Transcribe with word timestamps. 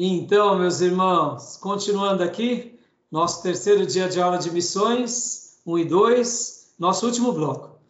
Então, 0.00 0.56
meus 0.56 0.80
irmãos, 0.80 1.56
continuando 1.56 2.22
aqui, 2.22 2.78
nosso 3.10 3.42
terceiro 3.42 3.84
dia 3.84 4.08
de 4.08 4.22
aula 4.22 4.38
de 4.38 4.48
missões, 4.48 5.58
1 5.66 5.76
e 5.76 5.84
2, 5.86 6.74
nosso 6.78 7.04
último 7.04 7.32
bloco. 7.32 7.80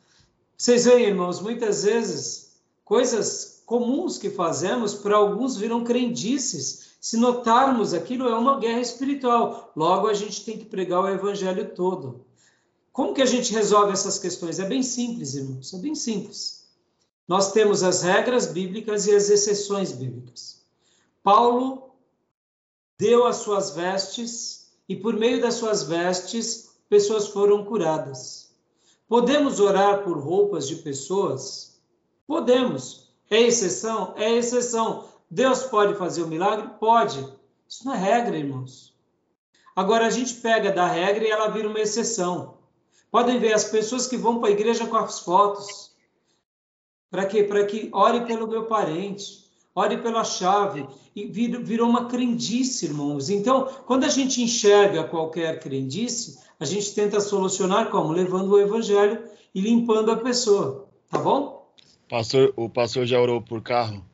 Vocês 0.57 0.87
veem, 0.87 1.09
irmãos, 1.09 1.39
muitas 1.39 1.83
vezes 1.83 2.63
coisas 2.83 3.63
comuns 3.67 4.17
que 4.17 4.31
fazemos, 4.31 4.95
para 4.95 5.19
alguns 5.19 5.59
viram 5.59 5.85
crendices. 5.85 6.93
Se 6.99 7.19
notarmos, 7.19 7.93
aquilo 7.93 8.27
é 8.27 8.35
uma 8.35 8.59
guerra 8.59 8.81
espiritual. 8.81 9.71
Logo, 9.77 10.07
a 10.07 10.15
gente 10.15 10.47
tem 10.47 10.57
que 10.57 10.65
pregar 10.65 11.05
o 11.05 11.09
evangelho 11.11 11.75
todo. 11.75 12.25
Como 12.91 13.13
que 13.13 13.21
a 13.21 13.27
gente 13.27 13.53
resolve 13.53 13.93
essas 13.93 14.19
questões? 14.19 14.59
É 14.59 14.65
bem 14.65 14.83
simples, 14.83 15.35
irmãos, 15.35 15.75
é 15.75 15.79
bem 15.79 15.95
simples. 15.95 16.71
Nós 17.29 17.53
temos 17.53 17.83
as 17.83 18.01
regras 18.01 18.47
bíblicas 18.47 19.07
e 19.07 19.15
as 19.15 19.29
exceções 19.29 19.93
bíblicas. 19.93 20.63
Paulo 21.23 21.88
deu 22.99 23.27
as 23.27 23.37
suas 23.37 23.71
vestes 23.71 24.73
e 24.89 24.97
por 24.97 25.15
meio 25.15 25.41
das 25.41 25.55
suas 25.55 25.85
vestes 25.85 26.77
pessoas 26.89 27.29
foram 27.29 27.65
curadas. 27.65 28.53
Podemos 29.09 29.61
orar 29.61 30.03
por 30.03 30.19
roupas 30.19 30.67
de 30.67 30.77
pessoas? 30.77 31.81
Podemos. 32.27 33.09
É 33.31 33.41
exceção? 33.41 34.15
É 34.17 34.31
exceção. 34.33 35.05
Deus 35.31 35.63
pode 35.63 35.95
fazer 35.95 36.23
o 36.23 36.27
um 36.27 36.29
milagre? 36.29 36.71
Pode. 36.81 37.21
Isso 37.69 37.85
não 37.85 37.95
é 37.95 37.99
regra, 37.99 38.37
irmãos. 38.37 38.95
Agora 39.77 40.07
a 40.07 40.11
gente 40.11 40.35
pega 40.35 40.73
da 40.73 40.87
regra 40.87 41.25
e 41.25 41.31
ela 41.31 41.49
vira 41.49 41.69
uma 41.69 41.81
exceção. 41.81 42.59
Podem 43.11 43.39
ver 43.39 43.53
as 43.53 43.65
pessoas 43.65 44.07
que 44.07 44.17
vão 44.17 44.41
para 44.41 44.49
a 44.49 44.53
igreja 44.53 44.87
com 44.87 44.97
as 44.97 45.21
fotos. 45.21 45.93
Para 47.11 47.27
quê? 47.27 47.45
Para 47.45 47.65
que 47.65 47.89
ore 47.93 48.27
pelo 48.27 48.49
meu 48.49 48.67
parente 48.67 49.48
ore 49.79 49.99
pela 49.99 50.25
chave. 50.25 50.87
E 51.15 51.27
virou 51.27 51.89
uma 51.89 52.07
crendice, 52.07 52.87
irmãos. 52.87 53.31
Então, 53.31 53.69
quando 53.87 54.05
a 54.05 54.09
gente 54.09 54.43
enxerga 54.43 55.05
qualquer 55.05 55.59
crendice, 55.61 56.39
a 56.61 56.65
gente 56.65 56.95
tenta 56.95 57.21
solucionar 57.21 57.91
como? 57.91 58.13
Levando 58.13 58.53
o 58.53 58.61
evangelho 58.61 59.23
e 59.55 59.61
limpando 59.61 60.11
a 60.11 60.17
pessoa. 60.17 60.89
Tá 61.11 61.19
bom? 61.19 61.73
Pastor, 62.09 62.53
o 62.57 62.69
pastor 62.69 63.07
já 63.07 63.21
orou 63.21 63.41
por 63.43 63.63
carro? 63.63 64.05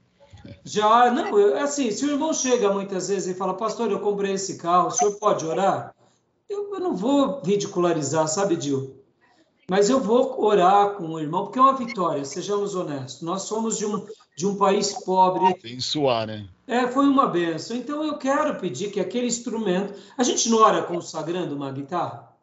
Já, 0.64 1.10
não, 1.10 1.38
é 1.38 1.62
assim, 1.62 1.90
se 1.90 2.04
o 2.04 2.10
irmão 2.10 2.32
chega 2.32 2.72
muitas 2.72 3.08
vezes 3.08 3.34
e 3.34 3.38
fala, 3.38 3.54
pastor, 3.54 3.90
eu 3.90 4.00
comprei 4.00 4.32
esse 4.32 4.58
carro, 4.58 4.88
o 4.88 4.90
senhor 4.90 5.12
pode 5.12 5.44
orar? 5.44 5.94
Eu, 6.48 6.74
eu 6.74 6.80
não 6.80 6.94
vou 6.94 7.40
ridicularizar, 7.42 8.28
sabe, 8.28 8.56
Dil? 8.56 9.03
Mas 9.68 9.88
eu 9.88 9.98
vou 9.98 10.42
orar 10.42 10.94
com 10.94 11.08
o 11.08 11.18
irmão, 11.18 11.44
porque 11.44 11.58
é 11.58 11.62
uma 11.62 11.76
vitória, 11.76 12.24
sejamos 12.24 12.74
honestos. 12.74 13.22
Nós 13.22 13.42
somos 13.42 13.78
de 13.78 13.86
um, 13.86 14.06
de 14.36 14.46
um 14.46 14.56
país 14.56 14.92
pobre. 15.04 15.80
Suar, 15.80 16.26
né? 16.26 16.46
É, 16.66 16.86
foi 16.86 17.06
uma 17.06 17.26
benção. 17.26 17.76
Então 17.76 18.04
eu 18.04 18.18
quero 18.18 18.60
pedir 18.60 18.90
que 18.90 19.00
aquele 19.00 19.26
instrumento. 19.26 19.94
A 20.18 20.22
gente 20.22 20.50
não 20.50 20.58
ora 20.58 20.82
consagrando 20.82 21.54
uma 21.54 21.72
guitarra? 21.72 22.34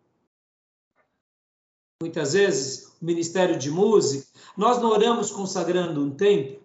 Muitas 2.01 2.33
vezes, 2.33 2.87
o 2.99 3.05
Ministério 3.05 3.59
de 3.59 3.69
Música, 3.69 4.25
nós 4.57 4.81
não 4.81 4.89
oramos 4.89 5.29
consagrando 5.29 6.03
um 6.03 6.09
tempo. 6.09 6.59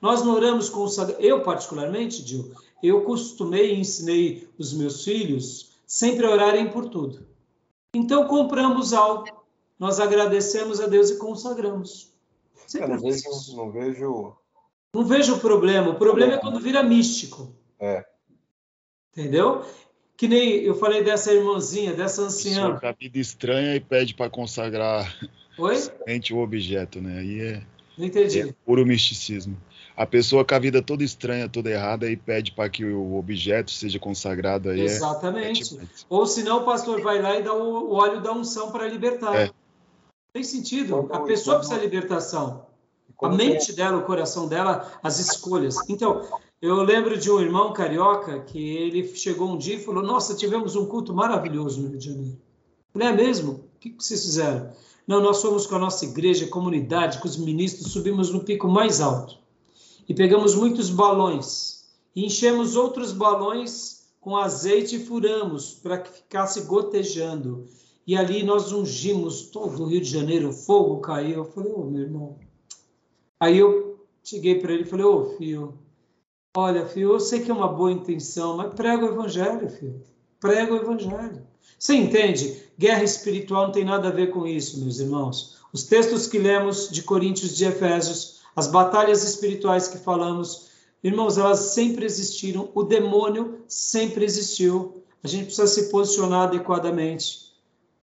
Nós 0.00 0.24
não 0.24 0.34
oramos 0.34 0.68
consagrando. 0.68 1.22
Eu, 1.22 1.44
particularmente, 1.44 2.24
Dil, 2.24 2.52
eu 2.82 3.02
costumei 3.02 3.72
e 3.72 3.80
ensinei 3.80 4.48
os 4.58 4.72
meus 4.72 5.04
filhos 5.04 5.70
sempre 5.86 6.26
a 6.26 6.30
orarem 6.30 6.68
por 6.70 6.88
tudo. 6.88 7.24
Então 7.94 8.26
compramos 8.26 8.92
algo 8.92 9.41
nós 9.78 10.00
agradecemos 10.00 10.80
a 10.80 10.86
Deus 10.86 11.10
e 11.10 11.18
consagramos. 11.18 12.12
Eu 12.74 12.88
não 12.88 13.00
vejo, 13.00 13.56
não 13.56 13.70
vejo. 13.70 14.36
Não 14.94 15.04
vejo 15.04 15.34
o 15.36 15.40
problema. 15.40 15.90
O 15.90 15.98
problema 15.98 16.34
é 16.34 16.38
quando 16.38 16.60
vira 16.60 16.82
místico. 16.82 17.54
É. 17.80 18.04
Entendeu? 19.10 19.64
Que 20.16 20.28
nem 20.28 20.60
eu 20.62 20.74
falei 20.74 21.02
dessa 21.02 21.32
irmãzinha, 21.32 21.92
dessa 21.92 22.22
anciã. 22.22 22.78
A 22.82 22.92
vida 22.92 23.18
estranha 23.18 23.74
e 23.74 23.80
pede 23.80 24.14
para 24.14 24.30
consagrar 24.30 25.12
Oi? 25.58 25.76
o 26.32 26.38
objeto, 26.38 27.00
né? 27.00 27.18
Aí 27.20 27.40
é, 27.40 27.62
não 27.96 28.06
entendi. 28.06 28.40
é 28.40 28.54
puro 28.64 28.86
misticismo. 28.86 29.56
A 29.94 30.06
pessoa 30.06 30.44
com 30.44 30.54
a 30.54 30.58
vida 30.58 30.80
toda 30.80 31.04
estranha, 31.04 31.48
toda 31.48 31.70
errada, 31.70 32.10
e 32.10 32.16
pede 32.16 32.52
para 32.52 32.68
que 32.70 32.84
o 32.84 33.16
objeto 33.16 33.70
seja 33.70 33.98
consagrado. 33.98 34.70
Aí 34.70 34.80
é 34.80 34.84
Exatamente. 34.84 35.78
É, 35.78 35.82
é 35.82 35.86
Ou 36.08 36.26
senão 36.26 36.62
o 36.62 36.64
pastor 36.64 37.02
vai 37.02 37.20
lá 37.20 37.38
e 37.38 37.42
dá 37.42 37.52
o, 37.52 37.90
o 37.90 37.94
óleo 37.94 38.20
da 38.22 38.32
unção 38.32 38.70
para 38.70 38.88
libertar. 38.88 39.34
É. 39.34 39.50
Tem 40.32 40.42
sentido. 40.42 41.08
A 41.12 41.20
pessoa 41.20 41.58
precisa 41.58 41.78
de 41.78 41.84
libertação. 41.84 42.66
A 43.20 43.28
mente 43.28 43.72
dela, 43.72 43.98
o 43.98 44.04
coração 44.04 44.48
dela, 44.48 44.90
as 45.02 45.20
escolhas. 45.20 45.76
Então, 45.88 46.26
eu 46.60 46.82
lembro 46.82 47.16
de 47.16 47.30
um 47.30 47.40
irmão 47.40 47.72
carioca 47.72 48.40
que 48.40 48.58
ele 48.58 49.14
chegou 49.14 49.48
um 49.48 49.58
dia 49.58 49.76
e 49.76 49.84
falou: 49.84 50.02
Nossa, 50.02 50.34
tivemos 50.34 50.74
um 50.74 50.86
culto 50.86 51.14
maravilhoso 51.14 51.80
no 51.80 51.88
Rio 51.88 51.98
de 51.98 52.06
Janeiro. 52.06 52.38
Não 52.94 53.06
é 53.06 53.12
mesmo? 53.12 53.64
O 53.76 53.78
que 53.78 53.94
vocês 53.96 54.22
fizeram? 54.22 54.70
Não, 55.06 55.20
nós 55.20 55.42
fomos 55.42 55.66
com 55.66 55.76
a 55.76 55.78
nossa 55.78 56.04
igreja, 56.04 56.46
comunidade, 56.46 57.18
com 57.18 57.28
os 57.28 57.36
ministros, 57.36 57.92
subimos 57.92 58.30
no 58.30 58.44
pico 58.44 58.68
mais 58.68 59.00
alto 59.00 59.38
e 60.08 60.14
pegamos 60.14 60.54
muitos 60.54 60.90
balões 60.90 61.84
e 62.14 62.24
enchemos 62.24 62.76
outros 62.76 63.12
balões 63.12 64.02
com 64.20 64.36
azeite 64.36 64.96
e 64.96 65.04
furamos 65.04 65.72
para 65.74 65.98
que 65.98 66.10
ficasse 66.10 66.62
gotejando 66.62 67.68
e 68.06 68.16
ali 68.16 68.42
nós 68.42 68.72
ungimos 68.72 69.42
todo 69.42 69.82
o 69.82 69.86
Rio 69.86 70.00
de 70.00 70.10
Janeiro, 70.10 70.48
o 70.48 70.52
fogo 70.52 71.00
caiu. 71.00 71.38
Eu 71.38 71.44
falei, 71.44 71.72
ô 71.72 71.80
oh, 71.80 71.84
meu 71.84 72.02
irmão. 72.02 72.36
Aí 73.38 73.58
eu 73.58 74.04
cheguei 74.24 74.56
para 74.56 74.72
ele 74.72 74.82
e 74.82 74.86
falei, 74.86 75.06
ô 75.06 75.18
oh, 75.18 75.36
filho, 75.36 75.78
olha, 76.56 76.86
filho, 76.86 77.12
eu 77.12 77.20
sei 77.20 77.40
que 77.40 77.50
é 77.50 77.54
uma 77.54 77.68
boa 77.68 77.92
intenção, 77.92 78.56
mas 78.56 78.74
prega 78.74 79.04
o 79.04 79.08
evangelho, 79.08 79.70
filho. 79.70 80.02
Prega 80.40 80.72
o 80.72 80.76
evangelho. 80.76 81.46
Você 81.78 81.94
entende? 81.94 82.62
Guerra 82.76 83.04
espiritual 83.04 83.66
não 83.66 83.72
tem 83.72 83.84
nada 83.84 84.08
a 84.08 84.12
ver 84.12 84.30
com 84.30 84.46
isso, 84.46 84.80
meus 84.80 84.98
irmãos. 84.98 85.60
Os 85.72 85.84
textos 85.84 86.26
que 86.26 86.38
lemos 86.38 86.90
de 86.90 87.02
Coríntios 87.02 87.56
de 87.56 87.64
Efésios, 87.64 88.40
as 88.54 88.66
batalhas 88.66 89.22
espirituais 89.22 89.86
que 89.86 89.98
falamos, 89.98 90.68
irmãos, 91.02 91.38
elas 91.38 91.58
sempre 91.58 92.04
existiram. 92.04 92.68
O 92.74 92.82
demônio 92.82 93.60
sempre 93.68 94.24
existiu. 94.24 95.04
A 95.22 95.28
gente 95.28 95.46
precisa 95.46 95.68
se 95.68 95.88
posicionar 95.88 96.48
adequadamente 96.48 97.51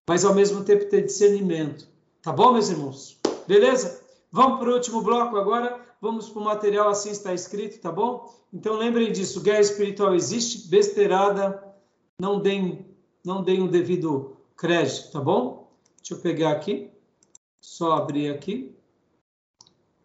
mas 0.10 0.26
ao 0.26 0.34
mesmo 0.34 0.64
tempo 0.64 0.90
ter 0.90 1.06
discernimento. 1.06 1.88
Tá 2.20 2.34
bom, 2.34 2.52
meus 2.52 2.68
irmãos? 2.68 3.20
Beleza? 3.48 4.04
Vamos 4.32 4.58
para 4.58 4.72
o 4.72 4.74
último 4.74 5.04
bloco 5.04 5.38
agora. 5.38 5.86
Vamos 6.02 6.28
para 6.28 6.42
o 6.42 6.46
material 6.46 6.90
assim 6.90 7.12
está 7.12 7.32
escrito, 7.32 7.80
tá 7.80 7.92
bom? 7.92 8.34
Então 8.52 8.76
lembrem 8.76 9.12
disso, 9.12 9.40
guerra 9.40 9.60
espiritual 9.60 10.16
existe, 10.16 10.68
besteirada, 10.68 11.64
não 12.20 12.40
deem, 12.40 12.88
não 13.24 13.44
deem 13.44 13.62
o 13.62 13.68
devido 13.68 14.36
crédito, 14.58 15.12
tá 15.12 15.22
bom? 15.22 15.72
Deixa 15.98 16.16
eu 16.16 16.20
pegar 16.20 16.54
aqui, 16.54 16.90
só 17.62 17.92
abrir 17.92 18.34
aqui. 18.34 18.76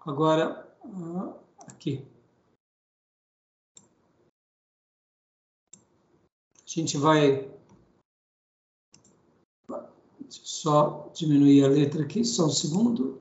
Agora, 0.00 0.68
ah, 0.84 1.32
aqui. 1.66 2.06
A 6.58 6.66
gente 6.66 6.98
vai 6.98 7.53
só 10.44 11.10
diminuir 11.14 11.64
a 11.64 11.68
letra 11.68 12.02
aqui, 12.02 12.24
só 12.24 12.46
um 12.46 12.50
segundo. 12.50 13.20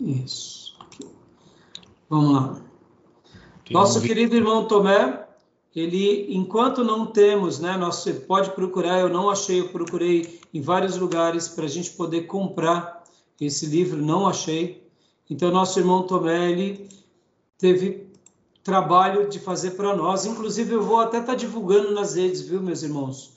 Isso. 0.00 0.76
Aqui. 0.80 1.06
Vamos 2.08 2.32
lá. 2.32 2.62
Nosso 3.70 4.02
querido 4.02 4.36
irmão 4.36 4.66
Tomé, 4.66 5.26
ele, 5.74 6.34
enquanto 6.34 6.84
não 6.84 7.06
temos, 7.06 7.58
né, 7.58 7.76
nós, 7.76 7.96
você 7.96 8.12
pode 8.12 8.50
procurar, 8.50 9.00
eu 9.00 9.08
não 9.08 9.30
achei, 9.30 9.60
eu 9.60 9.68
procurei 9.68 10.40
em 10.52 10.60
vários 10.60 10.98
lugares 10.98 11.48
para 11.48 11.64
a 11.64 11.68
gente 11.68 11.90
poder 11.92 12.22
comprar 12.22 13.02
esse 13.40 13.64
livro, 13.66 14.02
não 14.02 14.26
achei. 14.28 14.86
Então, 15.30 15.50
nosso 15.50 15.78
irmão 15.78 16.02
Tomé, 16.02 16.50
ele 16.50 16.88
teve 17.56 18.11
trabalho 18.62 19.28
de 19.28 19.38
fazer 19.40 19.72
para 19.72 19.94
nós. 19.96 20.24
Inclusive, 20.24 20.72
eu 20.72 20.82
vou 20.82 21.00
até 21.00 21.18
estar 21.18 21.32
tá 21.32 21.38
divulgando 21.38 21.92
nas 21.92 22.14
redes, 22.14 22.42
viu, 22.42 22.62
meus 22.62 22.82
irmãos? 22.82 23.36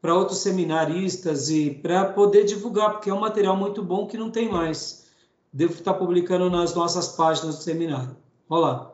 Para 0.00 0.14
outros 0.14 0.38
seminaristas 0.38 1.48
e 1.50 1.70
para 1.70 2.12
poder 2.12 2.44
divulgar, 2.44 2.92
porque 2.92 3.10
é 3.10 3.14
um 3.14 3.20
material 3.20 3.56
muito 3.56 3.82
bom 3.82 4.06
que 4.06 4.16
não 4.16 4.30
tem 4.30 4.50
mais. 4.50 5.06
Devo 5.52 5.74
estar 5.74 5.92
tá 5.92 5.98
publicando 5.98 6.50
nas 6.50 6.74
nossas 6.74 7.08
páginas 7.08 7.56
do 7.56 7.62
seminário. 7.62 8.16
Olha 8.48 8.60
lá. 8.60 8.92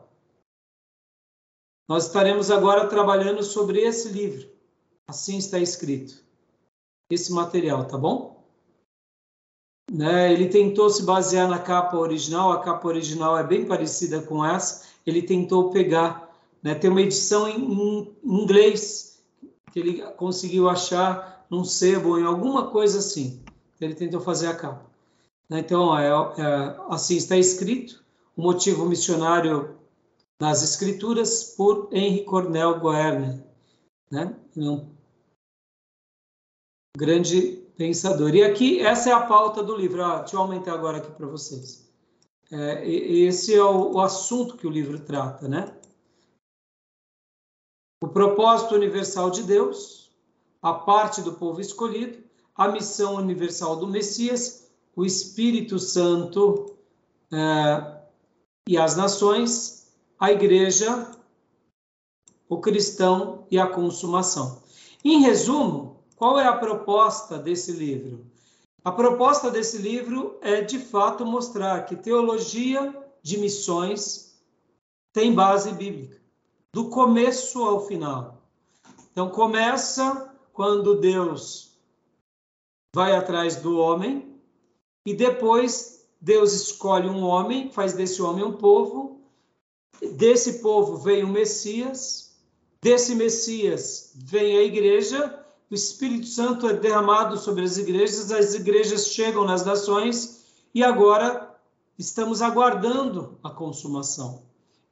Nós 1.87 2.05
estaremos 2.05 2.51
agora 2.51 2.87
trabalhando 2.87 3.41
sobre 3.41 3.79
esse 3.79 4.09
livro. 4.09 4.47
Assim 5.07 5.37
está 5.37 5.57
escrito. 5.57 6.23
Esse 7.09 7.31
material, 7.31 7.85
tá 7.85 7.97
bom? 7.97 8.45
Né? 9.91 10.31
Ele 10.31 10.47
tentou 10.49 10.87
se 10.91 11.01
basear 11.01 11.47
na 11.47 11.57
capa 11.57 11.97
original. 11.97 12.51
A 12.51 12.61
capa 12.61 12.87
original 12.87 13.35
é 13.35 13.43
bem 13.43 13.65
parecida 13.65 14.21
com 14.21 14.45
essa 14.45 14.87
ele 15.09 15.21
tentou 15.21 15.71
pegar. 15.71 16.29
Né? 16.61 16.75
Tem 16.75 16.89
uma 16.89 17.01
edição 17.01 17.47
em, 17.47 17.59
em 17.59 18.15
inglês 18.23 19.21
que 19.71 19.79
ele 19.79 20.01
conseguiu 20.13 20.69
achar 20.69 21.45
num 21.49 21.63
sebo, 21.63 22.17
em 22.17 22.23
alguma 22.23 22.69
coisa 22.69 22.99
assim. 22.99 23.41
Ele 23.79 23.95
tentou 23.95 24.21
fazer 24.21 24.47
a 24.47 24.55
capa. 24.55 24.85
Né? 25.49 25.59
Então, 25.59 25.97
é, 25.97 26.07
é, 26.07 26.75
assim 26.89 27.15
está 27.15 27.37
escrito. 27.37 28.03
o 28.35 28.41
motivo 28.41 28.85
missionário 28.85 29.75
nas 30.39 30.63
Escrituras, 30.63 31.55
por 31.57 31.89
Henri 31.91 32.23
Cornel 32.23 32.79
Goerne, 32.79 33.43
né? 34.09 34.33
um 34.55 34.87
grande 36.95 37.59
pensador. 37.75 38.33
E 38.33 38.43
aqui, 38.43 38.79
essa 38.79 39.09
é 39.09 39.13
a 39.13 39.25
pauta 39.25 39.61
do 39.61 39.75
livro. 39.75 40.03
Ah, 40.03 40.19
deixa 40.19 40.37
eu 40.37 40.41
aumentar 40.41 40.73
agora 40.73 40.97
aqui 40.97 41.11
para 41.11 41.27
vocês. 41.27 41.88
É, 42.51 42.87
esse 42.87 43.53
é 43.53 43.63
o, 43.63 43.93
o 43.93 44.01
assunto 44.01 44.57
que 44.57 44.65
o 44.65 44.71
livro 44.71 44.99
trata, 44.99 45.47
né? 45.47 45.75
O 48.01 48.07
propósito 48.07 48.75
universal 48.75 49.29
de 49.29 49.43
Deus, 49.43 50.11
a 50.61 50.73
parte 50.73 51.21
do 51.21 51.33
povo 51.33 51.61
escolhido, 51.61 52.23
a 52.55 52.67
missão 52.67 53.15
universal 53.15 53.75
do 53.75 53.87
Messias, 53.87 54.69
o 54.95 55.05
Espírito 55.05 55.77
Santo 55.77 56.77
é, 57.31 58.01
e 58.67 58.77
as 58.77 58.95
nações, 58.95 59.91
a 60.19 60.31
igreja, 60.31 61.11
o 62.47 62.59
cristão 62.59 63.45
e 63.51 63.59
a 63.59 63.67
consumação. 63.67 64.61
Em 65.05 65.21
resumo, 65.21 66.03
qual 66.15 66.39
é 66.39 66.45
a 66.45 66.57
proposta 66.57 67.37
desse 67.37 67.71
livro? 67.71 68.28
A 68.83 68.91
proposta 68.91 69.51
desse 69.51 69.77
livro 69.77 70.37
é, 70.41 70.61
de 70.61 70.79
fato, 70.79 71.25
mostrar 71.25 71.85
que 71.85 71.95
teologia 71.95 72.95
de 73.21 73.37
missões 73.37 74.39
tem 75.11 75.33
base 75.33 75.71
bíblica, 75.73 76.21
do 76.73 76.89
começo 76.89 77.61
ao 77.63 77.85
final. 77.85 78.41
Então, 79.11 79.29
começa 79.29 80.33
quando 80.53 80.99
Deus 80.99 81.77
vai 82.93 83.15
atrás 83.15 83.57
do 83.57 83.77
homem, 83.77 84.39
e 85.05 85.13
depois 85.13 86.07
Deus 86.21 86.53
escolhe 86.53 87.07
um 87.07 87.23
homem, 87.23 87.71
faz 87.71 87.93
desse 87.93 88.21
homem 88.21 88.43
um 88.43 88.53
povo, 88.53 89.21
desse 90.13 90.59
povo 90.59 90.97
vem 90.97 91.23
o 91.23 91.27
Messias, 91.27 92.37
desse 92.81 93.15
Messias 93.15 94.13
vem 94.15 94.57
a 94.57 94.63
igreja, 94.63 95.38
o 95.69 95.75
Espírito 95.75 96.25
Santo 96.25 96.67
é 96.67 96.73
derramado 96.73 97.37
sobre 97.37 97.63
as 97.63 97.77
igrejas, 97.77 98.31
as 98.31 98.55
igrejas 98.55 99.07
chegam 99.07 99.45
nas 99.45 99.63
nações 99.63 100.43
e 100.73 100.83
agora 100.83 101.55
estamos 101.97 102.41
aguardando 102.41 103.37
a 103.43 103.49
consumação. 103.49 104.41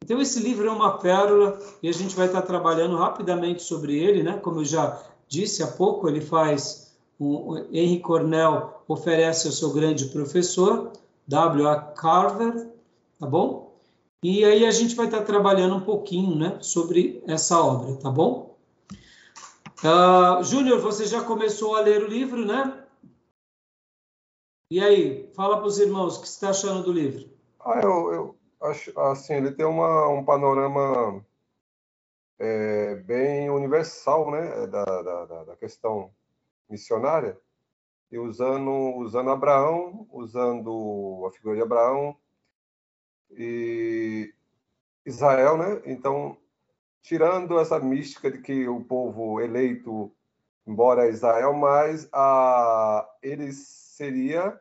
Então, 0.04 0.22
esse 0.22 0.40
livro 0.40 0.68
é 0.68 0.72
uma 0.72 1.00
pérola 1.00 1.60
e 1.82 1.90
a 1.90 1.92
gente 1.92 2.16
vai 2.16 2.28
estar 2.28 2.44
trabalhando 2.44 2.96
rapidamente 2.96 3.64
sobre 3.64 3.98
ele, 3.98 4.22
né? 4.22 4.38
Como 4.38 4.60
eu 4.60 4.66
já 4.66 5.02
disse 5.28 5.64
há 5.64 5.68
pouco, 5.68 6.08
ele 6.08 6.22
faz. 6.22 6.88
O 7.20 7.58
Henry 7.72 8.00
Cornell 8.00 8.84
oferece 8.88 9.48
ao 9.48 9.54
seu 9.54 9.74
grande 9.74 10.06
professor, 10.06 10.92
W.A. 11.28 11.76
Carver, 11.76 12.70
tá 13.20 13.26
bom? 13.26 13.76
E 14.22 14.46
aí 14.46 14.64
a 14.64 14.72
gente 14.72 14.96
vai 14.96 15.08
estar 15.08 15.24
trabalhando 15.24 15.76
um 15.76 15.82
pouquinho, 15.82 16.36
né, 16.36 16.58
sobre 16.62 17.24
essa 17.28 17.60
obra, 17.60 17.96
tá 17.96 18.12
bom? 18.12 18.47
Uh, 19.84 20.44
Júnior, 20.44 20.80
você 20.80 21.06
já 21.06 21.24
começou 21.24 21.76
a 21.76 21.82
ler 21.82 22.04
o 22.04 22.08
livro, 22.08 22.44
né? 22.44 22.84
E 24.72 24.80
aí, 24.84 25.32
fala 25.36 25.58
para 25.58 25.68
os 25.68 25.78
irmãos 25.78 26.18
o 26.18 26.22
que 26.22 26.28
você 26.28 26.34
está 26.34 26.50
achando 26.50 26.84
do 26.84 26.92
livro. 26.92 27.30
Ah, 27.60 27.80
eu, 27.84 28.12
eu 28.12 28.38
acho 28.62 29.00
assim, 29.00 29.36
ele 29.36 29.52
tem 29.52 29.66
uma, 29.66 30.08
um 30.10 30.26
panorama 30.26 31.24
é, 32.40 32.96
bem 32.96 33.52
universal, 33.52 34.32
né, 34.32 34.66
da, 34.66 34.84
da, 34.84 35.44
da, 35.44 35.56
questão 35.56 36.12
missionária, 36.68 37.40
e 38.12 38.18
usando, 38.18 38.72
usando 38.98 39.30
Abraão, 39.30 40.08
usando 40.12 41.24
a 41.28 41.32
figura 41.32 41.56
de 41.56 41.62
Abraão 41.62 42.18
e 43.32 44.34
Israel, 45.06 45.58
né? 45.58 45.82
Então 45.86 46.38
tirando 47.08 47.58
essa 47.58 47.80
mística 47.80 48.30
de 48.30 48.40
que 48.40 48.68
o 48.68 48.84
povo 48.84 49.40
eleito, 49.40 50.14
embora 50.68 51.08
Israel, 51.08 51.54
mas 51.54 52.10
a, 52.12 53.10
ele 53.24 53.54
seria 53.54 54.60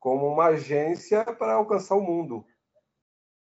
como 0.00 0.26
uma 0.26 0.46
agência 0.46 1.22
para 1.34 1.52
alcançar 1.52 1.94
o 1.94 2.00
mundo. 2.00 2.46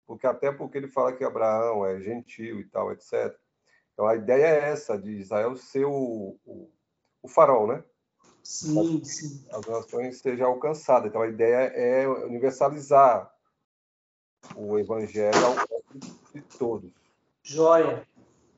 Porque 0.06 0.28
até 0.28 0.52
porque 0.52 0.78
ele 0.78 0.90
fala 0.90 1.14
que 1.14 1.24
Abraão 1.24 1.86
é 1.86 2.02
gentil 2.02 2.60
e 2.60 2.66
tal, 2.66 2.92
etc. 2.92 3.34
Então 3.94 4.06
a 4.06 4.16
ideia 4.16 4.46
é 4.46 4.70
essa, 4.72 4.98
de 4.98 5.12
Israel 5.12 5.56
ser 5.56 5.86
o, 5.86 6.38
o, 6.46 6.70
o 7.22 7.28
farol, 7.30 7.66
né? 7.66 7.82
Sim, 8.44 9.02
sim. 9.06 9.48
As 9.54 9.66
nações 9.66 10.20
sejam 10.20 10.48
alcançadas. 10.48 11.08
Então 11.08 11.22
a 11.22 11.30
ideia 11.30 11.72
é 11.74 12.06
universalizar 12.10 13.34
o 14.54 14.78
evangelho 14.78 15.46
ao 15.46 15.56
de 16.34 16.42
todos. 16.58 16.92
Joia. 17.42 18.06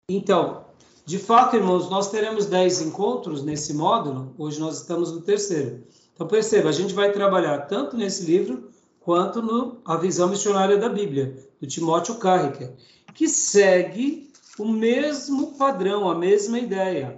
Então, 0.07 0.65
de 1.03 1.17
fato, 1.17 1.55
irmãos, 1.55 1.89
nós 1.89 2.11
teremos 2.11 2.45
10 2.45 2.81
encontros 2.81 3.43
nesse 3.43 3.73
módulo, 3.73 4.35
hoje 4.37 4.59
nós 4.59 4.77
estamos 4.77 5.11
no 5.11 5.21
terceiro. 5.21 5.83
Então, 6.13 6.27
perceba, 6.27 6.69
a 6.69 6.71
gente 6.71 6.93
vai 6.93 7.11
trabalhar 7.11 7.61
tanto 7.61 7.97
nesse 7.97 8.23
livro 8.23 8.69
quanto 8.99 9.41
no 9.41 9.81
A 9.83 9.97
Visão 9.97 10.29
Missionária 10.29 10.77
da 10.77 10.89
Bíblia, 10.89 11.35
do 11.59 11.65
Timóteo 11.65 12.19
Carricker, 12.19 12.73
que 13.15 13.27
segue 13.27 14.31
o 14.59 14.67
mesmo 14.67 15.57
padrão, 15.57 16.07
a 16.07 16.13
mesma 16.13 16.59
ideia. 16.59 17.17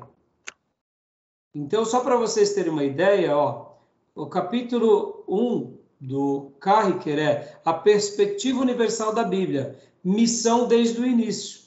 Então, 1.53 1.83
só 1.83 1.99
para 1.99 2.15
vocês 2.15 2.53
terem 2.53 2.71
uma 2.71 2.85
ideia, 2.85 3.35
ó, 3.35 3.73
o 4.15 4.27
capítulo 4.27 5.25
1 5.27 5.77
do 5.99 6.53
Carricker 6.61 7.19
é 7.19 7.59
a 7.65 7.73
perspectiva 7.73 8.61
universal 8.61 9.13
da 9.13 9.25
Bíblia, 9.25 9.77
missão 10.01 10.69
desde 10.69 11.01
o 11.01 11.05
início. 11.05 11.66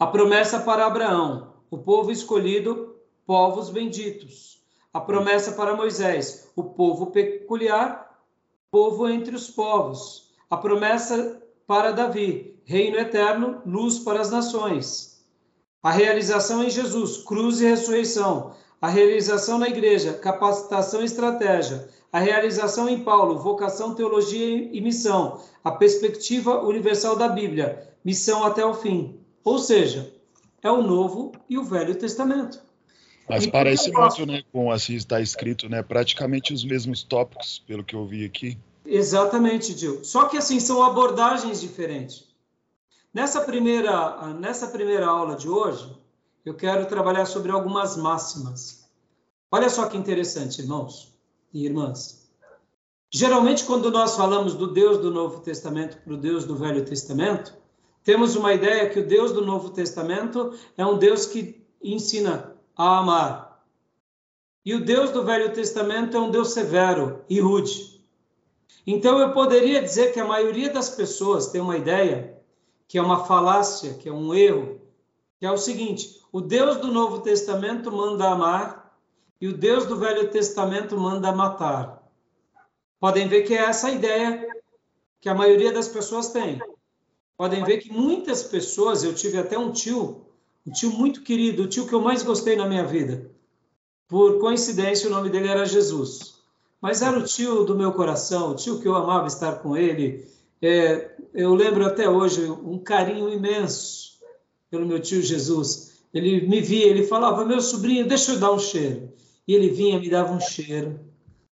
A 0.00 0.06
promessa 0.06 0.60
para 0.60 0.86
Abraão, 0.86 1.54
o 1.68 1.76
povo 1.76 2.12
escolhido, 2.12 2.94
povos 3.26 3.68
benditos. 3.68 4.62
A 4.94 5.00
promessa 5.00 5.50
para 5.50 5.74
Moisés, 5.74 6.48
o 6.54 6.62
povo 6.62 7.06
peculiar, 7.06 8.16
povo 8.70 9.08
entre 9.08 9.34
os 9.34 9.50
povos. 9.50 10.30
A 10.48 10.56
promessa 10.56 11.42
para 11.66 11.90
Davi, 11.90 12.60
reino 12.64 12.96
eterno, 12.96 13.60
luz 13.66 13.98
para 13.98 14.20
as 14.20 14.30
nações. 14.30 15.26
A 15.82 15.90
realização 15.90 16.62
em 16.62 16.70
Jesus, 16.70 17.24
cruz 17.24 17.60
e 17.60 17.66
ressurreição. 17.66 18.54
A 18.80 18.86
realização 18.86 19.58
na 19.58 19.68
igreja, 19.68 20.12
capacitação 20.12 21.02
e 21.02 21.06
estratégia. 21.06 21.88
A 22.12 22.20
realização 22.20 22.88
em 22.88 23.02
Paulo, 23.02 23.40
vocação, 23.40 23.96
teologia 23.96 24.70
e 24.72 24.80
missão. 24.80 25.40
A 25.64 25.72
perspectiva 25.72 26.62
universal 26.62 27.16
da 27.16 27.28
Bíblia, 27.28 27.92
missão 28.04 28.44
até 28.44 28.64
o 28.64 28.74
fim. 28.74 29.18
Ou 29.44 29.58
seja, 29.58 30.12
é 30.62 30.70
o 30.70 30.82
Novo 30.82 31.32
e 31.48 31.58
o 31.58 31.64
Velho 31.64 31.94
Testamento. 31.94 32.60
Mas 33.28 33.44
e 33.44 33.50
parece 33.50 33.92
muito, 33.92 34.24
né, 34.24 34.42
com 34.50 34.70
assim 34.70 34.94
está 34.94 35.20
escrito, 35.20 35.68
né, 35.68 35.82
praticamente 35.82 36.52
os 36.52 36.64
mesmos 36.64 37.02
tópicos, 37.02 37.62
pelo 37.66 37.84
que 37.84 37.94
eu 37.94 38.06
vi 38.06 38.24
aqui. 38.24 38.58
Exatamente, 38.86 39.76
Gil. 39.76 40.02
Só 40.02 40.24
que 40.26 40.38
assim 40.38 40.58
são 40.58 40.82
abordagens 40.82 41.60
diferentes. 41.60 42.26
Nessa 43.12 43.42
primeira, 43.42 44.32
nessa 44.34 44.68
primeira 44.68 45.06
aula 45.06 45.36
de 45.36 45.48
hoje, 45.48 45.94
eu 46.44 46.54
quero 46.54 46.86
trabalhar 46.86 47.26
sobre 47.26 47.52
algumas 47.52 47.96
máximas. 47.96 48.88
Olha 49.50 49.68
só 49.68 49.86
que 49.86 49.96
interessante, 49.96 50.62
irmãos 50.62 51.14
e 51.52 51.64
irmãs. 51.66 52.28
Geralmente, 53.10 53.64
quando 53.64 53.90
nós 53.90 54.16
falamos 54.16 54.54
do 54.54 54.72
Deus 54.72 54.98
do 54.98 55.10
Novo 55.10 55.40
Testamento 55.40 55.98
para 55.98 56.12
o 56.12 56.16
Deus 56.16 56.44
do 56.44 56.56
Velho 56.56 56.84
Testamento, 56.84 57.54
temos 58.08 58.36
uma 58.36 58.54
ideia 58.54 58.88
que 58.88 59.00
o 59.00 59.06
Deus 59.06 59.32
do 59.32 59.44
Novo 59.44 59.68
Testamento 59.68 60.54
é 60.78 60.86
um 60.86 60.96
Deus 60.96 61.26
que 61.26 61.62
ensina 61.82 62.56
a 62.74 63.00
amar. 63.00 63.62
E 64.64 64.74
o 64.74 64.82
Deus 64.82 65.10
do 65.10 65.22
Velho 65.22 65.52
Testamento 65.52 66.16
é 66.16 66.20
um 66.20 66.30
Deus 66.30 66.54
severo 66.54 67.22
e 67.28 67.38
rude. 67.38 68.02
Então 68.86 69.18
eu 69.18 69.34
poderia 69.34 69.82
dizer 69.82 70.14
que 70.14 70.18
a 70.18 70.24
maioria 70.24 70.72
das 70.72 70.88
pessoas 70.88 71.48
tem 71.48 71.60
uma 71.60 71.76
ideia 71.76 72.40
que 72.88 72.96
é 72.96 73.02
uma 73.02 73.26
falácia, 73.26 73.92
que 73.92 74.08
é 74.08 74.12
um 74.12 74.32
erro, 74.32 74.80
que 75.38 75.44
é 75.44 75.52
o 75.52 75.58
seguinte: 75.58 76.18
o 76.32 76.40
Deus 76.40 76.78
do 76.78 76.88
Novo 76.90 77.20
Testamento 77.20 77.92
manda 77.92 78.30
amar 78.30 78.98
e 79.38 79.48
o 79.48 79.52
Deus 79.52 79.84
do 79.84 79.98
Velho 79.98 80.30
Testamento 80.30 80.96
manda 80.96 81.30
matar. 81.30 82.10
Podem 82.98 83.28
ver 83.28 83.42
que 83.42 83.52
é 83.52 83.64
essa 83.64 83.88
a 83.88 83.92
ideia 83.92 84.48
que 85.20 85.28
a 85.28 85.34
maioria 85.34 85.70
das 85.70 85.88
pessoas 85.88 86.30
tem 86.30 86.58
podem 87.38 87.62
ver 87.62 87.78
que 87.78 87.92
muitas 87.92 88.42
pessoas, 88.42 89.04
eu 89.04 89.14
tive 89.14 89.38
até 89.38 89.56
um 89.56 89.70
tio, 89.70 90.26
um 90.66 90.72
tio 90.72 90.90
muito 90.90 91.22
querido, 91.22 91.62
o 91.62 91.68
tio 91.68 91.86
que 91.86 91.94
eu 91.94 92.00
mais 92.00 92.24
gostei 92.24 92.56
na 92.56 92.66
minha 92.66 92.84
vida. 92.84 93.30
Por 94.08 94.40
coincidência, 94.40 95.08
o 95.08 95.12
nome 95.12 95.30
dele 95.30 95.46
era 95.46 95.64
Jesus. 95.64 96.34
Mas 96.80 97.00
era 97.00 97.16
o 97.16 97.22
tio 97.22 97.64
do 97.64 97.76
meu 97.76 97.92
coração, 97.92 98.50
o 98.50 98.54
tio 98.56 98.80
que 98.80 98.88
eu 98.88 98.96
amava 98.96 99.28
estar 99.28 99.60
com 99.60 99.76
ele. 99.76 100.26
É, 100.60 101.12
eu 101.32 101.54
lembro 101.54 101.86
até 101.86 102.08
hoje 102.08 102.50
um 102.50 102.78
carinho 102.78 103.32
imenso 103.32 104.18
pelo 104.68 104.84
meu 104.84 105.00
tio 105.00 105.22
Jesus. 105.22 106.02
Ele 106.12 106.46
me 106.46 106.60
via, 106.60 106.86
ele 106.86 107.06
falava: 107.06 107.44
Meu 107.44 107.60
sobrinho, 107.60 108.08
deixa 108.08 108.32
eu 108.32 108.40
dar 108.40 108.50
um 108.50 108.58
cheiro. 108.58 109.12
E 109.46 109.54
ele 109.54 109.68
vinha, 109.68 110.00
me 110.00 110.10
dava 110.10 110.32
um 110.32 110.40
cheiro. 110.40 110.98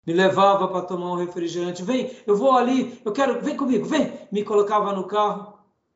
me 0.08 0.13
levava 0.13 0.68
para 0.68 0.82
tomar 0.82 1.12
um 1.12 1.18
refrigerante. 1.18 1.84
Vem, 1.84 2.12
eu 2.25 2.38
vou 2.38 2.54
ali, 2.54 3.00
eu 3.04 3.12
quero, 3.12 3.42
vem 3.42 3.58
comigo, 3.58 3.86
vem. 3.86 4.13
Me 4.32 4.44
colocava 4.44 4.94
no 4.94 5.06
carro, 5.06 5.53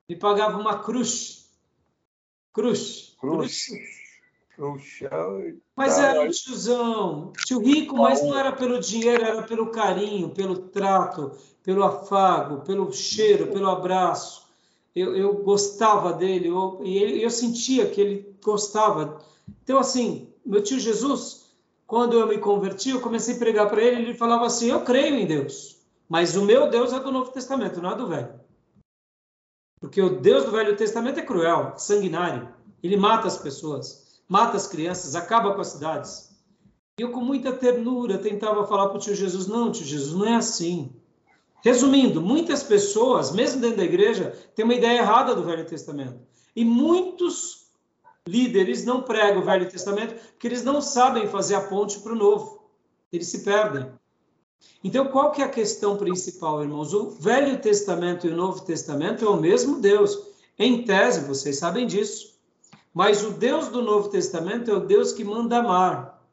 me 0.07 0.15
pagava 0.15 0.57
uma 0.57 0.79
cruz. 0.79 1.49
Cruz. 2.53 3.15
Cruz. 3.19 3.65
cruz. 4.55 4.87
Mas 5.75 5.99
era 5.99 6.21
um 6.21 6.29
tiozão, 6.29 7.31
tio 7.45 7.59
rico, 7.59 7.95
mas 7.97 8.23
não 8.23 8.37
era 8.37 8.51
pelo 8.51 8.79
dinheiro, 8.79 9.23
era 9.23 9.43
pelo 9.43 9.69
carinho, 9.69 10.31
pelo 10.31 10.57
trato, 10.57 11.37
pelo 11.61 11.83
afago, 11.83 12.61
pelo 12.61 12.91
cheiro, 12.91 13.47
pelo 13.47 13.69
abraço. 13.69 14.47
Eu, 14.95 15.15
eu 15.15 15.43
gostava 15.43 16.11
dele, 16.13 16.47
eu, 16.47 16.79
e 16.83 16.97
ele, 16.97 17.23
eu 17.23 17.29
sentia 17.29 17.87
que 17.87 18.01
ele 18.01 18.35
gostava. 18.43 19.19
Então, 19.61 19.77
assim, 19.77 20.33
meu 20.43 20.63
tio 20.63 20.79
Jesus, 20.79 21.51
quando 21.85 22.17
eu 22.17 22.25
me 22.27 22.39
converti, 22.39 22.89
eu 22.89 23.01
comecei 23.01 23.35
a 23.35 23.39
pregar 23.39 23.69
para 23.69 23.83
ele, 23.83 24.01
ele 24.01 24.13
falava 24.15 24.47
assim: 24.47 24.71
Eu 24.71 24.81
creio 24.81 25.15
em 25.15 25.27
Deus, 25.27 25.77
mas 26.09 26.35
o 26.35 26.43
meu 26.43 26.67
Deus 26.67 26.93
é 26.93 26.99
do 26.99 27.11
Novo 27.11 27.31
Testamento, 27.31 27.79
não 27.79 27.91
é 27.91 27.95
do 27.95 28.07
Velho. 28.07 28.46
Porque 29.79 30.01
o 30.01 30.19
Deus 30.19 30.45
do 30.45 30.51
Velho 30.51 30.75
Testamento 30.75 31.19
é 31.19 31.23
cruel, 31.23 31.73
sanguinário. 31.77 32.49
Ele 32.81 32.97
mata 32.97 33.27
as 33.27 33.37
pessoas, 33.37 34.21
mata 34.27 34.57
as 34.57 34.67
crianças, 34.67 35.15
acaba 35.15 35.53
com 35.53 35.61
as 35.61 35.67
cidades. 35.67 36.35
E 36.97 37.03
eu, 37.03 37.11
com 37.11 37.21
muita 37.21 37.51
ternura, 37.51 38.17
tentava 38.17 38.65
falar 38.65 38.87
para 38.87 38.97
o 38.97 38.99
tio 38.99 39.15
Jesus: 39.15 39.47
Não, 39.47 39.71
tio 39.71 39.85
Jesus, 39.85 40.13
não 40.13 40.25
é 40.25 40.35
assim. 40.35 40.95
Resumindo, 41.63 42.21
muitas 42.21 42.63
pessoas, 42.63 43.31
mesmo 43.31 43.61
dentro 43.61 43.77
da 43.77 43.83
igreja, 43.83 44.35
têm 44.55 44.65
uma 44.65 44.73
ideia 44.73 44.99
errada 44.99 45.35
do 45.35 45.43
Velho 45.43 45.65
Testamento. 45.65 46.19
E 46.55 46.63
muitos 46.65 47.67
líderes 48.27 48.83
não 48.83 49.01
pregam 49.01 49.41
o 49.41 49.45
Velho 49.45 49.69
Testamento 49.69 50.15
porque 50.31 50.47
eles 50.47 50.63
não 50.63 50.81
sabem 50.81 51.27
fazer 51.27 51.55
a 51.55 51.61
ponte 51.61 51.99
para 51.99 52.13
o 52.13 52.15
Novo. 52.15 52.69
Eles 53.11 53.27
se 53.27 53.43
perdem. 53.43 53.91
Então, 54.83 55.07
qual 55.07 55.31
que 55.31 55.41
é 55.41 55.45
a 55.45 55.49
questão 55.49 55.97
principal, 55.97 56.61
irmãos? 56.61 56.93
O 56.93 57.09
Velho 57.09 57.59
Testamento 57.59 58.27
e 58.27 58.29
o 58.29 58.35
Novo 58.35 58.63
Testamento 58.63 59.25
é 59.25 59.29
o 59.29 59.37
mesmo 59.37 59.79
Deus. 59.79 60.17
Em 60.57 60.83
tese, 60.83 61.27
vocês 61.27 61.57
sabem 61.57 61.85
disso. 61.85 62.37
Mas 62.93 63.23
o 63.23 63.31
Deus 63.31 63.67
do 63.67 63.81
Novo 63.81 64.09
Testamento 64.09 64.71
é 64.71 64.73
o 64.73 64.79
Deus 64.79 65.11
que 65.13 65.23
manda 65.23 65.57
amar. 65.57 66.23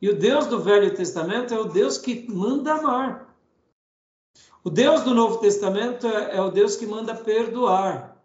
E 0.00 0.08
o 0.08 0.18
Deus 0.18 0.46
do 0.46 0.60
Velho 0.60 0.94
Testamento 0.94 1.54
é 1.54 1.58
o 1.58 1.64
Deus 1.64 1.98
que 1.98 2.26
manda 2.28 2.74
amar. 2.74 3.36
O 4.64 4.70
Deus 4.70 5.02
do 5.02 5.14
Novo 5.14 5.38
Testamento 5.38 6.06
é, 6.06 6.36
é 6.36 6.40
o 6.40 6.50
Deus 6.50 6.76
que 6.76 6.86
manda 6.86 7.14
perdoar. 7.14 8.16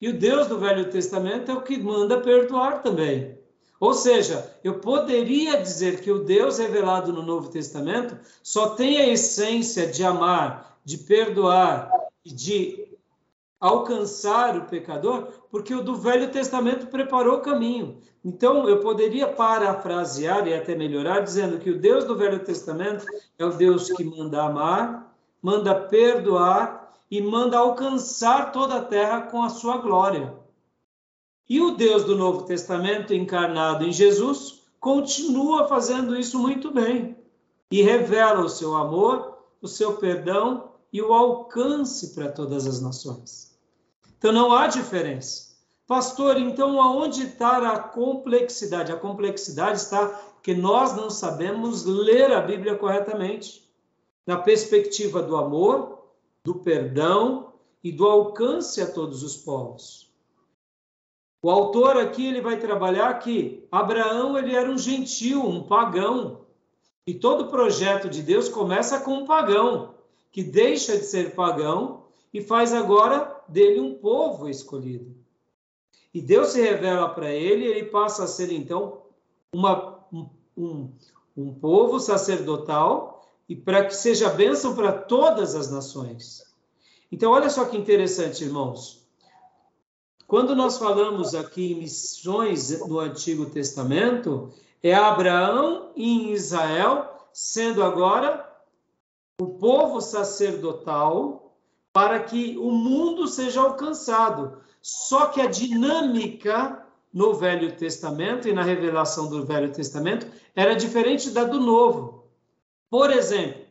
E 0.00 0.08
o 0.08 0.18
Deus 0.18 0.46
do 0.46 0.58
Velho 0.58 0.90
Testamento 0.90 1.50
é 1.50 1.54
o 1.54 1.62
que 1.62 1.78
manda 1.78 2.20
perdoar 2.20 2.82
também. 2.82 3.35
Ou 3.78 3.92
seja, 3.92 4.50
eu 4.64 4.78
poderia 4.78 5.60
dizer 5.60 6.00
que 6.00 6.10
o 6.10 6.24
Deus 6.24 6.58
revelado 6.58 7.12
no 7.12 7.22
Novo 7.22 7.50
Testamento 7.50 8.18
só 8.42 8.70
tem 8.70 8.98
a 8.98 9.08
essência 9.08 9.86
de 9.86 10.02
amar, 10.02 10.78
de 10.84 10.98
perdoar 10.98 11.90
e 12.24 12.32
de 12.32 12.86
alcançar 13.60 14.56
o 14.56 14.66
pecador, 14.66 15.28
porque 15.50 15.74
o 15.74 15.82
do 15.82 15.96
Velho 15.96 16.30
Testamento 16.30 16.86
preparou 16.86 17.36
o 17.36 17.40
caminho. 17.42 17.98
Então, 18.24 18.68
eu 18.68 18.80
poderia 18.80 19.26
parafrasear 19.28 20.46
e 20.46 20.54
até 20.54 20.74
melhorar, 20.74 21.20
dizendo 21.20 21.58
que 21.58 21.70
o 21.70 21.78
Deus 21.78 22.04
do 22.04 22.16
Velho 22.16 22.44
Testamento 22.44 23.06
é 23.38 23.44
o 23.44 23.52
Deus 23.52 23.90
que 23.90 24.04
manda 24.04 24.42
amar, 24.42 25.14
manda 25.40 25.74
perdoar 25.74 26.92
e 27.10 27.20
manda 27.20 27.58
alcançar 27.58 28.52
toda 28.52 28.76
a 28.76 28.84
terra 28.84 29.22
com 29.22 29.42
a 29.42 29.48
sua 29.48 29.78
glória. 29.78 30.34
E 31.48 31.60
o 31.60 31.72
Deus 31.72 32.04
do 32.04 32.16
Novo 32.16 32.44
Testamento, 32.44 33.14
encarnado 33.14 33.84
em 33.84 33.92
Jesus, 33.92 34.62
continua 34.80 35.68
fazendo 35.68 36.16
isso 36.16 36.38
muito 36.38 36.72
bem 36.72 37.16
e 37.70 37.82
revela 37.82 38.44
o 38.44 38.48
seu 38.48 38.74
amor, 38.74 39.38
o 39.62 39.68
seu 39.68 39.96
perdão 39.96 40.72
e 40.92 41.00
o 41.00 41.12
alcance 41.12 42.14
para 42.14 42.30
todas 42.30 42.66
as 42.66 42.80
nações. 42.80 43.56
Então 44.18 44.32
não 44.32 44.52
há 44.52 44.66
diferença. 44.66 45.56
Pastor, 45.86 46.36
então 46.36 46.80
aonde 46.80 47.22
está 47.22 47.58
a 47.72 47.78
complexidade? 47.78 48.90
A 48.90 48.96
complexidade 48.96 49.78
está 49.78 50.06
porque 50.06 50.54
nós 50.54 50.96
não 50.96 51.10
sabemos 51.10 51.84
ler 51.84 52.32
a 52.32 52.40
Bíblia 52.40 52.76
corretamente. 52.76 53.68
Na 54.26 54.36
perspectiva 54.36 55.22
do 55.22 55.36
amor, 55.36 56.06
do 56.44 56.56
perdão 56.56 57.52
e 57.82 57.92
do 57.92 58.04
alcance 58.04 58.80
a 58.80 58.90
todos 58.90 59.22
os 59.22 59.36
povos. 59.36 60.05
O 61.46 61.50
autor 61.50 61.96
aqui 61.96 62.26
ele 62.26 62.40
vai 62.40 62.58
trabalhar 62.58 63.14
que 63.20 63.64
Abraão 63.70 64.36
ele 64.36 64.52
era 64.52 64.68
um 64.68 64.76
gentil, 64.76 65.44
um 65.44 65.62
pagão. 65.62 66.40
E 67.06 67.14
todo 67.14 67.46
projeto 67.46 68.10
de 68.10 68.20
Deus 68.20 68.48
começa 68.48 68.98
com 68.98 69.18
um 69.18 69.24
pagão, 69.24 69.94
que 70.32 70.42
deixa 70.42 70.98
de 70.98 71.04
ser 71.04 71.36
pagão 71.36 72.02
e 72.34 72.40
faz 72.42 72.74
agora 72.74 73.32
dele 73.46 73.78
um 73.78 73.94
povo 73.94 74.48
escolhido. 74.48 75.14
E 76.12 76.20
Deus 76.20 76.48
se 76.48 76.60
revela 76.60 77.10
para 77.10 77.30
ele, 77.30 77.66
e 77.66 77.68
ele 77.68 77.84
passa 77.90 78.24
a 78.24 78.26
ser 78.26 78.50
então 78.50 79.02
uma, 79.52 80.00
um, 80.56 80.90
um, 81.36 81.54
povo 81.54 82.00
sacerdotal 82.00 83.24
e 83.48 83.54
para 83.54 83.84
que 83.84 83.94
seja 83.94 84.30
bênção 84.30 84.74
para 84.74 84.92
todas 84.92 85.54
as 85.54 85.70
nações. 85.70 86.42
Então, 87.12 87.30
olha 87.30 87.48
só 87.48 87.66
que 87.66 87.76
interessante, 87.76 88.42
irmãos. 88.42 89.05
Quando 90.26 90.56
nós 90.56 90.76
falamos 90.76 91.34
aqui 91.34 91.72
em 91.72 91.80
missões 91.80 92.86
no 92.88 92.98
Antigo 92.98 93.46
Testamento, 93.46 94.52
é 94.82 94.92
Abraão 94.92 95.92
em 95.94 96.32
Israel, 96.32 97.28
sendo 97.32 97.82
agora 97.82 98.44
o 99.40 99.46
povo 99.46 100.00
sacerdotal 100.00 101.56
para 101.92 102.20
que 102.20 102.56
o 102.58 102.72
mundo 102.72 103.28
seja 103.28 103.60
alcançado. 103.60 104.58
Só 104.82 105.26
que 105.26 105.40
a 105.40 105.46
dinâmica 105.46 106.84
no 107.12 107.32
Velho 107.32 107.76
Testamento 107.76 108.48
e 108.48 108.52
na 108.52 108.62
revelação 108.62 109.28
do 109.28 109.44
Velho 109.44 109.72
Testamento 109.72 110.26
era 110.54 110.74
diferente 110.74 111.30
da 111.30 111.44
do 111.44 111.60
Novo. 111.60 112.24
Por 112.90 113.10
exemplo, 113.10 113.64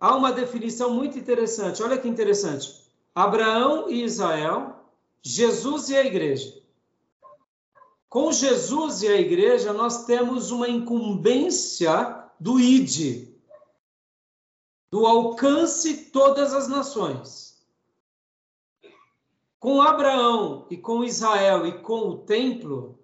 há 0.00 0.14
uma 0.14 0.32
definição 0.32 0.94
muito 0.94 1.18
interessante. 1.18 1.82
Olha 1.82 1.98
que 1.98 2.08
interessante. 2.08 2.81
Abraão 3.14 3.90
e 3.90 4.02
Israel, 4.02 4.76
Jesus 5.22 5.90
e 5.90 5.96
a 5.96 6.04
igreja. 6.04 6.62
Com 8.08 8.32
Jesus 8.32 9.02
e 9.02 9.08
a 9.08 9.20
igreja, 9.20 9.72
nós 9.72 10.04
temos 10.04 10.50
uma 10.50 10.68
incumbência 10.68 12.28
do 12.38 12.58
ID, 12.58 13.28
do 14.90 15.06
alcance 15.06 16.10
todas 16.10 16.52
as 16.52 16.68
nações. 16.68 17.62
Com 19.58 19.80
Abraão 19.80 20.66
e 20.70 20.76
com 20.76 21.04
Israel 21.04 21.66
e 21.66 21.80
com 21.80 22.08
o 22.08 22.18
templo, 22.18 22.98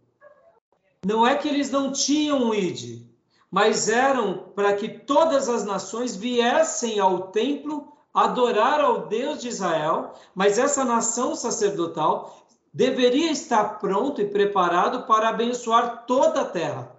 não 1.06 1.26
é 1.26 1.36
que 1.36 1.48
eles 1.48 1.70
não 1.70 1.92
tinham 1.92 2.42
um 2.42 2.54
ID, 2.54 3.06
mas 3.50 3.88
eram 3.88 4.50
para 4.54 4.74
que 4.74 4.88
todas 4.88 5.48
as 5.48 5.64
nações 5.64 6.16
viessem 6.16 6.98
ao 6.98 7.28
templo 7.28 7.97
adorar 8.24 8.80
ao 8.80 9.06
Deus 9.06 9.40
de 9.40 9.48
Israel, 9.48 10.14
mas 10.34 10.58
essa 10.58 10.84
nação 10.84 11.34
sacerdotal 11.34 12.46
deveria 12.72 13.30
estar 13.30 13.78
pronto 13.78 14.20
e 14.20 14.28
preparado 14.28 15.06
para 15.06 15.28
abençoar 15.28 16.04
toda 16.06 16.42
a 16.42 16.44
terra. 16.44 16.96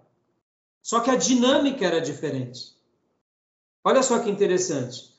Só 0.82 1.00
que 1.00 1.10
a 1.10 1.16
dinâmica 1.16 1.86
era 1.86 2.02
diferente. 2.02 2.76
Olha 3.84 4.04
só 4.04 4.20
que 4.20 4.30
interessante. 4.30 5.14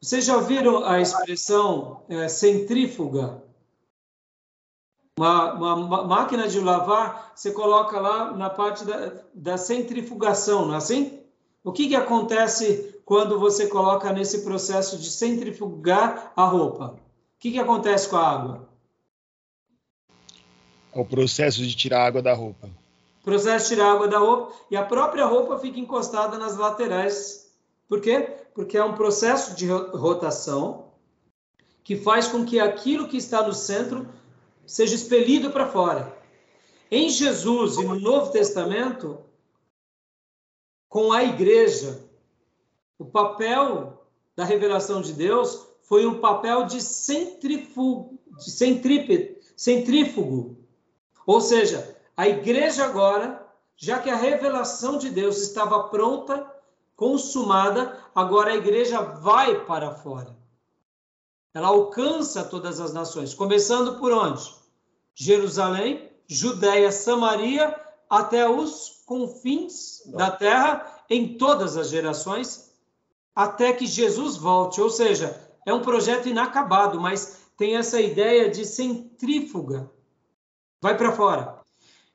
Vocês 0.00 0.24
já 0.24 0.36
ouviram 0.36 0.84
a 0.84 1.00
expressão 1.00 2.02
é, 2.08 2.28
centrífuga? 2.28 3.42
Uma, 5.18 5.54
uma, 5.54 6.04
máquina 6.04 6.46
de 6.46 6.60
lavar, 6.60 7.32
você 7.34 7.50
coloca 7.50 7.98
lá 7.98 8.32
na 8.32 8.50
parte 8.50 8.84
da, 8.84 9.12
da 9.32 9.56
centrifugação, 9.56 10.66
não 10.66 10.74
é 10.74 10.76
assim? 10.76 11.20
O 11.64 11.72
que, 11.72 11.88
que 11.88 11.94
acontece 11.94 12.95
quando 13.06 13.38
você 13.38 13.68
coloca 13.68 14.12
nesse 14.12 14.42
processo 14.42 14.98
de 14.98 15.08
centrifugar 15.08 16.32
a 16.34 16.44
roupa? 16.44 16.86
O 16.86 17.38
que, 17.38 17.52
que 17.52 17.58
acontece 17.60 18.08
com 18.08 18.16
a 18.16 18.28
água? 18.28 18.68
É 20.92 21.00
o 21.00 21.04
processo 21.04 21.62
de 21.62 21.72
tirar 21.76 22.00
a 22.00 22.06
água 22.06 22.20
da 22.20 22.34
roupa. 22.34 22.68
Processo 23.22 23.68
de 23.68 23.76
tirar 23.76 23.90
a 23.90 23.92
água 23.92 24.08
da 24.08 24.18
roupa 24.18 24.52
e 24.72 24.76
a 24.76 24.84
própria 24.84 25.24
roupa 25.24 25.56
fica 25.56 25.78
encostada 25.78 26.36
nas 26.36 26.56
laterais. 26.56 27.48
Por 27.88 28.00
quê? 28.00 28.38
Porque 28.52 28.76
é 28.76 28.82
um 28.82 28.96
processo 28.96 29.54
de 29.54 29.68
rotação 29.68 30.86
que 31.84 31.94
faz 31.94 32.26
com 32.26 32.44
que 32.44 32.58
aquilo 32.58 33.06
que 33.06 33.18
está 33.18 33.46
no 33.46 33.52
centro 33.52 34.08
seja 34.66 34.96
expelido 34.96 35.52
para 35.52 35.68
fora. 35.68 36.12
Em 36.90 37.08
Jesus 37.08 37.76
e 37.76 37.84
no 37.84 37.94
Novo 37.94 38.32
Testamento, 38.32 39.20
com 40.88 41.12
a 41.12 41.22
igreja, 41.22 42.05
o 42.98 43.04
papel 43.04 44.06
da 44.34 44.44
revelação 44.44 45.00
de 45.00 45.12
Deus 45.12 45.66
foi 45.82 46.06
um 46.06 46.20
papel 46.20 46.64
de, 46.64 46.80
centrifugo, 46.80 48.18
de 48.38 48.50
centrípede, 48.50 49.36
centrífugo. 49.56 50.56
Ou 51.26 51.40
seja, 51.40 51.96
a 52.16 52.28
igreja 52.28 52.84
agora, 52.84 53.46
já 53.76 53.98
que 53.98 54.10
a 54.10 54.16
revelação 54.16 54.98
de 54.98 55.10
Deus 55.10 55.40
estava 55.40 55.84
pronta, 55.84 56.50
consumada, 56.96 57.98
agora 58.14 58.52
a 58.52 58.56
igreja 58.56 59.00
vai 59.00 59.64
para 59.64 59.92
fora. 59.92 60.34
Ela 61.52 61.68
alcança 61.68 62.44
todas 62.44 62.80
as 62.80 62.92
nações, 62.92 63.34
começando 63.34 63.98
por 63.98 64.12
onde? 64.12 64.54
Jerusalém, 65.14 66.10
Judéia, 66.26 66.90
Samaria, 66.90 67.74
até 68.08 68.48
os 68.48 69.02
confins 69.06 70.02
da 70.06 70.30
terra, 70.30 71.04
em 71.08 71.38
todas 71.38 71.76
as 71.76 71.88
gerações, 71.88 72.72
até 73.36 73.74
que 73.74 73.86
Jesus 73.86 74.38
volte. 74.38 74.80
Ou 74.80 74.88
seja, 74.88 75.38
é 75.66 75.74
um 75.74 75.82
projeto 75.82 76.26
inacabado, 76.26 76.98
mas 76.98 77.42
tem 77.54 77.76
essa 77.76 78.00
ideia 78.00 78.50
de 78.50 78.64
centrífuga. 78.64 79.90
Vai 80.80 80.96
para 80.96 81.12
fora. 81.12 81.60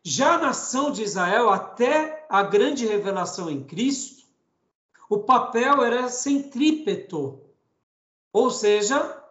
Já 0.03 0.33
a 0.33 0.39
nação 0.39 0.91
de 0.91 1.03
Israel, 1.03 1.51
até 1.51 2.25
a 2.27 2.41
grande 2.41 2.87
revelação 2.87 3.51
em 3.51 3.63
Cristo, 3.63 4.23
o 5.07 5.19
papel 5.19 5.83
era 5.83 6.09
centrípeto. 6.09 7.39
Ou 8.33 8.49
seja, 8.49 9.21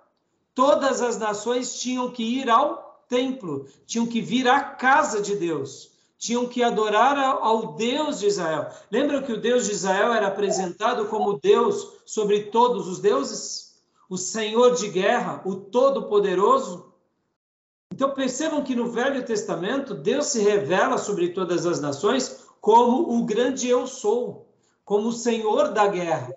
todas 0.54 1.00
as 1.00 1.18
nações 1.18 1.80
tinham 1.80 2.10
que 2.10 2.22
ir 2.22 2.48
ao 2.48 3.04
templo, 3.08 3.66
tinham 3.86 4.06
que 4.06 4.20
vir 4.20 4.46
à 4.46 4.60
casa 4.60 5.20
de 5.20 5.34
Deus, 5.34 5.90
tinham 6.20 6.46
que 6.46 6.62
adorar 6.62 7.18
ao 7.18 7.72
Deus 7.72 8.20
de 8.20 8.26
Israel. 8.26 8.68
Lembra 8.90 9.22
que 9.22 9.32
o 9.32 9.40
Deus 9.40 9.64
de 9.64 9.72
Israel 9.72 10.12
era 10.12 10.26
apresentado 10.26 11.06
como 11.06 11.40
Deus 11.40 11.94
sobre 12.04 12.44
todos 12.44 12.86
os 12.86 12.98
deuses? 13.00 13.80
O 14.06 14.18
Senhor 14.18 14.74
de 14.74 14.88
guerra, 14.88 15.40
o 15.46 15.54
Todo-Poderoso? 15.56 16.92
Então 17.90 18.10
percebam 18.10 18.62
que 18.62 18.74
no 18.74 18.90
Velho 18.90 19.24
Testamento 19.24 19.94
Deus 19.94 20.26
se 20.26 20.42
revela 20.42 20.98
sobre 20.98 21.30
todas 21.30 21.64
as 21.64 21.80
nações 21.80 22.44
como 22.60 23.18
o 23.18 23.24
grande 23.24 23.66
eu 23.66 23.86
sou, 23.86 24.46
como 24.84 25.08
o 25.08 25.12
Senhor 25.12 25.72
da 25.72 25.86
guerra. 25.86 26.34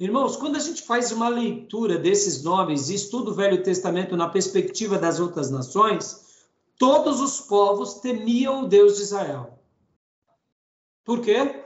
Irmãos, 0.00 0.36
quando 0.36 0.56
a 0.56 0.60
gente 0.60 0.82
faz 0.82 1.12
uma 1.12 1.28
leitura 1.28 1.96
desses 1.96 2.42
nomes 2.42 2.88
e 2.88 2.94
estuda 2.94 3.30
o 3.30 3.34
Velho 3.34 3.62
Testamento 3.62 4.16
na 4.16 4.28
perspectiva 4.28 4.98
das 4.98 5.20
outras 5.20 5.48
nações, 5.48 6.25
todos 6.78 7.20
os 7.20 7.40
povos 7.40 7.94
temiam 7.94 8.64
o 8.64 8.68
Deus 8.68 8.96
de 8.96 9.02
Israel. 9.02 9.58
Por 11.04 11.20
quê? 11.20 11.62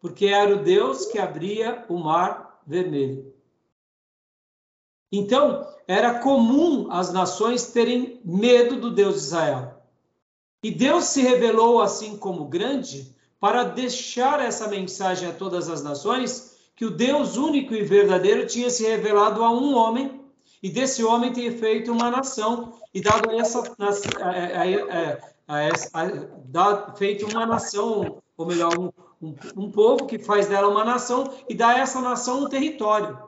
Porque 0.00 0.26
era 0.26 0.54
o 0.54 0.62
Deus 0.62 1.06
que 1.06 1.18
abria 1.18 1.84
o 1.88 1.98
mar 1.98 2.60
vermelho. 2.66 3.34
Então, 5.10 5.66
era 5.86 6.20
comum 6.20 6.90
as 6.90 7.12
nações 7.12 7.72
terem 7.72 8.20
medo 8.24 8.76
do 8.76 8.90
Deus 8.90 9.14
de 9.14 9.20
Israel. 9.20 9.82
E 10.62 10.70
Deus 10.70 11.04
se 11.04 11.22
revelou 11.22 11.80
assim 11.80 12.16
como 12.16 12.46
grande 12.46 13.14
para 13.40 13.62
deixar 13.64 14.40
essa 14.40 14.68
mensagem 14.68 15.28
a 15.28 15.32
todas 15.32 15.68
as 15.68 15.82
nações 15.82 16.58
que 16.74 16.84
o 16.84 16.90
Deus 16.90 17.36
único 17.36 17.74
e 17.74 17.82
verdadeiro 17.82 18.46
tinha 18.46 18.68
se 18.70 18.86
revelado 18.86 19.42
a 19.42 19.50
um 19.50 19.74
homem 19.74 20.20
e 20.62 20.70
desse 20.70 21.04
homem 21.04 21.32
tinha 21.32 21.52
feito 21.56 21.92
uma 21.92 22.10
nação 22.10 22.74
e 22.92 23.00
dado 23.00 23.30
essa, 23.30 23.62
feito 26.96 27.26
uma 27.26 27.46
nação, 27.46 28.20
ou 28.36 28.46
melhor, 28.46 28.76
um, 28.78 28.90
um, 29.22 29.34
um 29.56 29.70
povo 29.70 30.06
que 30.06 30.18
faz 30.18 30.46
dela 30.46 30.68
uma 30.68 30.84
nação 30.84 31.32
e 31.48 31.54
dá 31.54 31.68
a 31.68 31.78
essa 31.78 32.00
nação 32.00 32.44
um 32.44 32.48
território. 32.48 33.18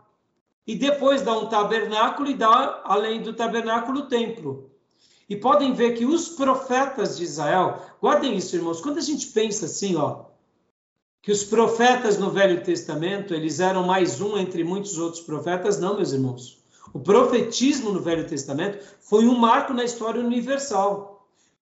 E 0.66 0.74
depois 0.74 1.22
dá 1.22 1.36
um 1.36 1.46
tabernáculo 1.46 2.28
e 2.28 2.34
dá, 2.34 2.82
além 2.84 3.22
do 3.22 3.32
tabernáculo, 3.32 4.00
o 4.00 4.06
templo. 4.06 4.70
E 5.28 5.36
podem 5.36 5.72
ver 5.72 5.94
que 5.94 6.04
os 6.04 6.28
profetas 6.28 7.16
de 7.16 7.24
Israel, 7.24 7.80
guardem 8.00 8.36
isso, 8.36 8.56
irmãos, 8.56 8.80
quando 8.80 8.98
a 8.98 9.02
gente 9.02 9.28
pensa 9.28 9.66
assim, 9.66 9.94
ó, 9.96 10.24
que 11.22 11.30
os 11.30 11.44
profetas 11.44 12.18
no 12.18 12.30
Velho 12.30 12.62
Testamento, 12.62 13.34
eles 13.34 13.60
eram 13.60 13.86
mais 13.86 14.20
um 14.20 14.36
entre 14.36 14.64
muitos 14.64 14.98
outros 14.98 15.22
profetas, 15.22 15.78
não, 15.78 15.96
meus 15.96 16.12
irmãos. 16.12 16.59
O 16.92 17.00
profetismo 17.00 17.92
no 17.92 18.00
Velho 18.00 18.26
Testamento 18.26 18.84
foi 19.00 19.26
um 19.26 19.38
marco 19.38 19.72
na 19.72 19.84
história 19.84 20.20
universal. 20.20 21.28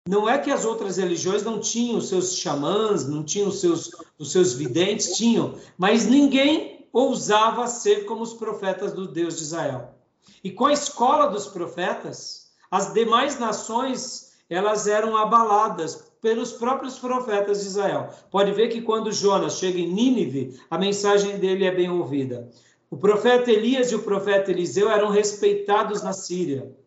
Não 0.08 0.28
é 0.28 0.38
que 0.38 0.52
as 0.52 0.66
outras 0.66 0.98
religiões 0.98 1.44
não 1.44 1.60
tinham 1.60 1.98
os 1.98 2.10
seus 2.10 2.36
xamãs, 2.36 3.08
não 3.08 3.24
tinham 3.24 3.48
os 3.48 3.62
seus, 3.62 3.92
os 4.18 4.32
seus 4.32 4.54
videntes, 4.54 5.16
tinham, 5.16 5.56
mas 5.78 6.06
ninguém 6.06 6.88
ousava 6.92 7.68
ser 7.68 8.06
como 8.06 8.22
os 8.22 8.34
profetas 8.34 8.92
do 8.92 9.08
Deus 9.08 9.38
de 9.38 9.44
Israel. 9.44 9.96
E 10.44 10.52
com 10.52 10.66
a 10.66 10.74
escola 10.74 11.28
dos 11.28 11.48
profetas, 11.48 12.52
as 12.70 12.94
demais 12.94 13.40
nações 13.40 14.34
elas 14.50 14.88
eram 14.88 15.16
abaladas 15.16 16.04
pelos 16.22 16.52
próprios 16.52 17.00
profetas 17.00 17.62
de 17.62 17.68
Israel. 17.68 18.10
Pode 18.30 18.52
ver 18.52 18.70
que 18.70 18.82
quando 18.82 19.12
Jonas 19.12 19.58
chega 19.58 19.80
em 19.80 19.92
Nínive, 19.92 20.60
a 20.70 20.78
mensagem 20.78 21.40
dele 21.40 21.66
é 21.66 21.72
bem 21.72 21.90
ouvida. 21.90 22.50
O 22.94 22.98
profeta 22.98 23.52
Elias 23.52 23.92
e 23.92 23.96
o 23.96 24.04
profeta 24.04 24.52
Eliseu 24.52 24.88
eram 24.88 25.10
respeitados 25.10 26.04
na 26.04 26.14
Síria. 26.14 26.78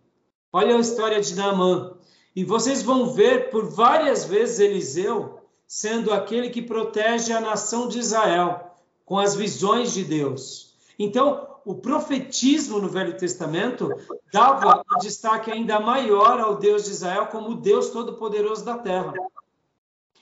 Olha 0.52 0.76
a 0.76 0.78
história 0.78 1.20
de 1.20 1.34
Naamã. 1.34 1.96
E 2.36 2.44
vocês 2.44 2.80
vão 2.80 3.12
ver 3.12 3.50
por 3.50 3.64
várias 3.68 4.24
vezes 4.24 4.60
Eliseu 4.60 5.40
sendo 5.66 6.12
aquele 6.12 6.50
que 6.50 6.62
protege 6.62 7.32
a 7.32 7.40
nação 7.40 7.88
de 7.88 7.98
Israel 7.98 8.70
com 9.04 9.18
as 9.18 9.34
visões 9.34 9.92
de 9.92 10.04
Deus. 10.04 10.76
Então, 10.96 11.44
o 11.64 11.74
profetismo 11.74 12.78
no 12.78 12.88
Velho 12.88 13.16
Testamento 13.16 13.90
dava 14.32 14.84
um 14.88 14.98
destaque 15.00 15.50
ainda 15.50 15.80
maior 15.80 16.38
ao 16.38 16.56
Deus 16.56 16.84
de 16.84 16.92
Israel 16.92 17.26
como 17.32 17.48
o 17.48 17.56
Deus 17.56 17.90
Todo-Poderoso 17.90 18.64
da 18.64 18.78
terra. 18.78 19.12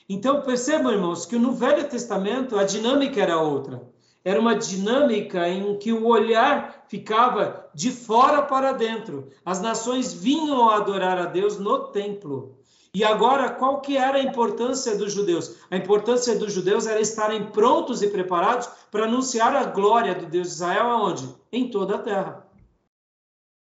Então, 0.09 0.41
percebam, 0.41 0.91
irmãos, 0.91 1.27
que 1.27 1.37
no 1.37 1.51
Velho 1.51 1.87
Testamento 1.87 2.57
a 2.57 2.63
dinâmica 2.63 3.21
era 3.21 3.39
outra. 3.39 3.93
Era 4.25 4.41
uma 4.41 4.55
dinâmica 4.55 5.47
em 5.47 5.77
que 5.77 5.93
o 5.93 6.07
olhar 6.07 6.83
ficava 6.87 7.69
de 7.75 7.91
fora 7.91 8.41
para 8.41 8.71
dentro. 8.71 9.29
As 9.45 9.61
nações 9.61 10.11
vinham 10.11 10.67
adorar 10.67 11.19
a 11.19 11.25
Deus 11.25 11.59
no 11.59 11.89
templo. 11.89 12.57
E 12.91 13.03
agora, 13.03 13.51
qual 13.51 13.81
que 13.81 13.95
era 13.95 14.17
a 14.17 14.23
importância 14.23 14.97
dos 14.97 15.13
judeus? 15.13 15.57
A 15.69 15.77
importância 15.77 16.33
dos 16.39 16.51
judeus 16.51 16.87
era 16.87 16.99
estarem 16.99 17.51
prontos 17.51 18.01
e 18.01 18.07
preparados 18.07 18.67
para 18.89 19.03
anunciar 19.03 19.55
a 19.55 19.65
glória 19.65 20.15
do 20.15 20.25
Deus 20.25 20.47
de 20.47 20.53
Israel 20.53 20.87
aonde? 20.87 21.35
Em 21.51 21.69
toda 21.69 21.95
a 21.95 21.99
terra. 21.99 22.47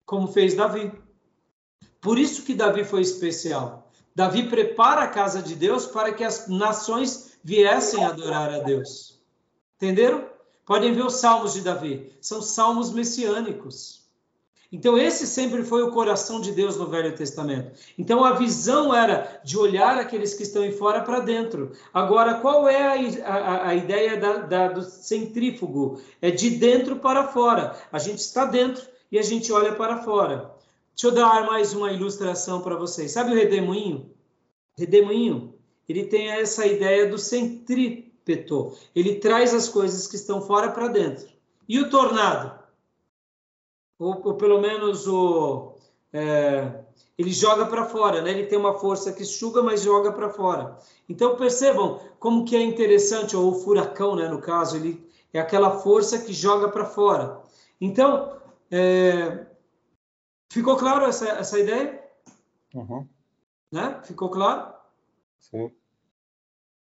Como 0.05 0.27
fez 0.27 0.53
Davi. 0.53 0.91
Por 1.99 2.19
isso 2.19 2.43
que 2.43 2.53
Davi 2.53 2.83
foi 2.83 3.01
especial. 3.01 3.89
Davi 4.15 4.47
prepara 4.47 5.03
a 5.03 5.07
casa 5.07 5.41
de 5.41 5.55
Deus 5.55 5.87
para 5.87 6.13
que 6.13 6.23
as 6.23 6.47
nações 6.47 7.39
viessem 7.43 8.03
adorar 8.05 8.53
a 8.53 8.59
Deus. 8.59 9.19
Entenderam? 9.77 10.30
Podem 10.71 10.93
ver 10.93 11.05
os 11.05 11.15
salmos 11.15 11.51
de 11.51 11.59
Davi. 11.59 12.13
São 12.21 12.41
salmos 12.41 12.93
messiânicos. 12.93 14.05
Então, 14.71 14.97
esse 14.97 15.27
sempre 15.27 15.65
foi 15.65 15.83
o 15.83 15.91
coração 15.91 16.39
de 16.39 16.53
Deus 16.53 16.77
no 16.77 16.87
Velho 16.87 17.13
Testamento. 17.13 17.77
Então, 17.99 18.23
a 18.23 18.31
visão 18.31 18.95
era 18.95 19.41
de 19.43 19.57
olhar 19.57 19.97
aqueles 19.97 20.33
que 20.33 20.43
estão 20.43 20.63
em 20.63 20.71
fora 20.71 21.01
para 21.01 21.19
dentro. 21.19 21.73
Agora, 21.93 22.35
qual 22.35 22.69
é 22.69 22.87
a, 23.21 23.33
a, 23.33 23.67
a 23.67 23.75
ideia 23.75 24.15
da, 24.15 24.37
da, 24.37 24.67
do 24.69 24.81
centrífugo? 24.81 26.01
É 26.21 26.31
de 26.31 26.51
dentro 26.51 26.95
para 26.95 27.27
fora. 27.27 27.77
A 27.91 27.99
gente 27.99 28.19
está 28.19 28.45
dentro 28.45 28.81
e 29.11 29.19
a 29.19 29.21
gente 29.21 29.51
olha 29.51 29.75
para 29.75 30.03
fora. 30.03 30.55
Deixa 30.95 31.07
eu 31.07 31.11
dar 31.11 31.45
mais 31.45 31.73
uma 31.73 31.91
ilustração 31.91 32.61
para 32.61 32.77
vocês. 32.77 33.11
Sabe 33.11 33.33
o 33.33 33.35
redemoinho? 33.35 34.09
Redemoinho, 34.77 35.53
ele 35.89 36.05
tem 36.05 36.29
essa 36.29 36.65
ideia 36.65 37.09
do 37.09 37.17
centrípeto. 38.25 38.77
Ele 38.95 39.15
traz 39.15 39.53
as 39.53 39.67
coisas 39.67 40.07
que 40.07 40.15
estão 40.15 40.41
fora 40.41 40.71
para 40.71 40.87
dentro. 40.87 41.27
E 41.67 41.79
o 41.79 41.89
tornado? 41.89 42.61
ou, 44.01 44.19
ou 44.25 44.33
pelo 44.33 44.59
menos 44.59 45.07
o, 45.07 45.75
é, 46.11 46.83
ele 47.15 47.31
joga 47.31 47.67
para 47.67 47.85
fora, 47.85 48.19
né? 48.23 48.31
Ele 48.31 48.47
tem 48.47 48.57
uma 48.57 48.73
força 48.79 49.13
que 49.13 49.23
suga, 49.23 49.61
mas 49.61 49.83
joga 49.83 50.11
para 50.11 50.31
fora. 50.31 50.75
Então 51.07 51.37
percebam 51.37 52.01
como 52.19 52.43
que 52.43 52.55
é 52.55 52.63
interessante, 52.63 53.37
ou 53.37 53.51
o 53.51 53.55
furacão, 53.55 54.15
né? 54.15 54.27
No 54.27 54.41
caso, 54.41 54.75
ele 54.75 55.07
é 55.31 55.39
aquela 55.39 55.79
força 55.79 56.17
que 56.17 56.33
joga 56.33 56.67
para 56.69 56.83
fora. 56.83 57.43
Então, 57.79 58.35
é, 58.71 59.45
ficou 60.51 60.75
claro 60.77 61.05
essa, 61.05 61.29
essa 61.29 61.59
ideia? 61.59 62.03
Uhum. 62.73 63.07
Né? 63.71 64.01
Ficou 64.03 64.29
claro? 64.29 64.73
Sim. 65.37 65.71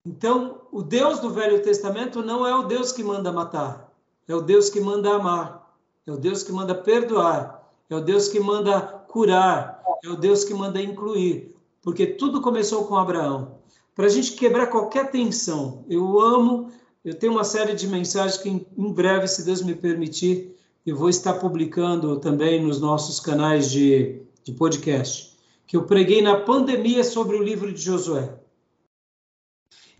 Então, 0.04 0.62
o 0.72 0.82
Deus 0.82 1.20
do 1.20 1.30
Velho 1.30 1.62
Testamento 1.62 2.22
não 2.22 2.46
é 2.46 2.54
o 2.54 2.64
Deus 2.64 2.92
que 2.92 3.02
manda 3.02 3.32
matar, 3.32 3.92
é 4.26 4.34
o 4.34 4.40
Deus 4.40 4.70
que 4.70 4.80
manda 4.80 5.11
amar. 5.11 5.68
É 6.08 6.11
o 6.11 6.16
Deus 6.16 6.42
que 6.42 6.50
manda 6.50 6.74
perdoar, 6.74 7.70
é 7.90 7.94
o 7.94 8.00
Deus 8.00 8.28
que 8.28 8.40
manda 8.40 8.80
curar, 8.80 9.84
é 10.02 10.08
o 10.08 10.16
Deus 10.16 10.42
que 10.42 10.54
manda 10.54 10.80
incluir, 10.80 11.54
porque 11.82 12.06
tudo 12.06 12.40
começou 12.40 12.87
com 12.87 12.96
Abraão. 12.96 13.58
Para 13.94 14.06
a 14.06 14.08
gente 14.08 14.32
quebrar 14.32 14.68
qualquer 14.68 15.11
tensão, 15.11 15.84
eu 15.87 16.18
amo, 16.18 16.72
eu 17.04 17.12
tenho 17.12 17.34
uma 17.34 17.44
série 17.44 17.74
de 17.74 17.87
mensagens 17.87 18.40
que 18.40 18.48
em 18.48 18.90
breve, 18.90 19.28
se 19.28 19.44
Deus 19.44 19.61
me 19.61 19.74
permitir, 19.74 20.56
eu 20.87 20.96
vou 20.96 21.11
estar 21.11 21.34
publicando 21.34 22.18
também 22.18 22.64
nos 22.64 22.80
nossos 22.80 23.20
canais 23.20 23.70
de, 23.70 24.22
de 24.42 24.52
podcast, 24.52 25.37
que 25.66 25.76
eu 25.76 25.82
preguei 25.82 26.22
na 26.22 26.40
pandemia 26.40 27.04
sobre 27.04 27.37
o 27.37 27.42
livro 27.42 27.70
de 27.70 27.82
Josué. 27.82 28.32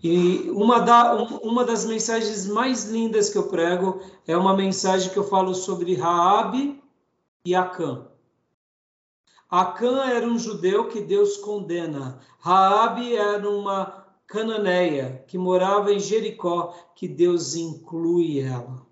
E 0.03 0.49
uma, 0.51 0.79
da, 0.81 1.15
uma 1.43 1.65
das 1.65 1.85
mensagens 1.85 2.47
mais 2.47 2.85
lindas 2.85 3.29
que 3.29 3.37
eu 3.37 3.49
prego 3.49 4.01
é 4.27 4.37
uma 4.37 4.57
mensagem 4.57 5.11
que 5.11 5.19
eu 5.19 5.25
falo 5.25 5.55
sobre 5.55 5.95
Raabe 5.95 6.81
e 7.45 7.55
Acã. 7.55 8.07
Acã 9.51 10.05
era 10.05 10.27
um 10.27 10.39
judeu 10.39 10.89
que 10.89 11.01
Deus 11.01 11.39
condena. 11.39 12.21
Raabe 12.39 13.17
era 13.17 13.49
uma 13.49 14.07
cananeia 14.27 15.25
que 15.27 15.39
morava 15.39 15.93
em 15.93 15.99
Jericó, 15.99 16.75
que 16.95 17.09
Deus 17.09 17.57
inclui 17.57 18.41
ela. 18.41 18.87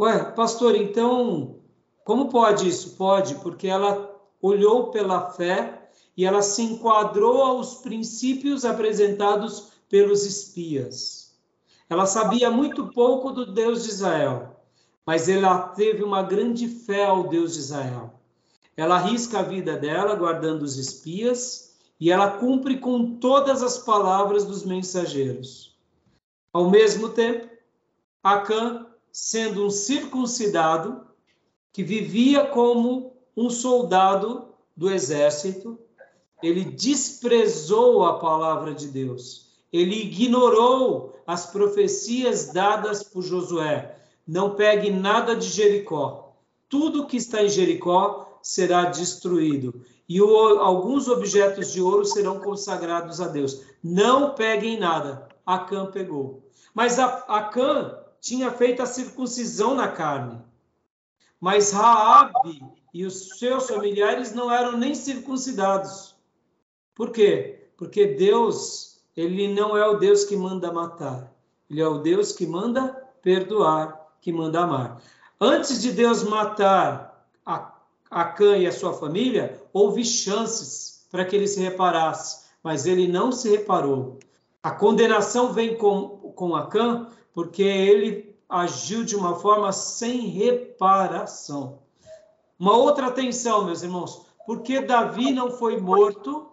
Ué, 0.00 0.24
pastor, 0.30 0.76
então, 0.76 1.58
como 2.04 2.28
pode 2.28 2.68
isso? 2.68 2.96
Pode, 2.96 3.34
porque 3.36 3.66
ela 3.66 4.16
olhou 4.40 4.90
pela 4.90 5.28
fé 5.30 5.87
e 6.18 6.24
ela 6.24 6.42
se 6.42 6.62
enquadrou 6.62 7.42
aos 7.42 7.76
princípios 7.76 8.64
apresentados 8.64 9.68
pelos 9.88 10.26
espias. 10.26 11.38
Ela 11.88 12.06
sabia 12.06 12.50
muito 12.50 12.88
pouco 12.88 13.30
do 13.30 13.46
Deus 13.46 13.84
de 13.84 13.90
Israel, 13.90 14.56
mas 15.06 15.28
ela 15.28 15.68
teve 15.68 16.02
uma 16.02 16.24
grande 16.24 16.66
fé 16.66 17.04
ao 17.04 17.28
Deus 17.28 17.54
de 17.54 17.60
Israel. 17.60 18.14
Ela 18.76 18.96
arrisca 18.96 19.38
a 19.38 19.42
vida 19.42 19.76
dela 19.76 20.16
guardando 20.16 20.62
os 20.62 20.76
espias 20.76 21.78
e 22.00 22.10
ela 22.10 22.32
cumpre 22.32 22.78
com 22.78 23.18
todas 23.18 23.62
as 23.62 23.78
palavras 23.78 24.44
dos 24.44 24.64
mensageiros. 24.64 25.78
Ao 26.52 26.68
mesmo 26.68 27.10
tempo, 27.10 27.48
Acã, 28.24 28.86
sendo 29.12 29.64
um 29.64 29.70
circuncidado, 29.70 31.06
que 31.72 31.84
vivia 31.84 32.44
como 32.44 33.16
um 33.36 33.48
soldado 33.48 34.48
do 34.76 34.90
exército, 34.90 35.78
ele 36.42 36.64
desprezou 36.64 38.04
a 38.04 38.18
palavra 38.18 38.74
de 38.74 38.88
Deus. 38.88 39.48
Ele 39.72 39.94
ignorou 39.94 41.20
as 41.26 41.46
profecias 41.46 42.52
dadas 42.52 43.02
por 43.02 43.22
Josué. 43.22 43.96
Não 44.26 44.54
pegue 44.54 44.90
nada 44.90 45.34
de 45.34 45.48
Jericó. 45.48 46.34
Tudo 46.68 47.06
que 47.06 47.16
está 47.16 47.42
em 47.42 47.48
Jericó 47.48 48.38
será 48.42 48.84
destruído. 48.84 49.82
E 50.08 50.22
o, 50.22 50.58
alguns 50.58 51.08
objetos 51.08 51.72
de 51.72 51.82
ouro 51.82 52.04
serão 52.04 52.40
consagrados 52.40 53.20
a 53.20 53.28
Deus. 53.28 53.62
Não 53.82 54.34
peguem 54.34 54.78
nada. 54.78 55.28
Acã 55.44 55.86
pegou. 55.86 56.42
Mas 56.72 56.98
Acã 56.98 57.98
tinha 58.20 58.50
feito 58.50 58.82
a 58.82 58.86
circuncisão 58.86 59.74
na 59.74 59.88
carne. 59.88 60.40
Mas 61.40 61.72
Raabe 61.72 62.62
e 62.92 63.04
os 63.04 63.38
seus 63.38 63.68
familiares 63.68 64.32
não 64.34 64.50
eram 64.50 64.76
nem 64.76 64.94
circuncidados. 64.94 66.07
Por 66.98 67.12
quê? 67.12 67.70
Porque 67.76 68.06
Deus, 68.06 69.00
ele 69.16 69.46
não 69.54 69.76
é 69.76 69.86
o 69.86 69.98
Deus 69.98 70.24
que 70.24 70.36
manda 70.36 70.72
matar. 70.72 71.32
Ele 71.70 71.80
é 71.80 71.86
o 71.86 71.98
Deus 71.98 72.32
que 72.32 72.44
manda 72.44 72.88
perdoar, 73.22 74.14
que 74.20 74.32
manda 74.32 74.62
amar. 74.62 75.00
Antes 75.40 75.80
de 75.80 75.92
Deus 75.92 76.24
matar 76.24 77.24
a, 77.46 77.72
a 78.10 78.24
Cã 78.24 78.58
e 78.58 78.66
a 78.66 78.72
sua 78.72 78.92
família, 78.92 79.62
houve 79.72 80.04
chances 80.04 81.06
para 81.08 81.24
que 81.24 81.36
ele 81.36 81.46
se 81.46 81.60
reparasse, 81.60 82.48
mas 82.64 82.84
ele 82.84 83.06
não 83.06 83.30
se 83.30 83.48
reparou. 83.48 84.18
A 84.60 84.72
condenação 84.72 85.52
vem 85.52 85.76
com, 85.76 86.32
com 86.34 86.56
Acã 86.56 87.06
porque 87.32 87.62
ele 87.62 88.36
agiu 88.48 89.04
de 89.04 89.14
uma 89.14 89.36
forma 89.36 89.70
sem 89.70 90.22
reparação. 90.30 91.78
Uma 92.58 92.76
outra 92.76 93.06
atenção, 93.06 93.64
meus 93.64 93.84
irmãos, 93.84 94.26
porque 94.44 94.80
Davi 94.80 95.30
não 95.30 95.52
foi 95.52 95.80
morto 95.80 96.47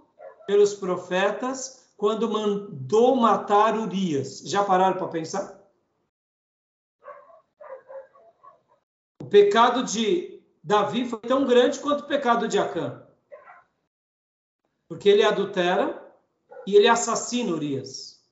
pelos 0.45 0.73
profetas 0.73 1.86
quando 1.97 2.29
mandou 2.29 3.15
matar 3.15 3.77
Urias. 3.77 4.39
Já 4.39 4.63
pararam 4.63 4.97
para 4.97 5.08
pensar? 5.08 5.62
O 9.21 9.25
pecado 9.25 9.84
de 9.84 10.43
Davi 10.63 11.08
foi 11.08 11.19
tão 11.19 11.45
grande 11.45 11.79
quanto 11.79 12.01
o 12.01 12.08
pecado 12.08 12.47
de 12.47 12.60
Acã. 12.60 13.08
Porque 14.88 15.10
ele 15.10 15.23
adultera 15.23 16.01
e 16.67 16.75
ele 16.75 16.88
assassina 16.88 17.51
Urias. 17.51 18.23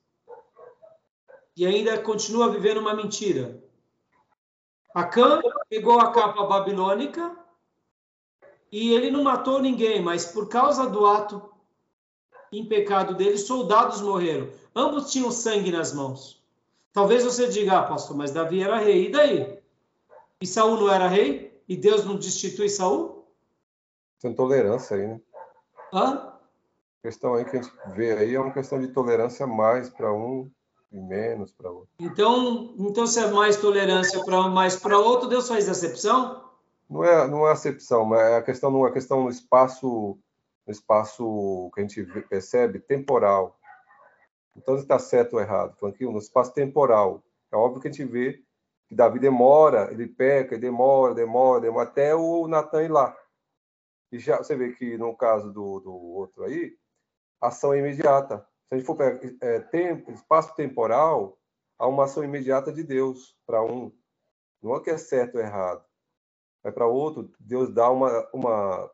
E 1.56 1.66
ainda 1.66 2.02
continua 2.02 2.50
vivendo 2.50 2.80
uma 2.80 2.94
mentira. 2.94 3.64
Acã 4.94 5.42
pegou 5.70 6.00
a 6.00 6.12
capa 6.12 6.44
babilônica 6.46 7.36
e 8.72 8.94
ele 8.94 9.10
não 9.10 9.24
matou 9.24 9.60
ninguém, 9.60 10.02
mas 10.02 10.26
por 10.26 10.50
causa 10.50 10.88
do 10.88 11.06
ato 11.06 11.53
em 12.60 12.66
pecado 12.66 13.16
dele, 13.16 13.38
soldados 13.38 14.02
morreram. 14.02 14.50
Ambos 14.76 15.12
tinham 15.12 15.32
sangue 15.32 15.72
nas 15.72 15.94
mãos. 15.94 16.42
Talvez 16.92 17.24
você 17.24 17.48
diga, 17.48 17.80
ah, 17.80 17.84
pastor, 17.84 18.16
mas 18.16 18.32
Davi 18.32 18.62
era 18.62 18.78
rei, 18.78 19.08
e 19.08 19.12
daí? 19.12 19.60
E 20.42 20.46
Saul 20.46 20.78
não 20.78 20.92
era 20.92 21.08
rei? 21.08 21.62
E 21.68 21.76
Deus 21.76 22.06
não 22.06 22.16
destitui 22.16 22.70
Saul? 22.70 23.26
Tem 24.22 24.34
tolerância 24.34 24.96
aí, 24.96 25.08
né? 25.08 25.20
Hã? 25.92 26.34
A 27.00 27.08
questão 27.08 27.34
aí 27.34 27.46
que 27.46 27.58
a 27.58 27.62
gente 27.62 27.74
vê 27.96 28.14
aí 28.14 28.36
é 28.36 28.40
uma 28.40 28.54
questão 28.54 28.80
de 28.80 28.88
tolerância 28.88 29.48
mais 29.48 29.90
para 29.90 30.14
um 30.14 30.50
e 30.92 31.00
menos 31.00 31.52
para 31.52 31.72
outro. 31.72 31.90
Então, 32.00 32.76
então 32.78 33.08
se 33.08 33.20
é 33.20 33.28
mais 33.32 33.58
tolerância 33.58 34.24
para 34.24 34.40
um, 34.42 34.50
mais 34.50 34.76
para 34.76 34.98
outro, 34.98 35.28
Deus 35.28 35.48
faz 35.48 35.68
acepção? 35.68 36.44
Não 36.90 37.04
é, 37.04 37.28
não 37.28 37.48
é 37.48 37.52
acepção, 37.52 38.06
mas 38.06 38.22
é 38.22 38.38
a 38.38 38.42
questão 38.42 38.70
não 38.70 38.86
é 38.86 38.92
questão 38.92 39.24
no 39.24 39.30
espaço 39.30 40.18
no 40.66 40.72
espaço 40.72 41.72
que 41.74 41.82
a 41.82 41.84
gente 41.84 42.06
percebe 42.30 42.80
temporal. 42.80 43.60
Então, 44.56 44.76
está 44.76 45.00
certo 45.00 45.34
ou 45.34 45.42
errado, 45.42 45.76
Franquinho, 45.78 46.12
no 46.12 46.20
espaço 46.20 46.54
temporal. 46.54 47.24
É 47.52 47.56
óbvio 47.56 47.82
que 47.82 47.88
a 47.88 47.92
gente 47.92 48.06
vê 48.06 48.44
que 48.88 48.96
Davi 48.96 49.20
demora, 49.20 49.92
ele 49.92 50.08
peca, 50.08 50.54
ele 50.54 50.62
demora, 50.62 51.14
demora, 51.14 51.62
demora, 51.62 51.90
até 51.90 52.16
o 52.16 52.48
Natan 52.48 52.84
ir 52.84 52.92
lá. 52.92 53.18
E 54.12 54.20
já 54.20 54.38
você 54.38 54.56
vê 54.56 54.74
que 54.74 54.98
no 54.98 55.16
caso 55.16 55.52
do, 55.52 55.80
do 55.80 55.92
outro 55.92 56.44
aí, 56.44 56.78
ação 57.42 57.74
é 57.74 57.80
imediata. 57.80 58.48
Se 58.68 58.76
a 58.76 58.78
gente 58.78 58.86
for 58.86 58.96
pegar 58.96 59.20
é, 59.42 59.60
tempo, 59.60 60.12
espaço 60.12 60.56
temporal, 60.56 61.38
há 61.80 61.88
uma 61.88 62.06
ação 62.06 62.24
imediata 62.24 62.72
de 62.72 62.84
Deus 62.84 63.36
para 63.46 63.64
um. 63.64 63.92
Não 64.62 64.76
é 64.76 64.80
que 64.82 64.92
é 64.92 64.98
certo 64.98 65.36
ou 65.36 65.42
errado. 65.42 65.84
Mas 66.64 66.74
para 66.74 66.88
outro, 66.88 67.32
Deus 67.40 67.74
dá 67.74 67.90
uma, 67.90 68.30
uma 68.34 68.90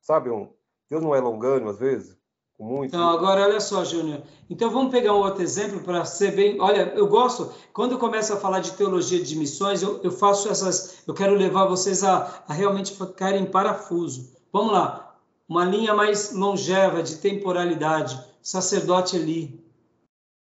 sabe, 0.00 0.30
um, 0.30 0.52
Deus 0.92 1.02
não 1.02 1.14
é 1.14 1.20
longânimo 1.20 1.70
às 1.70 1.78
vezes? 1.78 2.14
Com 2.54 2.64
muito. 2.64 2.94
Não, 2.94 3.08
agora 3.08 3.44
olha 3.44 3.60
só, 3.60 3.82
Júnior. 3.82 4.20
Então 4.50 4.70
vamos 4.70 4.92
pegar 4.92 5.14
um 5.14 5.20
outro 5.22 5.42
exemplo 5.42 5.80
para 5.80 6.04
ser 6.04 6.36
bem. 6.36 6.60
Olha, 6.60 6.92
eu 6.94 7.06
gosto, 7.06 7.50
quando 7.72 7.92
eu 7.92 7.98
começo 7.98 8.30
a 8.34 8.36
falar 8.36 8.60
de 8.60 8.72
teologia 8.72 9.22
de 9.22 9.34
missões, 9.34 9.82
eu, 9.82 10.02
eu 10.02 10.10
faço 10.10 10.50
essas. 10.50 11.02
Eu 11.08 11.14
quero 11.14 11.34
levar 11.34 11.64
vocês 11.64 12.04
a, 12.04 12.44
a 12.46 12.52
realmente 12.52 12.92
ficarem 12.92 13.44
em 13.44 13.50
parafuso. 13.50 14.36
Vamos 14.52 14.74
lá. 14.74 15.16
Uma 15.48 15.64
linha 15.64 15.94
mais 15.94 16.34
longeva 16.34 17.02
de 17.02 17.16
temporalidade. 17.16 18.22
Sacerdote 18.42 19.16
Eli. 19.16 19.64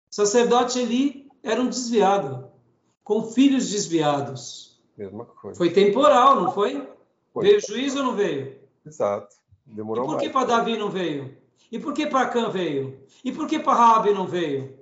Sacerdote 0.09 0.79
Eli 0.79 1.31
era 1.41 1.61
um 1.61 1.69
desviado, 1.69 2.51
com 3.05 3.23
filhos 3.23 3.69
desviados. 3.69 4.77
Mesma 4.97 5.23
coisa. 5.23 5.57
Foi 5.57 5.69
temporal, 5.69 6.41
não 6.41 6.51
foi? 6.51 6.85
foi. 7.31 7.45
Veio 7.45 7.61
juízo 7.61 7.99
ou 7.99 8.03
não 8.03 8.15
veio? 8.17 8.59
Exato. 8.85 9.44
Demorou 9.65 10.05
e 10.05 10.07
por 10.07 10.19
que 10.19 10.29
para 10.29 10.45
Davi 10.45 10.77
não 10.77 10.89
veio? 10.89 11.35
E 11.71 11.79
por 11.79 11.93
que 11.93 12.07
para 12.07 12.29
Cã 12.29 12.49
veio? 12.49 12.99
E 13.23 13.31
por 13.31 13.47
que 13.47 13.59
para 13.59 13.73
Rabi 13.73 14.13
não 14.13 14.27
veio? 14.27 14.77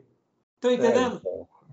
Estão 0.56 0.72
é, 0.72 0.74
entendendo? 0.74 1.22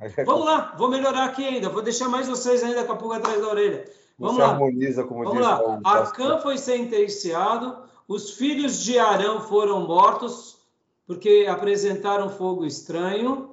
É, 0.01 0.07
então. 0.07 0.25
Vamos 0.25 0.47
lá, 0.47 0.75
vou 0.79 0.89
melhorar 0.89 1.25
aqui 1.25 1.45
ainda. 1.45 1.69
Vou 1.69 1.83
deixar 1.83 2.09
mais 2.09 2.29
vocês 2.29 2.63
ainda 2.63 2.85
com 2.85 2.93
a 2.93 2.97
pulga 2.97 3.17
atrás 3.17 3.41
da 3.41 3.49
orelha. 3.49 3.91
Vamos 4.19 4.39
lá. 4.39 4.51
Harmoniza, 4.51 5.05
como 5.05 5.25
Vamos 5.25 5.41
lá. 5.41 5.81
Acã 5.85 6.39
foi 6.39 6.59
sentenciado, 6.59 7.85
os 8.07 8.35
filhos 8.35 8.83
de 8.83 8.99
Arão 8.99 9.41
foram 9.41 9.87
mortos 9.87 10.59
porque 11.07 11.47
apresentaram 11.49 12.29
fogo 12.29 12.65
estranho. 12.65 13.51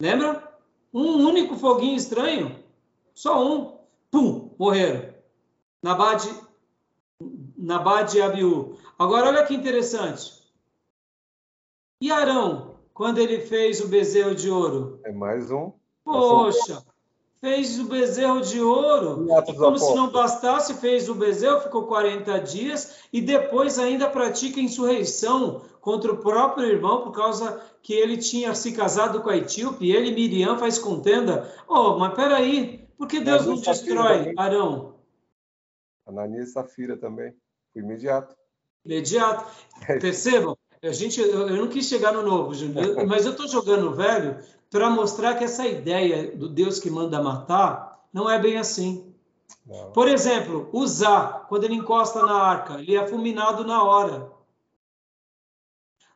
Lembra? 0.00 0.52
Um 0.92 1.26
único 1.26 1.56
foguinho 1.56 1.96
estranho. 1.96 2.56
Só 3.14 3.44
um. 3.44 3.78
Pum, 4.10 4.50
morreram. 4.58 5.14
Nabade, 5.82 6.28
Nabade 7.56 8.18
e 8.18 8.22
Abiú. 8.22 8.76
Agora, 8.98 9.28
olha 9.28 9.46
que 9.46 9.54
interessante. 9.54 10.32
E 12.00 12.10
Arão, 12.10 12.78
quando 12.92 13.18
ele 13.18 13.40
fez 13.40 13.80
o 13.80 13.86
bezerro 13.86 14.34
de 14.34 14.50
ouro? 14.50 15.00
É 15.04 15.12
mais 15.12 15.52
um. 15.52 15.72
Poxa, 16.04 16.82
fez 17.40 17.78
o 17.78 17.84
bezerro 17.84 18.40
de 18.40 18.60
ouro. 18.60 19.26
E 19.46 19.54
como 19.54 19.78
se 19.78 19.94
não 19.94 20.10
bastasse, 20.10 20.74
fez 20.74 21.08
o 21.08 21.14
bezerro, 21.14 21.60
ficou 21.60 21.86
40 21.86 22.40
dias 22.40 23.04
e 23.12 23.20
depois 23.20 23.78
ainda 23.78 24.10
pratica 24.10 24.58
insurreição 24.58 25.62
contra 25.80 26.12
o 26.12 26.18
próprio 26.18 26.66
irmão 26.66 27.02
por 27.02 27.12
causa 27.12 27.62
que 27.80 27.94
ele 27.94 28.16
tinha 28.16 28.52
se 28.54 28.72
casado 28.72 29.22
com 29.22 29.30
a 29.30 29.36
etíope. 29.36 29.92
Ele 29.92 30.10
e 30.10 30.14
Miriam 30.14 30.58
faz 30.58 30.76
contenda. 30.76 31.54
Oh, 31.68 31.98
mas 31.98 32.14
peraí, 32.14 32.88
por 32.96 33.06
que 33.06 33.20
Deus 33.20 33.46
não 33.46 33.60
destrói 33.60 34.34
Arão? 34.36 34.96
Ananias 36.04 36.48
e 36.48 36.52
Safira 36.52 36.96
também. 36.96 37.32
Foi 37.72 37.82
imediato 37.82 38.34
imediato. 38.84 39.46
Percebam? 40.00 40.56
a 40.82 40.92
gente, 40.92 41.20
eu, 41.20 41.56
não 41.56 41.68
quis 41.68 41.86
chegar 41.86 42.12
no 42.12 42.22
novo, 42.22 42.54
Júnior, 42.54 43.04
mas 43.06 43.26
eu 43.26 43.32
estou 43.32 43.48
jogando 43.48 43.86
no 43.86 43.94
velho 43.94 44.38
para 44.70 44.88
mostrar 44.90 45.34
que 45.34 45.44
essa 45.44 45.66
ideia 45.66 46.36
do 46.36 46.48
Deus 46.48 46.78
que 46.78 46.90
manda 46.90 47.22
matar 47.22 48.06
não 48.12 48.30
é 48.30 48.38
bem 48.38 48.58
assim. 48.58 49.12
Não. 49.66 49.92
Por 49.92 50.08
exemplo, 50.08 50.68
usar, 50.72 51.46
quando 51.48 51.64
ele 51.64 51.74
encosta 51.74 52.22
na 52.24 52.34
arca, 52.34 52.80
ele 52.80 52.96
é 52.96 53.06
fulminado 53.06 53.64
na 53.64 53.82
hora. 53.82 54.30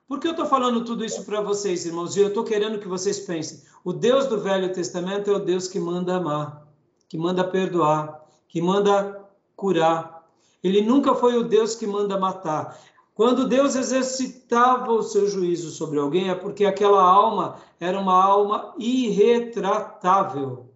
Por 0.07 0.21
que 0.21 0.27
eu 0.27 0.33
estou 0.33 0.47
falando 0.47 0.85
tudo 0.85 1.05
isso 1.05 1.25
para 1.25 1.41
vocês, 1.41 1.87
irmãos? 1.87 2.17
E 2.17 2.21
eu 2.21 2.29
estou 2.29 2.45
querendo 2.45 2.79
que 2.79 2.89
vocês 2.89 3.21
pensem: 3.21 3.63
o 3.83 3.93
Deus 3.93 4.27
do 4.27 4.41
Velho 4.41 4.73
Testamento 4.73 5.31
é 5.31 5.35
o 5.35 5.39
Deus 5.39 5.67
que 5.69 5.81
manda 5.81 6.17
amar, 6.17 6.67
que 7.09 7.17
manda 7.17 7.43
perdoar, 7.43 8.23
que 8.47 8.61
manda 8.61 9.27
curar. 9.57 10.22
Ele 10.63 10.81
nunca 10.81 11.15
foi 11.15 11.37
o 11.37 11.43
Deus 11.43 11.75
que 11.75 11.87
manda 11.87 12.19
matar. 12.19 12.79
Quando 13.15 13.49
Deus 13.49 13.75
exercitava 13.75 14.93
o 14.93 15.03
seu 15.03 15.29
juízo 15.29 15.71
sobre 15.71 15.99
alguém, 15.99 16.31
é 16.31 16.35
porque 16.35 16.65
aquela 16.65 17.03
alma 17.03 17.57
era 17.79 17.99
uma 17.99 18.15
alma 18.15 18.75
irretratável 18.79 20.71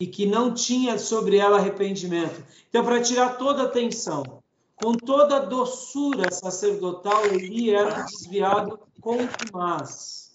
e 0.00 0.06
que 0.06 0.26
não 0.26 0.52
tinha 0.52 0.98
sobre 0.98 1.36
ela 1.36 1.58
arrependimento. 1.58 2.42
Então, 2.68 2.84
para 2.84 3.02
tirar 3.02 3.36
toda 3.36 3.64
a 3.64 3.68
tensão, 3.68 4.22
com 4.76 4.92
toda 4.94 5.36
a 5.36 5.40
doçura 5.40 6.30
sacerdotal, 6.30 7.26
Eli 7.26 7.70
era 7.70 8.02
desviado 8.02 8.78
com 9.00 9.18
mais. 9.52 10.32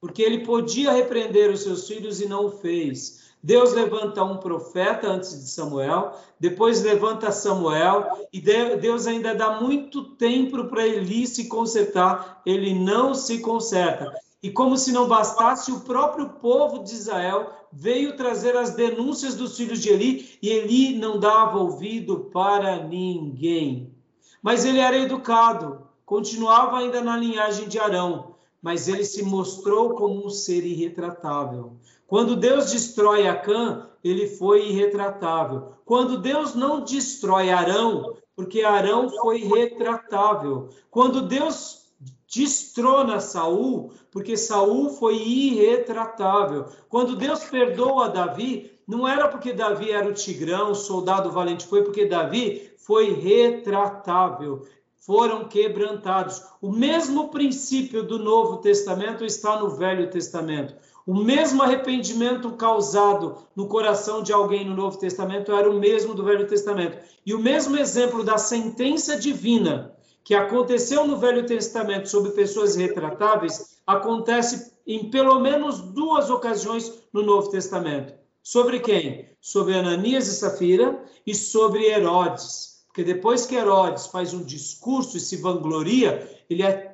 Porque 0.00 0.22
ele 0.22 0.46
podia 0.46 0.92
repreender 0.92 1.50
os 1.50 1.62
seus 1.62 1.86
filhos 1.86 2.20
e 2.20 2.26
não 2.26 2.46
o 2.46 2.50
fez. 2.50 3.29
Deus 3.42 3.72
levanta 3.72 4.22
um 4.22 4.36
profeta 4.36 5.08
antes 5.08 5.30
de 5.30 5.48
Samuel, 5.48 6.12
depois 6.38 6.82
levanta 6.82 7.32
Samuel, 7.32 8.28
e 8.30 8.40
Deus 8.40 9.06
ainda 9.06 9.34
dá 9.34 9.60
muito 9.60 10.04
tempo 10.16 10.64
para 10.64 10.86
Eli 10.86 11.26
se 11.26 11.48
consertar. 11.48 12.42
Ele 12.44 12.74
não 12.74 13.14
se 13.14 13.40
conserta. 13.40 14.12
E 14.42 14.50
como 14.50 14.76
se 14.76 14.92
não 14.92 15.08
bastasse, 15.08 15.72
o 15.72 15.80
próprio 15.80 16.30
povo 16.30 16.82
de 16.82 16.94
Israel 16.94 17.50
veio 17.72 18.16
trazer 18.16 18.56
as 18.56 18.70
denúncias 18.70 19.34
dos 19.34 19.56
filhos 19.56 19.80
de 19.80 19.90
Eli, 19.90 20.38
e 20.42 20.48
Eli 20.48 20.98
não 20.98 21.18
dava 21.18 21.58
ouvido 21.58 22.30
para 22.32 22.82
ninguém. 22.84 23.94
Mas 24.42 24.64
ele 24.64 24.78
era 24.78 24.96
educado, 24.96 25.86
continuava 26.04 26.78
ainda 26.78 27.02
na 27.02 27.16
linhagem 27.16 27.68
de 27.68 27.78
Arão, 27.78 28.34
mas 28.62 28.88
ele 28.88 29.04
se 29.04 29.22
mostrou 29.22 29.90
como 29.94 30.26
um 30.26 30.30
ser 30.30 30.64
irretratável. 30.64 31.76
Quando 32.10 32.34
Deus 32.34 32.72
destrói 32.72 33.28
Acã, 33.28 33.86
ele 34.02 34.26
foi 34.26 34.68
irretratável. 34.68 35.68
Quando 35.84 36.18
Deus 36.18 36.56
não 36.56 36.80
destrói 36.80 37.50
Arão, 37.50 38.16
porque 38.34 38.62
Arão 38.62 39.08
foi 39.08 39.44
retratável. 39.44 40.70
Quando 40.90 41.22
Deus 41.22 41.86
destrona 42.26 43.20
Saul, 43.20 43.92
porque 44.10 44.36
Saul 44.36 44.90
foi 44.90 45.18
irretratável. 45.18 46.64
Quando 46.88 47.14
Deus 47.14 47.44
perdoa 47.44 48.08
Davi, 48.08 48.72
não 48.88 49.06
era 49.06 49.28
porque 49.28 49.52
Davi 49.52 49.92
era 49.92 50.08
o 50.08 50.12
tigrão, 50.12 50.72
o 50.72 50.74
soldado 50.74 51.30
valente, 51.30 51.64
foi 51.64 51.84
porque 51.84 52.06
Davi 52.06 52.72
foi 52.78 53.12
retratável. 53.12 54.66
Foram 54.96 55.44
quebrantados. 55.44 56.42
O 56.60 56.72
mesmo 56.72 57.28
princípio 57.28 58.02
do 58.02 58.18
Novo 58.18 58.56
Testamento 58.56 59.24
está 59.24 59.60
no 59.60 59.70
Velho 59.70 60.10
Testamento. 60.10 60.74
O 61.10 61.14
mesmo 61.24 61.60
arrependimento 61.60 62.52
causado 62.52 63.38
no 63.56 63.66
coração 63.66 64.22
de 64.22 64.32
alguém 64.32 64.64
no 64.64 64.76
Novo 64.76 64.96
Testamento 64.96 65.50
era 65.50 65.68
o 65.68 65.76
mesmo 65.76 66.14
do 66.14 66.22
Velho 66.22 66.46
Testamento. 66.46 66.98
E 67.26 67.34
o 67.34 67.38
mesmo 67.40 67.76
exemplo 67.76 68.22
da 68.22 68.38
sentença 68.38 69.18
divina 69.18 69.92
que 70.22 70.36
aconteceu 70.36 71.04
no 71.04 71.16
Velho 71.16 71.44
Testamento 71.44 72.08
sobre 72.08 72.30
pessoas 72.30 72.76
retratáveis 72.76 73.80
acontece 73.84 74.72
em 74.86 75.10
pelo 75.10 75.40
menos 75.40 75.80
duas 75.80 76.30
ocasiões 76.30 77.02
no 77.12 77.24
Novo 77.24 77.50
Testamento. 77.50 78.14
Sobre 78.40 78.78
quem? 78.78 79.30
Sobre 79.40 79.74
Ananias 79.74 80.28
e 80.28 80.34
Safira 80.36 81.02
e 81.26 81.34
sobre 81.34 81.86
Herodes. 81.86 82.84
Porque 82.86 83.02
depois 83.02 83.46
que 83.46 83.56
Herodes 83.56 84.06
faz 84.06 84.32
um 84.32 84.44
discurso 84.44 85.16
e 85.16 85.20
se 85.20 85.38
vangloria, 85.38 86.30
ele 86.48 86.62
é 86.62 86.89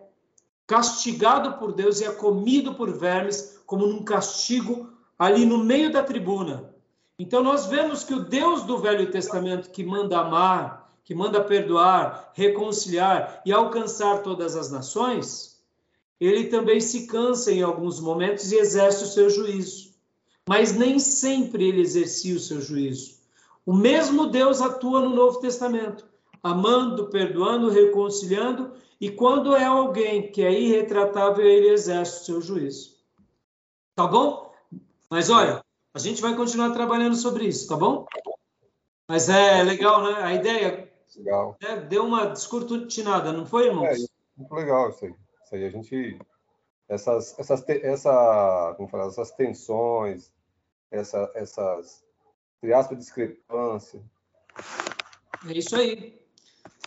castigado 0.66 1.58
por 1.58 1.72
Deus 1.72 2.00
e 2.00 2.04
é 2.04 2.10
comido 2.10 2.74
por 2.74 2.92
vermes 2.92 3.60
como 3.64 3.86
num 3.86 4.02
castigo 4.02 4.90
ali 5.18 5.46
no 5.46 5.58
meio 5.58 5.90
da 5.92 6.02
tribuna. 6.02 6.74
Então 7.18 7.42
nós 7.42 7.66
vemos 7.66 8.04
que 8.04 8.12
o 8.12 8.24
Deus 8.24 8.62
do 8.64 8.78
Velho 8.78 9.10
Testamento 9.10 9.70
que 9.70 9.84
manda 9.84 10.18
amar, 10.18 10.92
que 11.04 11.14
manda 11.14 11.42
perdoar, 11.42 12.32
reconciliar 12.34 13.40
e 13.46 13.52
alcançar 13.52 14.22
todas 14.22 14.56
as 14.56 14.70
nações, 14.70 15.56
ele 16.20 16.44
também 16.44 16.80
se 16.80 17.06
cansa 17.06 17.52
em 17.52 17.62
alguns 17.62 18.00
momentos 18.00 18.50
e 18.50 18.56
exerce 18.56 19.04
o 19.04 19.08
seu 19.08 19.30
juízo. 19.30 19.94
Mas 20.48 20.74
nem 20.74 20.98
sempre 20.98 21.68
ele 21.68 21.80
exercia 21.80 22.36
o 22.36 22.40
seu 22.40 22.60
juízo. 22.60 23.16
O 23.64 23.72
mesmo 23.72 24.28
Deus 24.28 24.60
atua 24.60 25.00
no 25.00 25.10
Novo 25.10 25.40
Testamento, 25.40 26.04
amando, 26.42 27.06
perdoando, 27.06 27.68
reconciliando, 27.68 28.72
e 29.00 29.10
quando 29.10 29.54
é 29.54 29.64
alguém 29.64 30.30
que 30.30 30.42
é 30.42 30.52
irretratável, 30.52 31.44
ele 31.44 31.68
exerce 31.68 32.22
o 32.22 32.24
seu 32.24 32.40
juízo. 32.40 32.96
Tá 33.94 34.06
bom? 34.06 34.52
Mas 35.10 35.30
olha, 35.30 35.64
a 35.94 35.98
gente 35.98 36.20
vai 36.20 36.34
continuar 36.34 36.72
trabalhando 36.72 37.16
sobre 37.16 37.46
isso, 37.46 37.68
tá 37.68 37.76
bom? 37.76 38.06
Mas 39.08 39.28
é 39.28 39.62
legal, 39.62 40.02
né? 40.02 40.22
A 40.22 40.34
ideia 40.34 40.90
legal. 41.16 41.56
Né? 41.62 41.76
deu 41.76 42.04
uma 42.04 42.26
descortinada, 42.26 43.32
não 43.32 43.46
foi, 43.46 43.68
irmãos? 43.68 43.86
É, 43.86 43.96
muito 44.36 44.54
legal 44.54 44.90
isso 44.90 45.04
aí. 45.04 45.14
Isso 45.44 45.54
aí 45.54 45.64
a 45.64 45.70
gente 45.70 46.18
essas 46.88 47.38
essas 47.38 47.68
essa 47.68 48.74
como 48.76 48.88
falar, 48.88 49.06
essas 49.06 49.30
tensões, 49.32 50.32
essa, 50.90 51.30
essas 51.34 52.04
entre 52.58 52.74
aspas 52.74 52.98
discrepância. 52.98 54.02
É 55.48 55.52
isso 55.52 55.76
aí. 55.76 56.25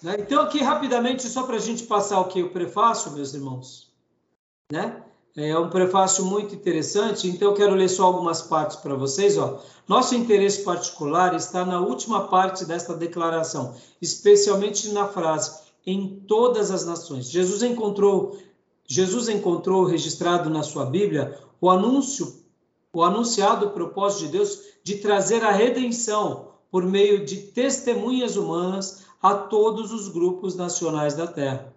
Né? 0.02 0.18
Então 0.20 0.42
aqui 0.42 0.62
rapidamente 0.62 1.28
só 1.28 1.44
para 1.44 1.58
a 1.58 1.60
gente 1.60 1.84
passar 1.84 2.20
o 2.20 2.28
que 2.28 2.42
o 2.42 2.52
prefácio, 2.52 3.12
meus 3.12 3.34
irmãos, 3.34 3.92
né? 4.72 5.04
É 5.36 5.58
um 5.58 5.70
prefácio 5.70 6.26
muito 6.26 6.56
interessante, 6.56 7.30
então 7.30 7.50
eu 7.50 7.54
quero 7.54 7.76
ler 7.76 7.88
só 7.88 8.06
algumas 8.06 8.42
partes 8.42 8.76
para 8.78 8.96
vocês. 8.96 9.38
Ó. 9.38 9.62
Nosso 9.88 10.16
interesse 10.16 10.64
particular 10.64 11.36
está 11.36 11.64
na 11.64 11.80
última 11.80 12.28
parte 12.28 12.66
desta 12.66 12.94
declaração, 12.94 13.76
especialmente 14.02 14.90
na 14.90 15.08
frase 15.08 15.60
em 15.86 16.20
todas 16.28 16.72
as 16.72 16.86
nações. 16.86 17.30
Jesus 17.30 17.64
encontrou 17.64 18.38
Jesus 18.92 19.30
encontrou 19.30 19.86
registrado 19.86 20.50
na 20.50 20.64
sua 20.64 20.84
Bíblia 20.84 21.38
o 21.62 21.70
anúncio, 21.70 22.44
o 22.92 23.04
anunciado 23.04 23.70
propósito 23.70 24.26
de 24.26 24.32
Deus 24.32 24.60
de 24.84 24.96
trazer 24.96 25.44
a 25.44 25.52
redenção 25.52 26.48
por 26.72 26.84
meio 26.84 27.24
de 27.24 27.38
testemunhas 27.38 28.36
humanas 28.36 29.06
a 29.22 29.34
todos 29.36 29.92
os 29.92 30.08
grupos 30.08 30.56
nacionais 30.56 31.16
da 31.16 31.28
terra. 31.28 31.74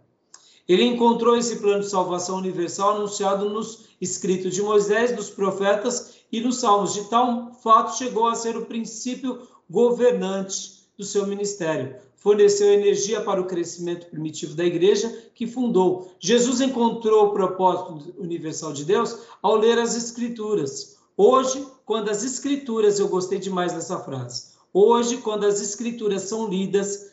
Ele 0.69 0.85
encontrou 0.85 1.37
esse 1.37 1.57
plano 1.57 1.81
de 1.81 1.89
salvação 1.89 2.39
universal 2.39 2.97
anunciado 2.97 3.49
nos 3.51 3.87
escritos 4.01 4.55
de 4.55 4.63
Moisés, 4.63 5.15
dos 5.15 5.29
profetas 5.29 6.15
e 6.31 6.41
nos 6.41 6.57
salmos. 6.61 6.95
De 6.95 7.05
tal 7.05 7.53
fato, 7.63 7.97
chegou 7.97 8.29
a 8.29 8.35
ser 8.35 8.57
o 8.57 8.67
princípio 8.67 9.41
governante 9.69 10.83
do 10.97 11.05
seu 11.05 11.27
ministério. 11.27 11.97
Forneceu 12.17 12.73
energia 12.73 13.21
para 13.21 13.41
o 13.41 13.47
crescimento 13.47 14.07
primitivo 14.07 14.55
da 14.55 14.65
igreja 14.65 15.31
que 15.35 15.47
fundou. 15.47 16.13
Jesus 16.21 16.61
encontrou 16.61 17.27
o 17.27 17.33
propósito 17.33 18.15
universal 18.17 18.73
de 18.73 18.85
Deus 18.85 19.19
ao 19.43 19.57
ler 19.57 19.79
as 19.79 19.97
Escrituras. 19.97 20.97
Hoje, 21.17 21.67
quando 21.85 22.09
as 22.09 22.23
Escrituras, 22.23 23.01
eu 23.01 23.09
gostei 23.09 23.41
demais 23.41 23.73
dessa 23.73 23.99
frase. 23.99 24.53
Hoje, 24.73 25.17
quando 25.17 25.45
as 25.45 25.61
Escrituras 25.61 26.23
são 26.23 26.49
lidas, 26.49 27.12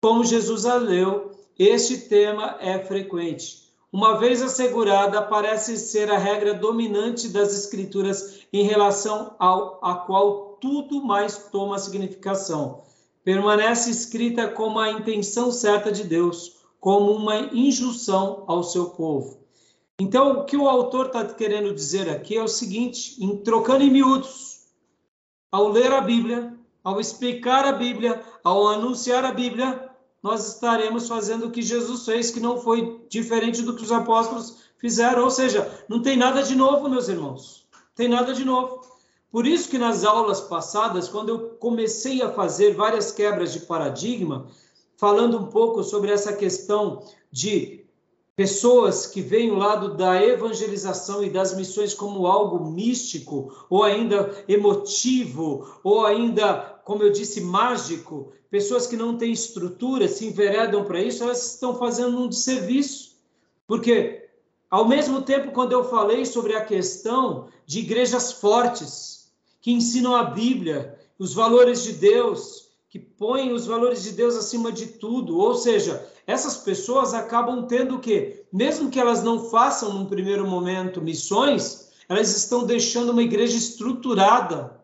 como 0.00 0.24
Jesus 0.24 0.64
a 0.64 0.76
leu, 0.76 1.32
este 1.58 1.98
tema 1.98 2.56
é 2.60 2.78
frequente. 2.78 3.68
Uma 3.92 4.18
vez 4.18 4.42
assegurada, 4.42 5.22
parece 5.22 5.76
ser 5.76 6.10
a 6.10 6.18
regra 6.18 6.54
dominante 6.54 7.28
das 7.28 7.52
escrituras 7.52 8.40
em 8.52 8.62
relação 8.62 9.34
ao 9.38 9.80
a 9.82 9.94
qual 9.94 10.58
tudo 10.60 11.02
mais 11.02 11.48
toma 11.50 11.78
significação. 11.78 12.82
Permanece 13.24 13.90
escrita 13.90 14.46
como 14.46 14.78
a 14.78 14.90
intenção 14.90 15.50
certa 15.50 15.90
de 15.90 16.04
Deus, 16.04 16.58
como 16.78 17.12
uma 17.12 17.36
injunção 17.52 18.44
ao 18.46 18.62
seu 18.62 18.90
povo. 18.90 19.38
Então, 20.00 20.40
o 20.40 20.44
que 20.44 20.56
o 20.56 20.68
autor 20.68 21.06
está 21.06 21.24
querendo 21.24 21.74
dizer 21.74 22.08
aqui 22.08 22.36
é 22.36 22.42
o 22.42 22.46
seguinte: 22.46 23.16
em 23.22 23.36
trocando 23.38 23.82
em 23.82 23.90
miúdos, 23.90 24.66
ao 25.50 25.68
ler 25.68 25.92
a 25.92 26.00
Bíblia, 26.00 26.56
ao 26.84 27.00
explicar 27.00 27.64
a 27.64 27.72
Bíblia, 27.72 28.22
ao 28.44 28.68
anunciar 28.68 29.24
a 29.24 29.32
Bíblia, 29.32 29.87
nós 30.22 30.48
estaremos 30.48 31.08
fazendo 31.08 31.46
o 31.46 31.50
que 31.50 31.62
Jesus 31.62 32.04
fez, 32.04 32.30
que 32.30 32.40
não 32.40 32.60
foi 32.60 33.04
diferente 33.08 33.62
do 33.62 33.74
que 33.74 33.84
os 33.84 33.92
apóstolos 33.92 34.58
fizeram. 34.78 35.24
Ou 35.24 35.30
seja, 35.30 35.70
não 35.88 36.02
tem 36.02 36.16
nada 36.16 36.42
de 36.42 36.54
novo, 36.56 36.88
meus 36.88 37.08
irmãos. 37.08 37.66
Tem 37.94 38.08
nada 38.08 38.32
de 38.32 38.44
novo. 38.44 38.80
Por 39.30 39.46
isso 39.46 39.68
que 39.68 39.78
nas 39.78 40.04
aulas 40.04 40.40
passadas, 40.40 41.08
quando 41.08 41.28
eu 41.28 41.38
comecei 41.60 42.22
a 42.22 42.32
fazer 42.32 42.74
várias 42.74 43.12
quebras 43.12 43.52
de 43.52 43.60
paradigma, 43.60 44.46
falando 44.96 45.38
um 45.38 45.46
pouco 45.46 45.84
sobre 45.84 46.10
essa 46.10 46.32
questão 46.32 47.02
de 47.30 47.84
pessoas 48.34 49.06
que 49.06 49.20
veem 49.20 49.50
o 49.50 49.56
lado 49.56 49.96
da 49.96 50.22
evangelização 50.22 51.22
e 51.24 51.30
das 51.30 51.54
missões 51.56 51.92
como 51.92 52.26
algo 52.26 52.70
místico, 52.70 53.52
ou 53.68 53.82
ainda 53.82 54.44
emotivo, 54.48 55.66
ou 55.82 56.06
ainda, 56.06 56.80
como 56.84 57.02
eu 57.02 57.10
disse, 57.10 57.40
mágico, 57.40 58.32
pessoas 58.50 58.86
que 58.86 58.96
não 58.96 59.16
têm 59.16 59.32
estrutura, 59.32 60.08
se 60.08 60.26
enveredam 60.26 60.84
para 60.84 61.02
isso, 61.02 61.22
elas 61.22 61.54
estão 61.54 61.74
fazendo 61.74 62.18
um 62.18 62.28
desserviço. 62.28 63.16
Porque, 63.66 64.28
ao 64.70 64.88
mesmo 64.88 65.22
tempo, 65.22 65.52
quando 65.52 65.72
eu 65.72 65.84
falei 65.84 66.24
sobre 66.24 66.54
a 66.54 66.64
questão 66.64 67.48
de 67.66 67.80
igrejas 67.80 68.32
fortes, 68.32 69.30
que 69.60 69.72
ensinam 69.72 70.14
a 70.14 70.24
Bíblia, 70.24 70.98
os 71.18 71.34
valores 71.34 71.82
de 71.82 71.92
Deus, 71.92 72.68
que 72.88 72.98
põem 72.98 73.52
os 73.52 73.66
valores 73.66 74.02
de 74.02 74.12
Deus 74.12 74.34
acima 74.34 74.72
de 74.72 74.86
tudo, 74.86 75.38
ou 75.38 75.54
seja, 75.54 76.06
essas 76.26 76.56
pessoas 76.56 77.12
acabam 77.12 77.66
tendo 77.66 77.96
o 77.96 78.00
quê? 78.00 78.46
Mesmo 78.52 78.90
que 78.90 78.98
elas 78.98 79.22
não 79.22 79.50
façam 79.50 79.92
num 79.92 80.06
primeiro 80.06 80.46
momento 80.46 81.02
missões, 81.02 81.90
elas 82.08 82.34
estão 82.34 82.64
deixando 82.64 83.10
uma 83.10 83.22
igreja 83.22 83.56
estruturada. 83.56 84.77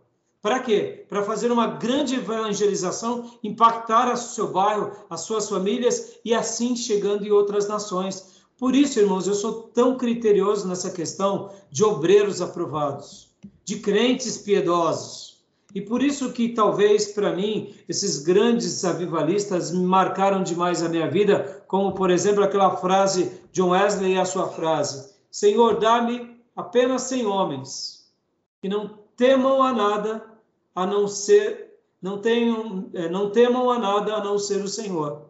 Para 0.44 0.60
quê? 0.60 1.06
Para 1.08 1.22
fazer 1.22 1.50
uma 1.50 1.66
grande 1.66 2.16
evangelização, 2.16 3.30
impactar 3.42 4.12
o 4.12 4.16
seu 4.18 4.52
bairro, 4.52 4.92
as 5.08 5.22
suas 5.22 5.48
famílias 5.48 6.18
e 6.22 6.34
assim 6.34 6.76
chegando 6.76 7.26
em 7.26 7.30
outras 7.30 7.66
nações. 7.66 8.42
Por 8.58 8.76
isso, 8.76 9.00
irmãos, 9.00 9.26
eu 9.26 9.32
sou 9.32 9.62
tão 9.62 9.96
criterioso 9.96 10.68
nessa 10.68 10.90
questão 10.90 11.50
de 11.70 11.82
obreiros 11.82 12.42
aprovados, 12.42 13.30
de 13.64 13.76
crentes 13.76 14.36
piedosos 14.36 15.42
e 15.74 15.80
por 15.80 16.02
isso 16.02 16.30
que 16.30 16.50
talvez 16.50 17.06
para 17.06 17.34
mim 17.34 17.74
esses 17.88 18.18
grandes 18.18 18.84
avivalistas 18.84 19.72
marcaram 19.72 20.42
demais 20.42 20.82
a 20.82 20.90
minha 20.90 21.10
vida, 21.10 21.64
como 21.66 21.94
por 21.94 22.10
exemplo 22.10 22.44
aquela 22.44 22.76
frase 22.76 23.32
John 23.50 23.70
Wesley 23.70 24.12
e 24.12 24.18
a 24.18 24.26
sua 24.26 24.48
frase: 24.48 25.14
Senhor, 25.30 25.80
dá-me 25.80 26.36
apenas 26.54 27.04
cem 27.04 27.24
homens 27.24 28.12
que 28.60 28.68
não 28.68 29.02
temam 29.16 29.62
a 29.62 29.72
nada 29.72 30.33
a 30.74 30.86
não 30.86 31.06
ser 31.06 31.64
não 32.00 32.18
tenham 32.18 32.90
é, 32.92 33.08
não 33.08 33.30
temam 33.30 33.70
a 33.70 33.78
nada 33.78 34.14
a 34.14 34.22
não 34.22 34.38
ser 34.38 34.62
o 34.62 34.68
Senhor. 34.68 35.22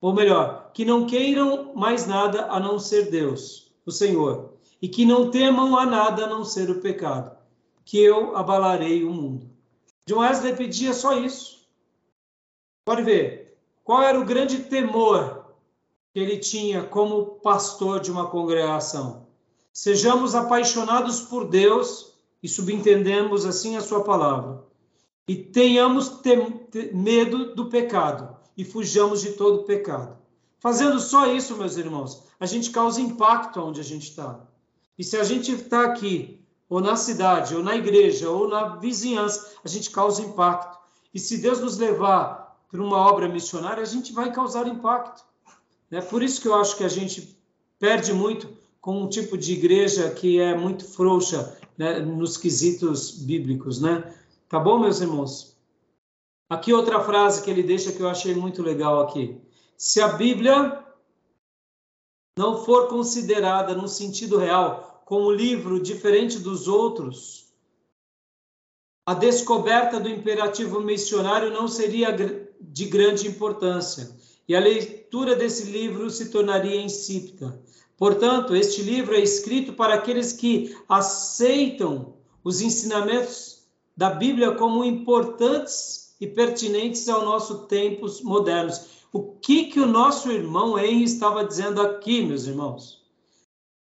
Ou 0.00 0.12
melhor, 0.12 0.70
que 0.72 0.84
não 0.84 1.06
queiram 1.06 1.74
mais 1.74 2.06
nada 2.06 2.46
a 2.46 2.58
não 2.58 2.78
ser 2.78 3.10
Deus, 3.10 3.72
o 3.86 3.90
Senhor, 3.90 4.54
e 4.80 4.88
que 4.88 5.04
não 5.04 5.30
temam 5.30 5.76
a 5.76 5.86
nada 5.86 6.24
a 6.24 6.28
não 6.28 6.44
ser 6.44 6.70
o 6.70 6.80
pecado, 6.80 7.36
que 7.84 7.98
eu 7.98 8.36
abalarei 8.36 9.04
o 9.04 9.12
mundo. 9.12 9.48
John 10.06 10.18
Wesley 10.18 10.56
pedia 10.56 10.92
só 10.92 11.16
isso. 11.16 11.68
Pode 12.84 13.02
ver. 13.02 13.56
Qual 13.84 14.02
era 14.02 14.18
o 14.18 14.24
grande 14.24 14.60
temor 14.60 15.54
que 16.12 16.20
ele 16.20 16.36
tinha 16.38 16.82
como 16.82 17.40
pastor 17.40 18.00
de 18.00 18.10
uma 18.10 18.28
congregação? 18.28 19.26
Sejamos 19.72 20.34
apaixonados 20.34 21.20
por 21.20 21.48
Deus 21.48 22.12
e 22.42 22.48
subentendemos 22.48 23.46
assim 23.46 23.76
a 23.76 23.80
sua 23.80 24.02
palavra. 24.02 24.64
E 25.32 25.36
tenhamos 25.36 26.20
medo 26.92 27.54
do 27.54 27.70
pecado 27.70 28.36
e 28.54 28.66
fujamos 28.66 29.22
de 29.22 29.30
todo 29.30 29.64
pecado. 29.64 30.18
Fazendo 30.60 31.00
só 31.00 31.26
isso, 31.26 31.56
meus 31.56 31.78
irmãos, 31.78 32.24
a 32.38 32.44
gente 32.44 32.68
causa 32.68 33.00
impacto 33.00 33.58
onde 33.58 33.80
a 33.80 33.82
gente 33.82 34.10
está. 34.10 34.40
E 34.98 35.02
se 35.02 35.16
a 35.16 35.24
gente 35.24 35.50
está 35.50 35.86
aqui 35.86 36.38
ou 36.68 36.82
na 36.82 36.96
cidade, 36.96 37.56
ou 37.56 37.62
na 37.62 37.74
igreja, 37.74 38.28
ou 38.28 38.46
na 38.46 38.76
vizinhança, 38.76 39.54
a 39.64 39.68
gente 39.68 39.88
causa 39.88 40.20
impacto. 40.20 40.76
E 41.14 41.18
se 41.18 41.38
Deus 41.38 41.60
nos 41.60 41.78
levar 41.78 42.60
para 42.70 42.82
uma 42.82 42.98
obra 42.98 43.26
missionária, 43.26 43.82
a 43.82 43.86
gente 43.86 44.12
vai 44.12 44.30
causar 44.30 44.68
impacto. 44.68 45.24
É 45.90 46.02
por 46.02 46.22
isso 46.22 46.42
que 46.42 46.48
eu 46.48 46.56
acho 46.56 46.76
que 46.76 46.84
a 46.84 46.88
gente 46.88 47.38
perde 47.78 48.12
muito 48.12 48.50
com 48.82 49.00
um 49.00 49.08
tipo 49.08 49.38
de 49.38 49.54
igreja 49.54 50.10
que 50.10 50.38
é 50.38 50.54
muito 50.54 50.84
frouxa 50.84 51.58
né, 51.78 52.00
nos 52.00 52.36
quesitos 52.36 53.12
bíblicos, 53.12 53.80
né? 53.80 54.12
Tá 54.52 54.60
bom, 54.60 54.78
meus 54.78 55.00
irmãos? 55.00 55.56
Aqui 56.50 56.74
outra 56.74 57.00
frase 57.02 57.42
que 57.42 57.50
ele 57.50 57.62
deixa 57.62 57.90
que 57.90 58.02
eu 58.02 58.06
achei 58.06 58.34
muito 58.34 58.62
legal 58.62 59.00
aqui. 59.00 59.40
Se 59.78 59.98
a 59.98 60.08
Bíblia 60.08 60.84
não 62.38 62.62
for 62.62 62.86
considerada 62.86 63.74
no 63.74 63.88
sentido 63.88 64.36
real 64.36 65.02
como 65.06 65.32
livro 65.32 65.82
diferente 65.82 66.38
dos 66.38 66.68
outros, 66.68 67.50
a 69.06 69.14
descoberta 69.14 69.98
do 69.98 70.10
imperativo 70.10 70.82
missionário 70.82 71.50
não 71.50 71.66
seria 71.66 72.14
de 72.60 72.84
grande 72.84 73.26
importância 73.26 74.14
e 74.46 74.54
a 74.54 74.60
leitura 74.60 75.34
desse 75.34 75.70
livro 75.70 76.10
se 76.10 76.28
tornaria 76.28 76.78
insípida. 76.78 77.58
Portanto, 77.96 78.54
este 78.54 78.82
livro 78.82 79.14
é 79.14 79.20
escrito 79.20 79.72
para 79.72 79.94
aqueles 79.94 80.30
que 80.30 80.76
aceitam 80.90 82.18
os 82.44 82.60
ensinamentos 82.60 83.61
da 83.96 84.10
Bíblia 84.10 84.52
como 84.52 84.84
importantes 84.84 86.14
e 86.20 86.26
pertinentes 86.26 87.08
ao 87.08 87.24
nosso 87.24 87.66
tempos 87.66 88.22
modernos. 88.22 89.02
O 89.12 89.34
que 89.34 89.64
que 89.64 89.80
o 89.80 89.86
nosso 89.86 90.30
irmão 90.30 90.78
Henry 90.78 91.04
estava 91.04 91.44
dizendo 91.44 91.80
aqui, 91.82 92.22
meus 92.22 92.46
irmãos? 92.46 93.02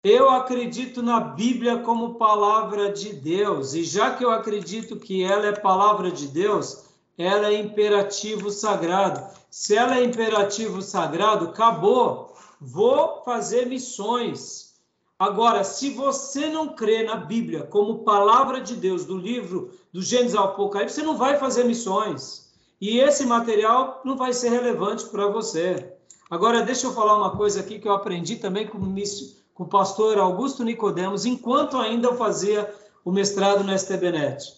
Eu 0.01 0.29
acredito 0.29 1.03
na 1.03 1.19
Bíblia 1.19 1.79
como 1.79 2.15
palavra 2.15 2.89
de 2.89 3.11
Deus, 3.11 3.73
e 3.73 3.83
já 3.83 4.15
que 4.15 4.23
eu 4.23 4.31
acredito 4.31 4.95
que 4.95 5.23
ela 5.23 5.47
é 5.47 5.51
palavra 5.51 6.09
de 6.09 6.27
Deus, 6.27 6.85
ela 7.17 7.49
é 7.49 7.59
imperativo 7.59 8.49
sagrado. 8.49 9.21
Se 9.51 9.75
ela 9.75 9.97
é 9.97 10.03
imperativo 10.05 10.81
sagrado, 10.81 11.49
acabou. 11.49 12.33
Vou 12.61 13.21
fazer 13.25 13.65
missões. 13.65 14.68
Agora, 15.19 15.65
se 15.65 15.89
você 15.89 16.47
não 16.47 16.69
crê 16.69 17.03
na 17.03 17.17
Bíblia 17.17 17.63
como 17.63 18.05
palavra 18.05 18.61
de 18.61 18.73
Deus, 18.73 19.03
do 19.03 19.17
livro 19.17 19.69
do 19.91 20.01
Gênesis 20.01 20.33
ao 20.33 20.45
Apocalipse, 20.45 20.95
você 20.95 21.01
não 21.01 21.17
vai 21.17 21.37
fazer 21.37 21.65
missões. 21.65 22.49
E 22.79 22.99
esse 22.99 23.25
material 23.25 24.01
não 24.05 24.15
vai 24.15 24.31
ser 24.31 24.47
relevante 24.47 25.05
para 25.09 25.27
você. 25.27 25.93
Agora, 26.29 26.61
deixa 26.61 26.87
eu 26.87 26.93
falar 26.93 27.17
uma 27.17 27.35
coisa 27.35 27.59
aqui 27.59 27.79
que 27.79 27.87
eu 27.87 27.91
aprendi 27.91 28.37
também 28.37 28.65
com 28.65 28.79
com 29.53 29.63
o 29.65 29.67
pastor 29.67 30.17
Augusto 30.17 30.63
Nicodemos, 30.63 31.25
enquanto 31.25 31.75
ainda 31.75 32.13
fazia 32.13 32.73
o 33.03 33.11
mestrado 33.11 33.61
no 33.61 33.77
STBNet. 33.77 34.57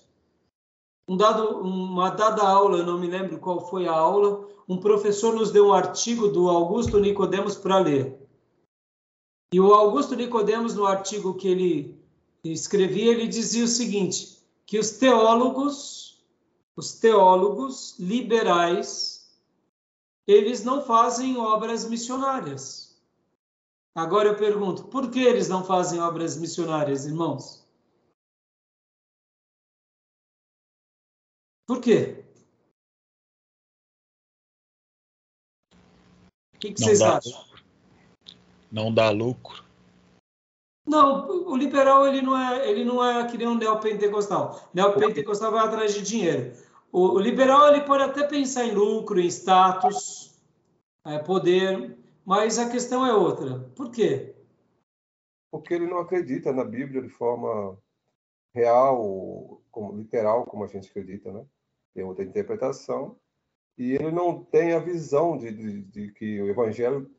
Um 1.08 1.18
dado, 1.18 1.58
uma 1.62 2.12
dada 2.12 2.44
aula, 2.44 2.78
eu 2.78 2.86
não 2.86 3.00
me 3.00 3.08
lembro 3.08 3.40
qual 3.40 3.68
foi 3.68 3.88
a 3.88 3.94
aula, 3.94 4.48
um 4.70 4.78
professor 4.78 5.34
nos 5.34 5.50
deu 5.50 5.70
um 5.70 5.74
artigo 5.74 6.28
do 6.28 6.48
Augusto 6.50 7.00
Nicodemos 7.00 7.56
para 7.56 7.80
ler. 7.80 8.21
E 9.54 9.60
o 9.60 9.74
Augusto 9.74 10.16
Nicodemos, 10.16 10.74
no 10.76 10.86
artigo 10.86 11.36
que 11.36 11.48
ele 11.48 12.02
escrevia, 12.44 13.12
ele 13.12 13.28
dizia 13.28 13.66
o 13.66 13.68
seguinte, 13.68 14.42
que 14.66 14.80
os 14.80 14.92
teólogos, 14.92 16.24
os 16.76 16.94
teólogos 16.94 18.00
liberais, 18.00 19.30
eles 20.26 20.64
não 20.64 20.82
fazem 20.82 21.38
obras 21.38 21.88
missionárias. 21.90 22.98
Agora 23.94 24.30
eu 24.30 24.38
pergunto, 24.38 24.86
por 24.86 25.12
que 25.12 25.20
eles 25.20 25.50
não 25.50 25.66
fazem 25.66 26.00
obras 26.00 26.38
missionárias, 26.38 27.06
irmãos? 27.06 27.62
Por 31.68 31.82
quê? 31.82 32.24
O 36.54 36.58
que, 36.58 36.74
que 36.74 36.80
vocês 36.80 37.00
dá, 37.00 37.18
acham? 37.18 37.51
Não 38.72 38.94
dá 38.94 39.10
lucro. 39.10 39.64
Não, 40.86 41.28
o 41.48 41.56
liberal 41.56 42.08
ele 42.08 42.22
não 42.22 42.38
é, 42.38 42.70
ele 42.70 42.84
não 42.84 43.04
é 43.04 43.28
que 43.28 43.38
nem 43.38 43.48
um 43.48 43.58
neopentecostal. 43.58 44.70
Neopentecostal 44.74 45.52
vai 45.52 45.66
atrás 45.66 45.94
de 45.94 46.02
dinheiro. 46.02 46.54
O, 46.92 47.16
o 47.16 47.20
liberal 47.20 47.68
ele 47.68 47.86
pode 47.86 48.04
até 48.04 48.28
pensar 48.28 48.66
em 48.66 48.74
lucro, 48.74 49.20
em 49.20 49.28
status, 49.28 50.40
é, 51.06 51.20
poder, 51.20 51.98
mas 52.26 52.58
a 52.58 52.70
questão 52.70 53.06
é 53.06 53.14
outra. 53.14 53.60
Por 53.76 53.92
quê? 53.92 54.36
Porque 55.52 55.74
ele 55.74 55.88
não 55.88 56.00
acredita 56.00 56.52
na 56.52 56.64
Bíblia 56.64 57.02
de 57.02 57.10
forma 57.10 57.78
real, 58.54 59.62
como, 59.70 59.96
literal, 59.96 60.46
como 60.46 60.64
a 60.64 60.68
gente 60.68 60.90
acredita, 60.90 61.32
né? 61.32 61.46
Tem 61.94 62.04
outra 62.04 62.24
interpretação. 62.24 63.18
E 63.78 63.94
ele 63.94 64.12
não 64.12 64.44
tem 64.44 64.74
a 64.74 64.80
visão 64.80 65.38
de, 65.38 65.52
de, 65.52 65.82
de 65.84 66.12
que 66.14 66.42
o 66.42 66.50
Evangelho 66.50 67.10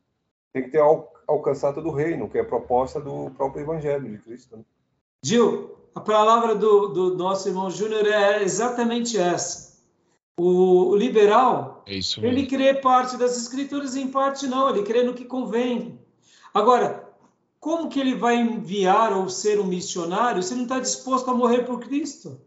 tem 0.53 0.63
que 0.63 0.69
ter 0.69 0.79
al, 0.79 1.11
alcançado 1.27 1.81
do 1.81 1.89
reino, 1.89 2.29
que 2.29 2.37
é 2.37 2.41
a 2.41 2.45
proposta 2.45 3.01
do 3.01 3.31
próprio 3.31 3.63
Evangelho 3.63 4.09
de 4.09 4.19
Cristo. 4.19 4.55
Né? 4.55 4.63
Gil, 5.23 5.75
a 5.95 5.99
palavra 5.99 6.55
do, 6.55 6.89
do 6.89 7.17
nosso 7.17 7.49
irmão 7.49 7.69
Júnior 7.69 8.05
é 8.05 8.43
exatamente 8.43 9.17
essa. 9.17 9.73
O 10.37 10.95
liberal, 10.95 11.83
é 11.87 11.99
ele 12.25 12.47
crê 12.47 12.73
parte 12.73 13.17
das 13.17 13.37
escrituras 13.37 13.95
e 13.95 14.01
em 14.01 14.07
parte 14.07 14.47
não, 14.47 14.69
ele 14.69 14.83
crê 14.83 15.03
no 15.03 15.13
que 15.13 15.25
convém. 15.25 15.99
Agora, 16.53 17.03
como 17.59 17.87
que 17.87 17.99
ele 17.99 18.15
vai 18.15 18.35
enviar 18.35 19.15
ou 19.15 19.29
ser 19.29 19.59
um 19.59 19.65
missionário 19.65 20.41
se 20.41 20.55
não 20.55 20.63
está 20.63 20.79
disposto 20.79 21.29
a 21.29 21.33
morrer 21.33 21.63
por 21.63 21.79
Cristo? 21.79 22.41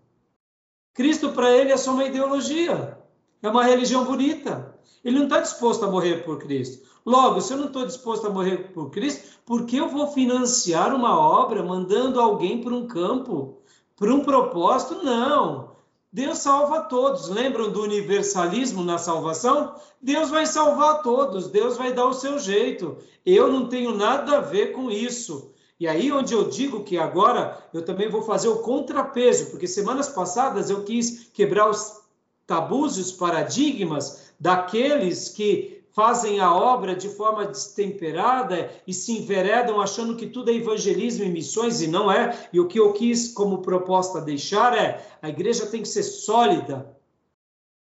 Cristo 0.93 1.33
para 1.33 1.51
ele 1.51 1.73
é 1.73 1.77
só 1.77 1.93
uma 1.93 2.05
ideologia. 2.05 2.99
É 3.43 3.49
uma 3.49 3.65
religião 3.65 4.05
bonita. 4.05 4.75
Ele 5.05 5.19
não 5.19 5.25
está 5.25 5.41
disposto 5.41 5.85
a 5.85 5.91
morrer 5.91 6.25
por 6.25 6.39
Cristo. 6.39 6.87
Logo, 7.07 7.41
se 7.41 7.53
eu 7.53 7.59
não 7.59 7.67
estou 7.67 7.87
disposto 7.87 8.27
a 8.27 8.31
morrer 8.31 8.73
por 8.73 8.91
Cristo, 8.91 9.39
por 9.47 9.65
que 9.65 9.77
eu 9.77 9.89
vou 9.89 10.09
financiar 10.09 10.93
uma 10.93 11.17
obra 11.17 11.63
mandando 11.63 12.21
alguém 12.21 12.61
para 12.61 12.75
um 12.75 12.89
campo, 12.89 13.59
para 13.95 14.13
um 14.13 14.25
propósito? 14.25 15.05
Não. 15.05 15.77
Deus 16.13 16.39
salva 16.39 16.81
todos. 16.81 17.29
Lembram 17.29 17.71
do 17.71 17.83
universalismo 17.83 18.83
na 18.83 18.99
salvação? 18.99 19.77
Deus 20.03 20.31
vai 20.31 20.47
salvar 20.47 21.03
todos, 21.03 21.49
Deus 21.49 21.77
vai 21.77 21.93
dar 21.93 22.07
o 22.07 22.13
seu 22.13 22.41
jeito. 22.41 22.97
Eu 23.25 23.53
não 23.53 23.69
tenho 23.69 23.95
nada 23.95 24.39
a 24.39 24.41
ver 24.41 24.73
com 24.73 24.91
isso. 24.91 25.53
E 25.79 25.87
aí 25.87 26.11
onde 26.11 26.35
eu 26.35 26.49
digo 26.49 26.83
que 26.83 26.99
agora 26.99 27.69
eu 27.73 27.85
também 27.85 28.09
vou 28.09 28.23
fazer 28.23 28.49
o 28.49 28.59
contrapeso, 28.59 29.51
porque 29.51 29.69
semanas 29.69 30.09
passadas 30.09 30.71
eu 30.71 30.83
quis 30.83 31.31
quebrar 31.33 31.71
os 31.71 32.01
tabus 32.47 32.97
e 32.97 33.01
os 33.01 33.13
paradigmas 33.13 34.33
daqueles 34.41 35.29
que 35.29 35.76
fazem 35.97 36.41
a 36.41 36.55
obra 36.55 36.95
de 36.95 37.09
forma 37.09 37.47
destemperada 37.47 38.71
e 38.87 38.93
se 38.93 39.13
enveredam 39.13 39.81
achando 39.81 40.15
que 40.15 40.27
tudo 40.27 40.51
é 40.51 40.55
evangelismo 40.55 41.25
e 41.25 41.31
missões 41.31 41.81
e 41.81 41.87
não 41.87 42.13
é. 42.13 42.39
E 42.53 42.61
o 42.61 42.69
que 42.69 42.79
eu 42.79 42.93
quis 42.93 43.33
como 43.33 43.63
proposta 43.63 44.21
deixar 44.21 44.77
é: 44.77 45.03
a 45.23 45.31
igreja 45.31 45.65
tem 45.65 45.81
que 45.81 45.89
ser 45.89 46.03
sólida, 46.03 46.95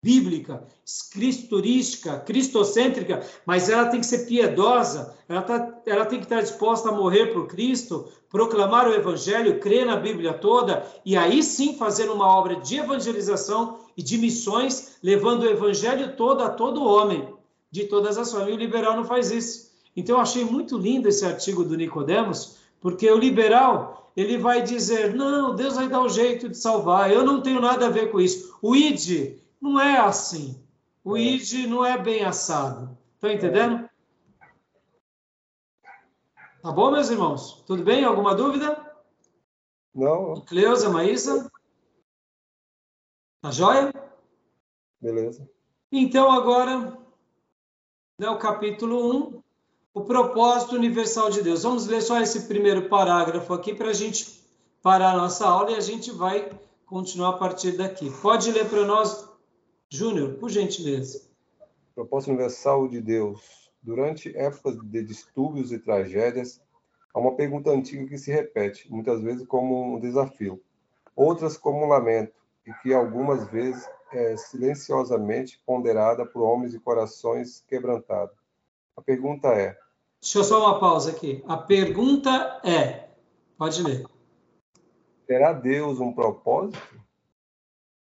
bíblica, 0.02 0.66
cristurística, 1.12 2.18
cristocêntrica, 2.20 3.22
mas 3.44 3.68
ela 3.68 3.90
tem 3.90 4.00
que 4.00 4.06
ser 4.06 4.24
piedosa, 4.24 5.14
ela, 5.28 5.42
tá, 5.42 5.82
ela 5.84 6.06
tem 6.06 6.18
que 6.18 6.24
estar 6.24 6.40
disposta 6.40 6.88
a 6.88 6.92
morrer 6.92 7.34
por 7.34 7.46
Cristo, 7.46 8.08
proclamar 8.30 8.88
o 8.88 8.94
evangelho, 8.94 9.60
crer 9.60 9.84
na 9.84 9.96
Bíblia 9.96 10.32
toda 10.32 10.86
e 11.04 11.18
aí 11.18 11.42
sim 11.42 11.76
fazer 11.76 12.08
uma 12.08 12.26
obra 12.26 12.56
de 12.56 12.78
evangelização 12.78 13.80
e 13.94 14.02
de 14.02 14.16
missões, 14.16 14.96
levando 15.02 15.42
o 15.42 15.50
evangelho 15.50 16.16
todo 16.16 16.42
a 16.42 16.48
todo 16.48 16.82
homem 16.82 17.35
de 17.76 17.84
todas 17.84 18.16
as 18.16 18.32
famílias. 18.32 18.56
O 18.56 18.60
liberal 18.60 18.96
não 18.96 19.04
faz 19.04 19.30
isso. 19.30 19.70
Então 19.94 20.16
eu 20.16 20.22
achei 20.22 20.44
muito 20.44 20.78
lindo 20.78 21.08
esse 21.08 21.24
artigo 21.24 21.62
do 21.62 21.76
Nicodemos, 21.76 22.56
porque 22.80 23.10
o 23.10 23.18
liberal 23.18 24.10
ele 24.16 24.38
vai 24.38 24.62
dizer: 24.62 25.14
não, 25.14 25.54
Deus 25.54 25.76
vai 25.76 25.88
dar 25.88 26.00
o 26.00 26.06
um 26.06 26.08
jeito 26.08 26.48
de 26.48 26.56
salvar. 26.56 27.10
Eu 27.10 27.22
não 27.24 27.42
tenho 27.42 27.60
nada 27.60 27.86
a 27.86 27.90
ver 27.90 28.10
com 28.10 28.18
isso. 28.18 28.58
O 28.62 28.74
id 28.74 29.38
não 29.60 29.78
é 29.78 29.98
assim. 29.98 30.58
O 31.04 31.16
é. 31.16 31.20
id 31.20 31.66
não 31.68 31.84
é 31.84 31.98
bem 31.98 32.24
assado. 32.24 32.96
Estão 33.14 33.30
entendendo? 33.30 33.88
Tá 36.62 36.72
bom, 36.72 36.90
meus 36.90 37.10
irmãos? 37.10 37.62
Tudo 37.66 37.84
bem? 37.84 38.04
Alguma 38.04 38.34
dúvida? 38.34 38.84
Não. 39.94 40.40
Cleusa, 40.40 40.90
Maísa? 40.90 41.50
Tá 43.40 43.50
joia? 43.50 43.92
Beleza. 45.00 45.48
Então, 45.92 46.30
agora, 46.30 47.05
né, 48.18 48.30
o 48.30 48.38
capítulo 48.38 49.34
1, 49.34 49.42
o 49.92 50.04
propósito 50.04 50.74
universal 50.74 51.28
de 51.30 51.42
Deus. 51.42 51.64
Vamos 51.64 51.86
ler 51.86 52.00
só 52.00 52.20
esse 52.20 52.48
primeiro 52.48 52.88
parágrafo 52.88 53.52
aqui 53.52 53.74
para 53.74 53.90
a 53.90 53.92
gente 53.92 54.42
parar 54.82 55.12
a 55.12 55.16
nossa 55.16 55.46
aula 55.46 55.72
e 55.72 55.74
a 55.74 55.80
gente 55.80 56.10
vai 56.10 56.50
continuar 56.86 57.30
a 57.30 57.38
partir 57.38 57.72
daqui. 57.72 58.10
Pode 58.22 58.50
ler 58.50 58.68
para 58.70 58.86
nós, 58.86 59.28
Júnior, 59.90 60.34
por 60.34 60.48
gentileza. 60.48 61.28
Propósito 61.94 62.30
universal 62.30 62.88
de 62.88 63.00
Deus. 63.02 63.70
Durante 63.82 64.34
épocas 64.36 64.78
de 64.82 65.02
distúrbios 65.02 65.70
e 65.70 65.78
tragédias, 65.78 66.60
há 67.12 67.20
uma 67.20 67.36
pergunta 67.36 67.70
antiga 67.70 68.06
que 68.06 68.18
se 68.18 68.32
repete, 68.32 68.90
muitas 68.90 69.20
vezes 69.20 69.46
como 69.46 69.94
um 69.94 70.00
desafio, 70.00 70.60
outras 71.14 71.56
como 71.56 71.84
um 71.84 71.88
lamento, 71.88 72.32
e 72.66 72.72
que 72.82 72.92
algumas 72.92 73.46
vezes 73.48 73.88
é 74.12 74.36
silenciosamente 74.36 75.60
ponderada 75.64 76.24
por 76.24 76.42
homens 76.42 76.74
e 76.74 76.80
corações 76.80 77.64
quebrantados. 77.66 78.36
A 78.96 79.02
pergunta 79.02 79.48
é. 79.48 79.78
Deixa 80.20 80.38
eu 80.38 80.44
só 80.44 80.60
uma 80.60 80.80
pausa 80.80 81.10
aqui. 81.10 81.44
A 81.46 81.56
pergunta 81.56 82.60
é. 82.64 83.10
Pode 83.58 83.82
ler. 83.82 84.06
Terá 85.26 85.52
Deus 85.52 86.00
um 86.00 86.12
propósito? 86.12 86.78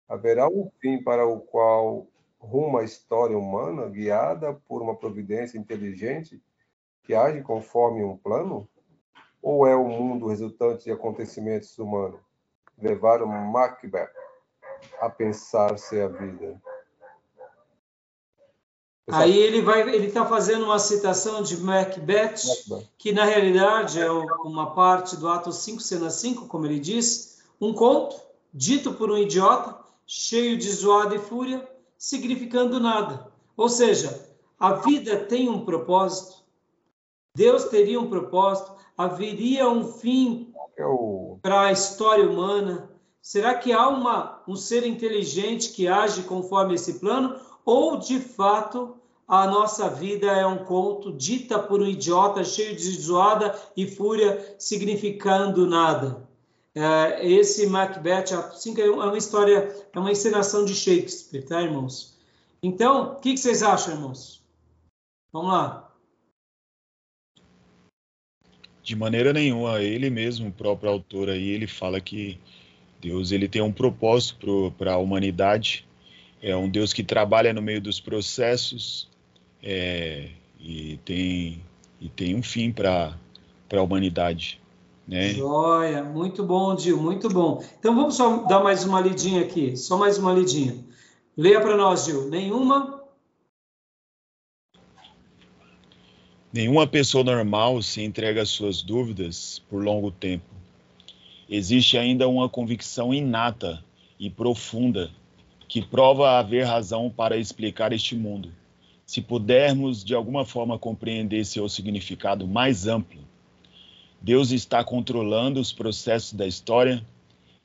Haverá 0.08 0.48
um 0.48 0.70
fim 0.80 1.02
para 1.02 1.26
o 1.26 1.40
qual 1.40 2.08
ruma 2.40 2.82
a 2.82 2.84
história 2.84 3.38
humana, 3.38 3.88
guiada 3.88 4.54
por 4.54 4.82
uma 4.82 4.96
providência 4.96 5.58
inteligente 5.58 6.42
que 7.04 7.14
age 7.14 7.42
conforme 7.42 8.04
um 8.04 8.18
plano? 8.18 8.68
Ou 9.42 9.66
é 9.66 9.76
o 9.76 9.88
mundo 9.88 10.28
resultante 10.28 10.86
de 10.86 10.92
acontecimentos 10.92 11.78
humanos? 11.78 12.20
Levar 12.78 13.22
o 13.22 13.28
Macbeth 13.28 14.27
a 15.00 15.10
pensar-se 15.10 16.00
a 16.00 16.08
vida. 16.08 16.62
Aí 19.10 19.38
ele 19.38 19.62
vai, 19.62 19.82
ele 19.82 20.08
está 20.08 20.26
fazendo 20.26 20.66
uma 20.66 20.80
citação 20.80 21.42
de 21.42 21.56
Macbeth, 21.58 22.44
Macbeth, 22.68 22.90
que 22.98 23.14
na 23.14 23.24
realidade 23.24 24.02
é 24.02 24.12
uma 24.12 24.74
parte 24.74 25.16
do 25.16 25.30
ato 25.30 25.52
5, 25.52 25.80
cena 25.80 26.10
5, 26.10 26.48
como 26.48 26.66
ele 26.66 26.78
diz, 26.78 27.42
um 27.60 27.74
conto 27.74 28.20
dito 28.54 28.94
por 28.94 29.10
um 29.10 29.18
idiota, 29.18 29.80
cheio 30.06 30.58
de 30.58 30.70
zoada 30.70 31.16
e 31.16 31.20
fúria, 31.20 31.66
significando 31.98 32.82
nada. 32.82 33.32
Ou 33.56 33.70
seja, 33.70 34.28
a 34.60 34.74
vida 34.74 35.18
tem 35.18 35.48
um 35.48 35.64
propósito, 35.64 36.44
Deus 37.34 37.66
teria 37.66 38.02
um 38.02 38.10
propósito, 38.10 38.74
haveria 38.98 39.70
um 39.70 39.86
fim 39.94 40.54
é 40.78 40.84
para 41.42 41.68
a 41.68 41.72
história 41.72 42.30
humana, 42.30 42.90
Será 43.28 43.56
que 43.56 43.74
há 43.74 43.90
uma, 43.90 44.42
um 44.48 44.56
ser 44.56 44.88
inteligente 44.88 45.74
que 45.74 45.86
age 45.86 46.24
conforme 46.24 46.76
esse 46.76 46.98
plano? 46.98 47.38
Ou, 47.66 47.98
de 47.98 48.22
fato, 48.22 48.96
a 49.28 49.46
nossa 49.46 49.90
vida 49.90 50.28
é 50.28 50.48
um 50.48 50.64
conto 50.64 51.12
dita 51.12 51.60
por 51.60 51.82
um 51.82 51.86
idiota 51.86 52.42
cheio 52.46 52.74
de 52.74 52.90
zoada 52.90 53.54
e 53.76 53.86
fúria, 53.86 54.56
significando 54.58 55.68
nada? 55.68 56.26
É, 56.74 57.28
esse 57.28 57.68
Macbeth 57.68 58.34
assim, 58.34 58.74
é 58.80 58.90
uma 58.90 59.18
história, 59.18 59.76
é 59.92 60.00
uma 60.00 60.14
encenação 60.14 60.64
de 60.64 60.74
Shakespeare, 60.74 61.44
tá, 61.44 61.62
irmãos? 61.62 62.18
Então, 62.64 63.12
o 63.12 63.16
que, 63.18 63.34
que 63.34 63.40
vocês 63.42 63.62
acham, 63.62 63.96
irmãos? 63.96 64.42
Vamos 65.34 65.52
lá. 65.52 65.92
De 68.82 68.96
maneira 68.96 69.34
nenhuma, 69.34 69.82
ele 69.82 70.10
mesmo, 70.10 70.48
o 70.48 70.54
próprio 70.54 70.90
autor 70.90 71.30
aí, 71.30 71.50
ele 71.50 71.68
fala 71.68 72.00
que 72.00 72.40
Deus 73.02 73.32
ele 73.32 73.48
tem 73.48 73.62
um 73.62 73.72
propósito 73.72 74.74
para 74.78 74.94
a 74.94 74.98
humanidade. 74.98 75.88
É 76.42 76.56
um 76.56 76.70
Deus 76.70 76.94
que 76.94 77.04
trabalha 77.04 77.54
no 77.54 77.62
meio 77.62 77.82
dos 77.82 78.00
processos 78.00 79.08
é, 79.62 80.30
e 80.60 81.00
tem 81.06 81.62
e 82.00 82.10
tem 82.10 82.36
um 82.36 82.44
fim 82.44 82.72
para 82.72 83.18
para 83.68 83.80
a 83.80 83.84
humanidade. 83.84 84.60
Né? 85.08 85.30
Joia, 85.30 86.04
muito 86.04 86.44
bom, 86.44 86.76
Dil, 86.76 87.02
muito 87.02 87.30
bom. 87.30 87.64
Então 87.80 87.96
vamos 87.96 88.16
só 88.16 88.44
dar 88.44 88.62
mais 88.62 88.84
uma 88.84 89.00
lidinha 89.00 89.42
aqui, 89.42 89.76
só 89.78 89.98
mais 89.98 90.18
uma 90.18 90.34
lidinha. 90.34 90.84
Leia 91.36 91.62
para 91.62 91.78
nós, 91.78 92.06
Gil. 92.06 92.30
Nenhuma. 92.30 93.04
Nenhuma 96.52 96.88
pessoa 96.88 97.24
normal 97.24 97.82
se 97.82 98.02
entrega 98.02 98.42
às 98.42 98.50
suas 98.50 98.82
dúvidas 98.82 99.62
por 99.70 99.84
longo 99.84 100.10
tempo 100.12 100.57
existe 101.50 101.98
ainda 101.98 102.28
uma 102.28 102.50
convicção 102.50 103.14
inata 103.14 103.84
e 104.20 104.30
profunda 104.30 105.10
que 105.68 105.82
prova 105.82 106.38
haver 106.40 106.66
razão 106.66 107.10
para 107.10 107.38
explicar 107.38 107.92
este 107.94 108.16
mundo. 108.16 108.52
Se 109.06 109.22
pudermos 109.22 110.04
de 110.04 110.14
alguma 110.14 110.46
forma 110.46 110.78
compreender 110.78 111.46
seu 111.46 111.68
significado 111.70 112.48
mais 112.48 112.88
amplo, 112.88 113.22
Deus 114.22 114.52
está 114.52 114.84
controlando 114.84 115.60
os 115.60 115.72
processos 115.72 116.34
da 116.34 116.48
história 116.48 117.06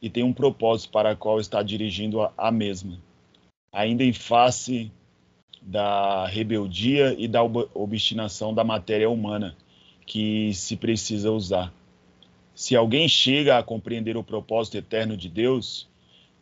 e 0.01 0.11
tem 0.11 0.23
um 0.23 0.33
propósito 0.33 0.91
para 0.91 1.13
o 1.13 1.17
qual 1.17 1.41
está 1.41 1.63
dirigindo 1.63 2.21
a, 2.21 2.33
a 2.37 2.51
mesma, 2.51 2.99
ainda 3.73 4.05
em 4.05 4.13
face 4.13 4.91
da 5.61 6.27
rebeldia 6.27 7.15
e 7.17 7.27
da 7.27 7.43
obstinação 7.43 8.53
da 8.53 8.65
matéria 8.65 9.09
humana 9.09 9.57
que 10.05 10.53
se 10.55 10.77
precisa 10.77 11.31
usar 11.31 11.73
se 12.55 12.77
alguém 12.77 13.09
chega 13.09 13.59
a 13.59 13.63
compreender 13.63 14.17
o 14.17 14.25
propósito 14.25 14.77
eterno 14.77 15.17
de 15.17 15.29
Deus, 15.29 15.89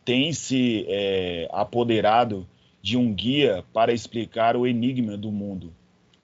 tem 0.03 0.33
se 0.33 0.85
é, 0.87 1.47
apoderado 1.51 2.47
de 2.81 2.97
um 2.97 3.13
guia 3.13 3.63
para 3.71 3.93
explicar 3.93 4.57
o 4.57 4.65
enigma 4.65 5.15
do 5.15 5.31
mundo. 5.31 5.73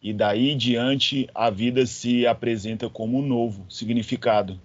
E 0.02 0.14
daí 0.14 0.56
diante 0.56 1.28
a 1.34 1.50
vida 1.50 1.86
se 1.86 2.26
apresenta 2.26 2.90
como 2.90 3.20
um 3.20 3.26
novo 3.26 3.66
significado. 3.70 4.60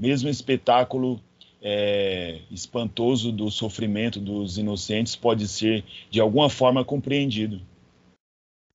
Mesmo 0.00 0.28
espetáculo 0.28 1.20
é, 1.60 2.40
espantoso 2.50 3.30
do 3.30 3.50
sofrimento 3.50 4.18
dos 4.18 4.58
inocentes 4.58 5.14
pode 5.14 5.46
ser 5.46 5.84
de 6.10 6.20
alguma 6.20 6.50
forma 6.50 6.84
compreendido. 6.84 7.60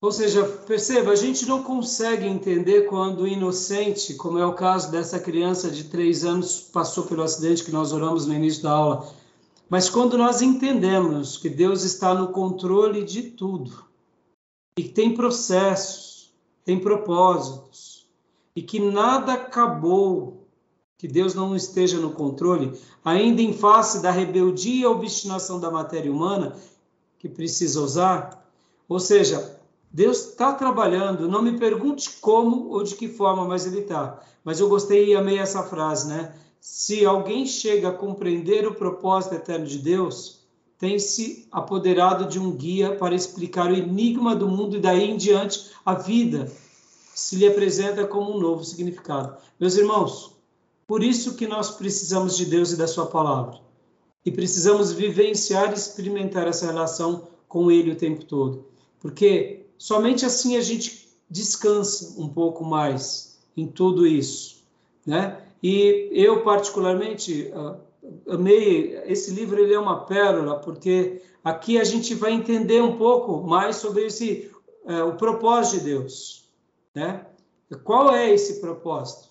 Ou 0.00 0.12
seja, 0.12 0.44
perceba, 0.44 1.10
a 1.10 1.16
gente 1.16 1.44
não 1.44 1.64
consegue 1.64 2.24
entender 2.24 2.82
quando 2.82 3.22
o 3.22 3.28
inocente, 3.28 4.14
como 4.14 4.38
é 4.38 4.46
o 4.46 4.54
caso 4.54 4.92
dessa 4.92 5.18
criança 5.18 5.68
de 5.70 5.84
três 5.84 6.24
anos, 6.24 6.60
passou 6.60 7.04
pelo 7.04 7.24
acidente 7.24 7.64
que 7.64 7.72
nós 7.72 7.92
oramos 7.92 8.24
no 8.24 8.32
início 8.32 8.62
da 8.62 8.70
aula, 8.70 9.12
Mas 9.68 9.90
quando 9.90 10.16
nós 10.16 10.40
entendemos 10.40 11.36
que 11.36 11.50
Deus 11.50 11.82
está 11.82 12.14
no 12.14 12.28
controle 12.28 13.04
de 13.04 13.22
tudo, 13.22 13.84
e 14.78 14.84
que 14.84 14.88
tem 14.88 15.12
processos, 15.14 16.32
tem 16.64 16.78
propósitos, 16.78 18.06
e 18.54 18.62
que 18.62 18.78
nada 18.78 19.34
acabou, 19.34 20.46
que 20.96 21.06
Deus 21.08 21.34
não 21.34 21.54
esteja 21.54 21.98
no 21.98 22.12
controle, 22.12 22.80
ainda 23.04 23.42
em 23.42 23.52
face 23.52 24.00
da 24.00 24.10
rebeldia 24.10 24.82
e 24.82 24.86
obstinação 24.86 25.60
da 25.60 25.70
matéria 25.70 26.10
humana, 26.10 26.56
que 27.18 27.28
precisa 27.28 27.80
usar, 27.80 28.48
ou 28.88 29.00
seja, 29.00 29.57
Deus 29.90 30.30
está 30.30 30.52
trabalhando, 30.52 31.28
não 31.28 31.42
me 31.42 31.58
pergunte 31.58 32.18
como 32.20 32.68
ou 32.70 32.82
de 32.82 32.94
que 32.94 33.08
forma, 33.08 33.44
mas 33.46 33.66
Ele 33.66 33.80
está. 33.80 34.20
Mas 34.44 34.60
eu 34.60 34.68
gostei 34.68 35.08
e 35.08 35.14
amei 35.14 35.38
essa 35.38 35.62
frase, 35.62 36.08
né? 36.08 36.34
se 36.60 37.04
alguém 37.04 37.46
chega 37.46 37.88
a 37.88 37.94
compreender 37.94 38.66
o 38.66 38.74
propósito 38.74 39.34
eterno 39.34 39.66
de 39.66 39.78
Deus, 39.78 40.40
tem 40.78 40.98
se 40.98 41.48
apoderado 41.50 42.28
de 42.28 42.38
um 42.38 42.52
guia 42.52 42.94
para 42.96 43.14
explicar 43.14 43.70
o 43.70 43.74
enigma 43.74 44.34
do 44.34 44.48
mundo 44.48 44.76
e 44.76 44.80
daí 44.80 45.10
em 45.10 45.16
diante 45.16 45.70
a 45.84 45.94
vida 45.94 46.50
se 47.14 47.36
lhe 47.36 47.46
apresenta 47.46 48.06
como 48.06 48.36
um 48.36 48.38
novo 48.38 48.62
significado. 48.64 49.36
Meus 49.58 49.76
irmãos, 49.76 50.36
por 50.86 51.02
isso 51.02 51.34
que 51.34 51.46
nós 51.46 51.70
precisamos 51.70 52.36
de 52.36 52.44
Deus 52.44 52.72
e 52.72 52.76
da 52.76 52.86
sua 52.86 53.06
palavra. 53.06 53.58
E 54.24 54.30
precisamos 54.30 54.92
vivenciar 54.92 55.70
e 55.70 55.74
experimentar 55.74 56.46
essa 56.46 56.66
relação 56.66 57.26
com 57.48 57.70
ele 57.70 57.92
o 57.92 57.96
tempo 57.96 58.24
todo. 58.24 58.66
Porque 59.00 59.66
somente 59.78 60.26
assim 60.26 60.56
a 60.56 60.60
gente 60.60 61.08
descansa 61.30 62.20
um 62.20 62.28
pouco 62.28 62.64
mais 62.64 63.38
em 63.56 63.66
tudo 63.66 64.06
isso, 64.06 64.62
né? 65.06 65.42
E 65.62 66.08
eu, 66.12 66.44
particularmente, 66.44 67.50
ah, 67.54 67.76
amei 68.28 68.96
esse 69.06 69.32
livro, 69.32 69.58
ele 69.60 69.74
é 69.74 69.78
uma 69.78 70.04
pérola, 70.04 70.60
porque 70.60 71.22
aqui 71.42 71.78
a 71.78 71.84
gente 71.84 72.14
vai 72.14 72.32
entender 72.32 72.82
um 72.82 72.96
pouco 72.96 73.46
mais 73.46 73.76
sobre 73.76 74.06
esse, 74.06 74.50
é, 74.86 75.02
o 75.02 75.16
propósito 75.16 75.80
de 75.80 75.90
Deus. 75.90 76.48
Né? 76.94 77.26
Qual 77.84 78.14
é 78.14 78.32
esse 78.32 78.60
propósito? 78.60 79.28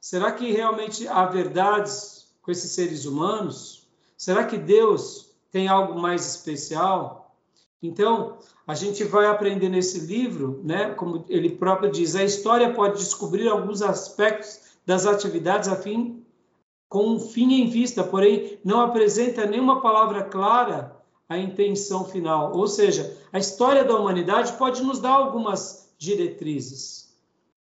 Será 0.00 0.32
que 0.32 0.50
realmente 0.50 1.06
há 1.06 1.26
verdades 1.26 2.32
com 2.42 2.50
esses 2.50 2.70
seres 2.72 3.04
humanos? 3.04 3.86
Será 4.16 4.44
que 4.44 4.56
Deus 4.56 5.30
tem 5.50 5.68
algo 5.68 5.98
mais 5.98 6.26
especial? 6.26 7.36
Então, 7.82 8.38
a 8.70 8.74
gente 8.74 9.02
vai 9.02 9.26
aprender 9.26 9.68
nesse 9.68 9.98
livro, 9.98 10.60
né, 10.62 10.90
como 10.90 11.24
ele 11.28 11.50
próprio 11.50 11.90
diz, 11.90 12.14
a 12.14 12.22
história 12.22 12.72
pode 12.72 12.98
descobrir 12.98 13.48
alguns 13.48 13.82
aspectos 13.82 14.60
das 14.86 15.06
atividades 15.06 15.68
a 15.68 15.74
fim, 15.74 16.24
com 16.88 17.08
um 17.08 17.18
fim 17.18 17.52
em 17.54 17.68
vista, 17.68 18.04
porém 18.04 18.60
não 18.64 18.80
apresenta 18.80 19.44
nenhuma 19.44 19.80
palavra 19.80 20.22
clara 20.22 20.96
a 21.28 21.36
intenção 21.36 22.04
final. 22.04 22.56
Ou 22.56 22.68
seja, 22.68 23.16
a 23.32 23.40
história 23.40 23.82
da 23.82 23.96
humanidade 23.96 24.52
pode 24.52 24.84
nos 24.84 25.00
dar 25.00 25.14
algumas 25.14 25.92
diretrizes. 25.98 27.12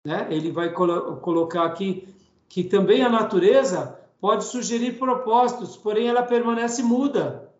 Né? 0.04 0.26
Ele 0.30 0.52
vai 0.52 0.74
colo 0.74 1.16
colocar 1.16 1.64
aqui 1.64 2.06
que 2.50 2.62
também 2.62 3.00
a 3.00 3.08
natureza 3.08 3.98
pode 4.20 4.44
sugerir 4.44 4.98
propósitos, 4.98 5.74
porém 5.74 6.06
ela 6.06 6.22
permanece 6.22 6.82
muda. 6.82 7.50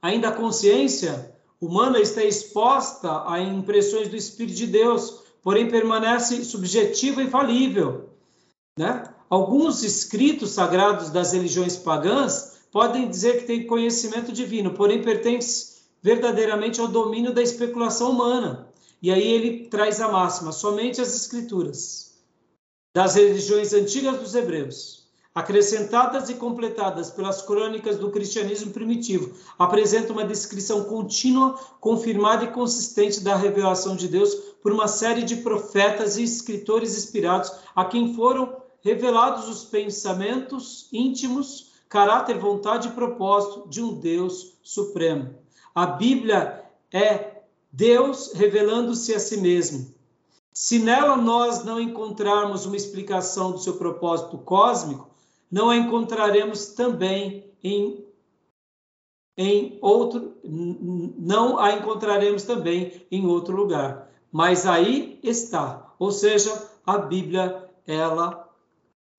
Ainda 0.00 0.28
a 0.28 0.32
consciência 0.32 1.34
humana 1.64 2.00
está 2.00 2.22
exposta 2.22 3.28
a 3.28 3.40
impressões 3.40 4.08
do 4.08 4.16
Espírito 4.16 4.56
de 4.56 4.66
Deus, 4.66 5.22
porém 5.42 5.68
permanece 5.68 6.44
subjetiva 6.44 7.22
e 7.22 7.30
falível. 7.30 8.10
Né? 8.78 9.04
Alguns 9.30 9.82
escritos 9.82 10.50
sagrados 10.50 11.10
das 11.10 11.32
religiões 11.32 11.76
pagãs 11.76 12.54
podem 12.70 13.08
dizer 13.08 13.38
que 13.38 13.46
têm 13.46 13.66
conhecimento 13.66 14.32
divino, 14.32 14.74
porém 14.74 15.02
pertence 15.02 15.74
verdadeiramente 16.02 16.80
ao 16.80 16.88
domínio 16.88 17.32
da 17.32 17.42
especulação 17.42 18.10
humana. 18.10 18.68
E 19.00 19.10
aí 19.10 19.26
ele 19.26 19.68
traz 19.68 20.00
a 20.00 20.08
máxima: 20.08 20.52
somente 20.52 21.00
as 21.00 21.14
escrituras 21.14 22.14
das 22.94 23.14
religiões 23.14 23.72
antigas 23.72 24.18
dos 24.18 24.34
hebreus, 24.34 25.03
acrescentadas 25.34 26.30
e 26.30 26.34
completadas 26.34 27.10
pelas 27.10 27.42
crônicas 27.42 27.98
do 27.98 28.10
cristianismo 28.10 28.70
primitivo, 28.70 29.34
apresentam 29.58 30.14
uma 30.14 30.24
descrição 30.24 30.84
contínua, 30.84 31.58
confirmada 31.80 32.44
e 32.44 32.52
consistente 32.52 33.20
da 33.20 33.34
revelação 33.34 33.96
de 33.96 34.06
Deus 34.06 34.34
por 34.62 34.72
uma 34.72 34.86
série 34.86 35.24
de 35.24 35.36
profetas 35.36 36.16
e 36.16 36.22
escritores 36.22 36.96
inspirados 36.96 37.50
a 37.74 37.84
quem 37.84 38.14
foram 38.14 38.62
revelados 38.80 39.48
os 39.48 39.64
pensamentos 39.64 40.88
íntimos, 40.92 41.72
caráter, 41.88 42.38
vontade 42.38 42.88
e 42.88 42.92
propósito 42.92 43.68
de 43.68 43.82
um 43.82 43.94
Deus 43.94 44.52
supremo. 44.62 45.34
A 45.74 45.86
Bíblia 45.86 46.64
é 46.92 47.42
Deus 47.72 48.32
revelando-se 48.34 49.12
a 49.12 49.18
si 49.18 49.38
mesmo. 49.38 49.92
Se 50.52 50.78
nela 50.78 51.16
nós 51.16 51.64
não 51.64 51.80
encontrarmos 51.80 52.64
uma 52.66 52.76
explicação 52.76 53.50
do 53.50 53.58
seu 53.58 53.74
propósito 53.74 54.38
cósmico, 54.38 55.13
não 55.54 55.70
a 55.70 55.76
encontraremos 55.76 56.66
também 56.74 57.44
em 57.62 58.04
em 59.38 59.78
outro 59.80 60.34
não 60.42 61.60
a 61.60 61.72
encontraremos 61.72 62.42
também 62.42 63.06
em 63.08 63.24
outro 63.24 63.54
lugar. 63.54 64.10
Mas 64.32 64.66
aí 64.66 65.20
está. 65.22 65.94
Ou 65.96 66.10
seja, 66.10 66.50
a 66.84 66.98
Bíblia 66.98 67.70
ela 67.86 68.48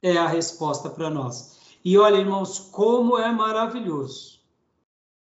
é 0.02 0.18
a 0.18 0.28
resposta 0.28 0.90
para 0.90 1.10
nós. 1.10 1.58
E 1.86 1.98
olha, 1.98 2.18
irmãos, 2.18 2.60
como 2.60 3.18
é 3.18 3.32
maravilhoso. 3.32 4.42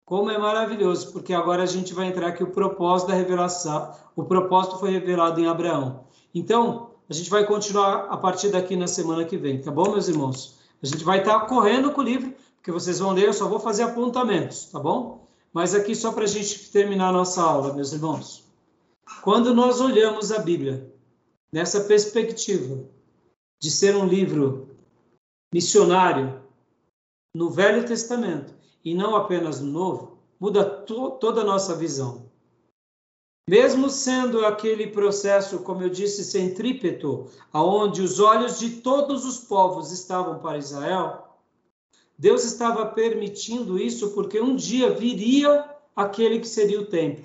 Como 0.07 0.31
é 0.31 0.39
maravilhoso, 0.39 1.13
porque 1.13 1.35
agora 1.35 1.65
a 1.65 1.67
gente 1.67 1.93
vai 1.93 2.07
entrar 2.07 2.29
aqui 2.29 2.43
o 2.43 2.51
propósito 2.51 3.09
da 3.09 3.15
revelação. 3.15 3.95
O 4.17 4.25
propósito 4.25 4.79
foi 4.79 4.91
revelado 4.91 5.39
em 5.39 5.49
Abraão. 5.49 6.07
Então, 6.35 6.93
a 7.11 7.13
gente 7.13 7.29
vai 7.29 7.45
continuar 7.45 8.07
a 8.09 8.17
partir 8.17 8.49
daqui 8.49 8.75
na 8.75 8.87
semana 8.87 9.27
que 9.27 9.37
vem, 9.37 9.61
tá 9.61 9.71
bom, 9.71 9.91
meus 9.91 10.09
irmãos? 10.09 10.64
A 10.85 10.87
gente 10.87 11.03
vai 11.03 11.21
estar 11.21 11.41
correndo 11.47 11.93
com 11.93 12.03
o 12.03 12.05
livro, 12.05 12.35
porque 12.57 12.71
vocês 12.71 12.99
vão 12.99 13.13
ler, 13.13 13.25
eu 13.25 13.33
só 13.33 13.49
vou 13.49 13.59
fazer 13.59 13.85
apontamentos, 13.85 14.67
tá 14.67 14.79
bom? 14.79 15.27
Mas 15.51 15.75
aqui 15.75 15.95
só 15.95 16.13
para 16.13 16.25
a 16.25 16.27
gente 16.27 16.71
terminar 16.71 17.09
a 17.09 17.13
nossa 17.13 17.41
aula, 17.41 17.73
meus 17.73 17.95
irmãos. 17.95 18.45
Quando 19.23 19.55
nós 19.55 19.81
olhamos 19.81 20.31
a 20.31 20.41
Bíblia 20.41 20.93
nessa 21.51 21.85
perspectiva 21.85 22.85
de 23.59 23.71
ser 23.71 23.97
um 23.97 24.05
livro 24.05 24.77
missionário 25.55 26.43
no 27.35 27.49
Velho 27.49 27.87
Testamento 27.87 28.55
e 28.85 28.95
não 28.95 29.17
apenas 29.17 29.61
no 29.61 29.73
Novo, 29.73 30.19
muda 30.39 30.63
to 30.67 31.13
toda 31.13 31.41
a 31.41 31.45
nossa 31.45 31.75
visão. 31.75 32.31
Mesmo 33.49 33.91
sendo 33.91 34.45
aquele 34.47 34.87
processo, 34.87 35.59
como 35.61 35.83
eu 35.83 35.91
disse, 35.91 36.25
centrípeto, 36.25 37.27
aonde 37.53 38.01
os 38.01 38.19
olhos 38.19 38.59
de 38.59 38.81
todos 38.81 39.25
os 39.25 39.39
povos 39.39 39.93
estavam 39.93 40.39
para 40.39 40.59
Israel, 40.59 41.39
Deus 42.19 42.45
estava 42.45 42.87
permitindo 42.87 43.79
isso 43.79 44.13
porque 44.15 44.41
um 44.41 44.57
dia 44.57 44.91
viria 44.91 45.69
aquele 45.95 46.41
que 46.41 46.49
seria 46.49 46.81
o 46.81 46.87
templo. 46.87 47.25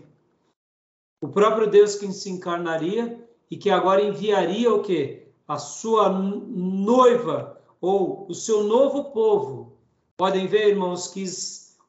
O 1.22 1.30
próprio 1.30 1.70
Deus 1.70 1.96
que 1.96 2.12
se 2.12 2.30
encarnaria 2.30 3.26
e 3.50 3.56
que 3.56 3.70
agora 3.70 4.02
enviaria 4.02 4.74
o 4.74 4.82
quê? 4.82 5.30
a 5.50 5.58
sua 5.58 6.10
noiva 6.10 7.60
ou 7.82 8.28
o 8.30 8.36
seu 8.36 8.64
novo 8.64 9.06
povo. 9.06 9.80
Podem 10.16 10.46
ver, 10.46 10.68
irmãos, 10.68 11.08
que 11.08 11.26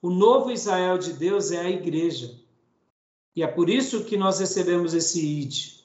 o 0.00 0.08
novo 0.08 0.50
Israel 0.50 0.96
de 0.96 1.12
Deus 1.12 1.52
é 1.52 1.60
a 1.60 1.68
igreja. 1.68 2.39
E 3.34 3.42
é 3.42 3.46
por 3.46 3.70
isso 3.70 4.04
que 4.04 4.16
nós 4.16 4.40
recebemos 4.40 4.92
esse 4.92 5.24
id. 5.24 5.80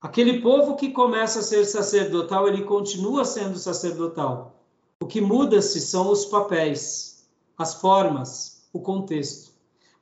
Aquele 0.00 0.40
povo 0.40 0.76
que 0.76 0.90
começa 0.90 1.38
a 1.38 1.42
ser 1.42 1.64
sacerdotal, 1.64 2.46
ele 2.46 2.64
continua 2.64 3.24
sendo 3.24 3.58
sacerdotal. 3.58 4.60
O 5.00 5.06
que 5.06 5.20
muda-se 5.20 5.80
são 5.80 6.10
os 6.10 6.26
papéis, 6.26 7.26
as 7.56 7.74
formas, 7.74 8.66
o 8.72 8.80
contexto. 8.80 9.52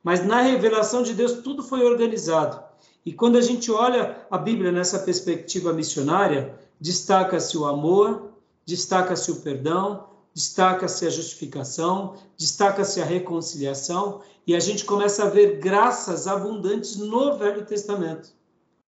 Mas 0.03 0.25
na 0.25 0.41
revelação 0.41 1.03
de 1.03 1.13
Deus, 1.13 1.41
tudo 1.43 1.63
foi 1.63 1.83
organizado. 1.83 2.61
E 3.05 3.13
quando 3.13 3.37
a 3.37 3.41
gente 3.41 3.71
olha 3.71 4.25
a 4.29 4.37
Bíblia 4.37 4.71
nessa 4.71 4.99
perspectiva 4.99 5.71
missionária, 5.71 6.57
destaca-se 6.79 7.57
o 7.57 7.65
amor, 7.65 8.33
destaca-se 8.65 9.31
o 9.31 9.41
perdão, 9.41 10.09
destaca-se 10.33 11.05
a 11.05 11.09
justificação, 11.09 12.15
destaca-se 12.37 13.01
a 13.01 13.05
reconciliação, 13.05 14.21
e 14.45 14.55
a 14.55 14.59
gente 14.59 14.83
começa 14.83 15.23
a 15.23 15.29
ver 15.29 15.59
graças 15.59 16.27
abundantes 16.27 16.97
no 16.97 17.37
Velho 17.37 17.65
Testamento 17.65 18.33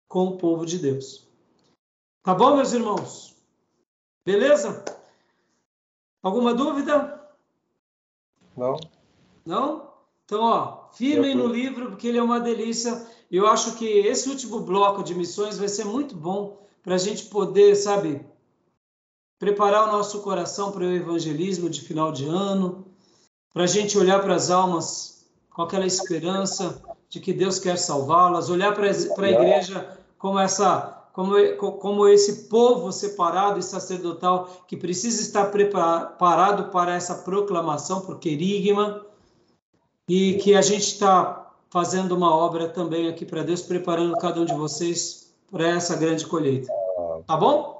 com 0.07 0.25
o 0.27 0.37
povo 0.37 0.65
de 0.65 0.77
Deus. 0.77 1.27
Tá 2.23 2.33
bom, 2.33 2.55
meus 2.55 2.73
irmãos? 2.73 3.35
Beleza? 4.25 4.83
Alguma 6.21 6.53
dúvida? 6.53 7.21
Não. 8.57 8.77
Não? 9.45 9.93
Então, 10.25 10.41
ó, 10.41 10.89
firmem 10.93 11.35
no 11.35 11.45
livro, 11.45 11.91
porque 11.91 12.07
ele 12.07 12.17
é 12.17 12.23
uma 12.23 12.39
delícia. 12.39 13.05
Eu 13.29 13.45
acho 13.45 13.75
que 13.75 13.85
esse 13.85 14.27
último 14.27 14.61
bloco 14.61 15.03
de 15.03 15.13
missões 15.13 15.57
vai 15.57 15.67
ser 15.67 15.85
muito 15.85 16.15
bom 16.15 16.65
para 16.81 16.95
a 16.95 16.97
gente 16.97 17.25
poder, 17.25 17.75
sabe, 17.75 18.25
preparar 19.39 19.87
o 19.87 19.91
nosso 19.91 20.21
coração 20.21 20.71
para 20.71 20.83
o 20.83 20.91
evangelismo 20.91 21.69
de 21.69 21.81
final 21.81 22.11
de 22.11 22.25
ano, 22.25 22.85
para 23.53 23.63
a 23.63 23.67
gente 23.67 23.97
olhar 23.97 24.21
para 24.21 24.35
as 24.35 24.49
almas 24.49 25.25
com 25.49 25.61
aquela 25.61 25.85
esperança 25.85 26.81
de 27.09 27.19
que 27.19 27.33
Deus 27.33 27.59
quer 27.59 27.77
salvá-las, 27.77 28.49
olhar 28.49 28.73
para 28.73 28.87
a 28.87 29.29
igreja 29.29 29.97
como 30.17 30.39
essa 30.39 30.91
como, 31.13 31.33
como 31.55 32.09
esse 32.09 32.49
povo 32.49 32.91
separado 32.91 33.57
e 33.57 33.63
sacerdotal 33.63 34.49
que 34.67 34.75
precisa 34.75 35.21
estar 35.21 35.45
preparado 35.45 36.69
para 36.71 36.93
essa 36.93 37.15
proclamação 37.15 38.01
por 38.01 38.19
querigma 38.19 39.05
e 40.09 40.33
que 40.33 40.53
a 40.53 40.61
gente 40.61 40.87
está 40.87 41.53
fazendo 41.69 42.13
uma 42.15 42.35
obra 42.35 42.67
também 42.67 43.07
aqui 43.07 43.25
para 43.25 43.43
Deus, 43.43 43.61
preparando 43.61 44.17
cada 44.17 44.41
um 44.41 44.45
de 44.45 44.53
vocês 44.53 45.33
para 45.49 45.69
essa 45.69 45.95
grande 45.95 46.25
colheita. 46.25 46.71
Tá 47.25 47.37
bom? 47.37 47.74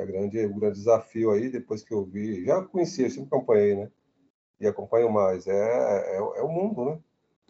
É 0.00 0.06
grande, 0.06 0.46
o 0.46 0.54
grande 0.54 0.78
desafio 0.78 1.30
aí, 1.30 1.50
depois 1.50 1.82
que 1.82 1.92
eu 1.92 2.04
vi, 2.06 2.42
já 2.44 2.62
conhecia, 2.62 3.10
sempre 3.10 3.28
acompanhei, 3.28 3.76
né? 3.76 3.90
E 4.58 4.66
acompanho 4.66 5.12
mais, 5.12 5.46
é, 5.46 5.52
é, 5.52 6.16
é 6.16 6.42
o 6.42 6.48
mundo, 6.48 6.86
né? 6.86 6.98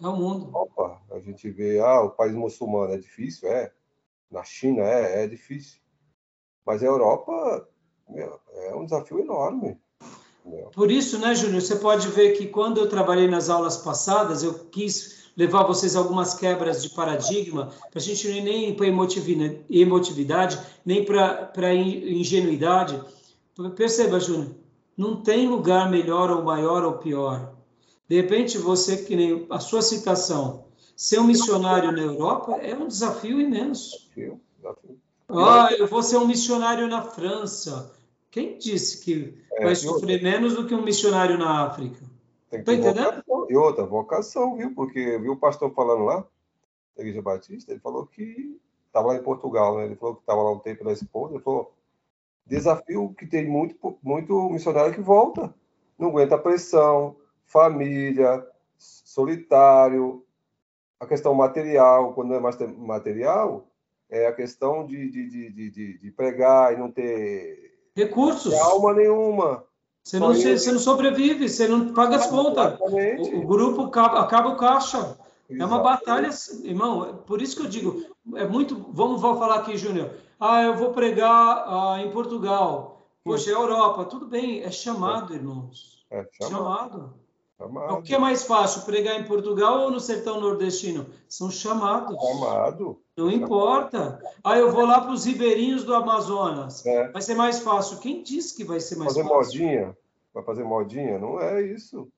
É 0.03 0.09
o 0.09 0.17
mundo. 0.17 0.51
Opa, 0.53 1.01
a 1.13 1.21
gente 1.21 1.49
vê, 1.49 1.79
ah, 1.79 2.01
o 2.01 2.11
país 2.11 2.35
muçulmano 2.35 2.93
é 2.93 2.99
difícil, 2.99 3.49
é, 3.49 3.73
na 4.29 4.43
China 4.43 4.83
é, 4.83 5.25
é 5.25 5.29
difícil. 5.29 5.81
Mas 6.67 6.83
a 6.83 6.87
Europa 6.87 7.69
meu, 8.09 8.41
é 8.53 8.75
um 8.75 8.85
desafio 8.85 9.21
enorme. 9.21 9.79
Meu. 10.45 10.71
Por 10.71 10.91
isso, 10.91 11.19
né, 11.19 11.35
Júnior, 11.35 11.61
você 11.61 11.77
pode 11.77 12.09
ver 12.09 12.33
que 12.33 12.49
quando 12.49 12.79
eu 12.79 12.89
trabalhei 12.89 13.29
nas 13.29 13.49
aulas 13.49 13.77
passadas, 13.77 14.43
eu 14.43 14.67
quis 14.71 15.20
levar 15.37 15.65
vocês 15.65 15.97
algumas 15.97 16.35
quebras 16.35 16.83
de 16.83 16.91
paradigma, 16.91 17.71
para 17.91 18.01
a 18.01 18.03
gente 18.03 18.29
ir 18.29 18.43
nem 18.43 18.75
para 18.75 18.87
emotividade, 18.87 20.59
nem 20.85 21.05
para 21.05 21.75
ingenuidade. 21.75 23.01
Perceba, 23.77 24.21
Júnior, 24.21 24.55
não 24.97 25.17
tem 25.17 25.49
lugar 25.49 25.91
melhor 25.91 26.31
ou 26.31 26.43
maior 26.43 26.85
ou 26.85 26.95
pior. 26.95 27.55
De 28.09 28.17
repente, 28.17 28.59
você, 28.59 28.97
que 28.97 29.15
nem 29.15 29.47
a 29.51 29.61
sua 29.61 29.83
citação, 29.83 30.65
Ser 31.01 31.19
um 31.19 31.25
missionário 31.25 31.93
na 31.93 32.03
Europa 32.03 32.59
é 32.61 32.77
um 32.77 32.87
desafio 32.87 33.41
imenso. 33.41 34.07
Desafio, 34.15 34.39
desafio. 34.55 35.01
Ah, 35.31 35.71
eu 35.73 35.87
vou 35.87 36.03
ser 36.03 36.19
um 36.19 36.27
missionário 36.27 36.87
na 36.89 37.01
França. 37.01 37.91
Quem 38.31 38.59
disse 38.59 39.03
que 39.03 39.33
é, 39.51 39.65
vai 39.65 39.75
sofrer 39.75 40.23
menos 40.23 40.53
do 40.53 40.67
que 40.67 40.75
um 40.75 40.83
missionário 40.83 41.39
na 41.39 41.65
África? 41.65 42.05
Tem 42.51 42.61
que 42.61 42.67
tá 42.67 42.75
entendendo? 42.75 43.23
E 43.49 43.57
outra, 43.57 43.87
vocação, 43.87 44.57
viu? 44.57 44.75
Porque 44.75 45.19
viu 45.19 45.33
o 45.33 45.37
pastor 45.37 45.73
falando 45.73 46.05
lá, 46.05 46.27
da 46.97 47.03
Igreja 47.03 47.23
Batista, 47.23 47.71
ele 47.71 47.81
falou 47.81 48.07
que 48.07 48.61
estava 48.87 49.09
lá 49.09 49.15
em 49.15 49.23
Portugal, 49.23 49.79
né? 49.79 49.85
Ele 49.85 49.97
falou 49.97 50.17
que 50.17 50.23
estava 50.23 50.43
lá 50.43 50.51
um 50.51 50.59
tempo 50.59 50.85
da 50.85 50.93
esposa, 50.93 51.35
ele 51.35 51.43
falou, 51.43 51.73
desafio 52.45 53.15
que 53.17 53.25
tem 53.25 53.49
muito, 53.49 53.99
muito 54.03 54.51
missionário 54.51 54.93
que 54.93 55.01
volta. 55.01 55.55
Não 55.97 56.09
aguenta 56.09 56.37
pressão, 56.37 57.17
família, 57.47 58.45
solitário, 58.77 60.25
a 60.99 61.07
questão 61.07 61.33
material, 61.35 62.13
quando 62.15 62.35
é 62.35 62.41
mais 62.41 62.59
material, 62.77 63.69
é 64.09 64.27
a 64.27 64.33
questão 64.33 64.85
de, 64.85 65.09
de, 65.09 65.29
de, 65.29 65.71
de, 65.71 65.99
de 65.99 66.11
pregar 66.11 66.73
e 66.73 66.77
não 66.77 66.91
ter 66.91 67.79
recursos. 67.95 68.53
alma 68.55 68.93
nenhuma. 68.93 69.65
Você 70.03 70.19
não, 70.19 70.29
você, 70.29 70.59
você 70.59 70.73
não 70.73 70.79
sobrevive, 70.79 71.49
você 71.49 71.69
não 71.69 71.93
paga 71.93 72.17
as 72.17 72.27
contas. 72.27 72.79
O, 72.81 73.39
o, 73.39 73.47
grupo 73.47 73.83
acaba, 73.83 74.21
acaba 74.21 74.49
o 74.51 74.57
caixa. 74.57 74.99
Exatamente. 75.49 75.61
É 75.61 75.65
uma 75.65 75.79
batalha, 75.81 76.31
irmão. 76.63 77.05
É 77.05 77.13
por 77.13 77.43
isso 77.43 77.57
que 77.57 77.63
eu 77.63 77.69
digo, 77.69 78.05
é 78.35 78.47
muito. 78.47 78.75
Vamos, 78.93 79.21
vamos 79.21 79.39
falar 79.39 79.57
aqui, 79.57 79.77
Júnior. 79.77 80.11
Ah, 80.39 80.63
eu 80.63 80.77
vou 80.77 80.93
pregar 80.93 81.65
ah, 81.67 81.99
em 82.03 82.11
Portugal. 82.11 83.07
Poxa, 83.23 83.51
é 83.51 83.55
Europa. 83.55 84.05
Tudo 84.07 84.27
bem, 84.27 84.63
é 84.63 84.71
chamado, 84.71 85.35
irmãos. 85.35 86.05
É 86.11 86.27
chamado. 86.33 86.51
chamado. 86.51 87.15
Chamado. 87.59 87.95
O 87.95 88.03
que 88.03 88.15
é 88.15 88.19
mais 88.19 88.45
fácil, 88.45 88.83
pregar 88.83 89.21
em 89.21 89.25
Portugal 89.25 89.81
ou 89.81 89.91
no 89.91 90.01
sertão 90.01 90.41
nordestino? 90.41 91.07
São 91.29 91.51
chamados. 91.51 92.17
Chamado. 92.19 92.99
Não 93.25 93.31
importa. 93.31 94.21
Ah, 94.43 94.59
eu 94.59 94.73
vou 94.73 94.85
lá 94.85 95.01
para 95.01 95.13
os 95.13 95.25
ribeirinhos 95.25 95.85
do 95.85 95.95
Amazonas. 95.95 96.85
É. 96.87 97.09
Vai 97.09 97.23
ser 97.23 97.35
mais 97.35 97.61
fácil. 97.61 97.99
Quem 97.99 98.23
disse 98.23 98.57
que 98.57 98.65
vai 98.65 98.81
ser 98.81 98.97
mais 98.97 99.13
fazer 99.13 99.29
fácil? 99.29 99.37
Fazer 99.37 99.59
modinha? 99.59 99.97
Vai 100.33 100.45
fazer 100.45 100.65
modinha? 100.65 101.19
Não 101.19 101.41
é 101.41 101.63
isso. 101.63 102.09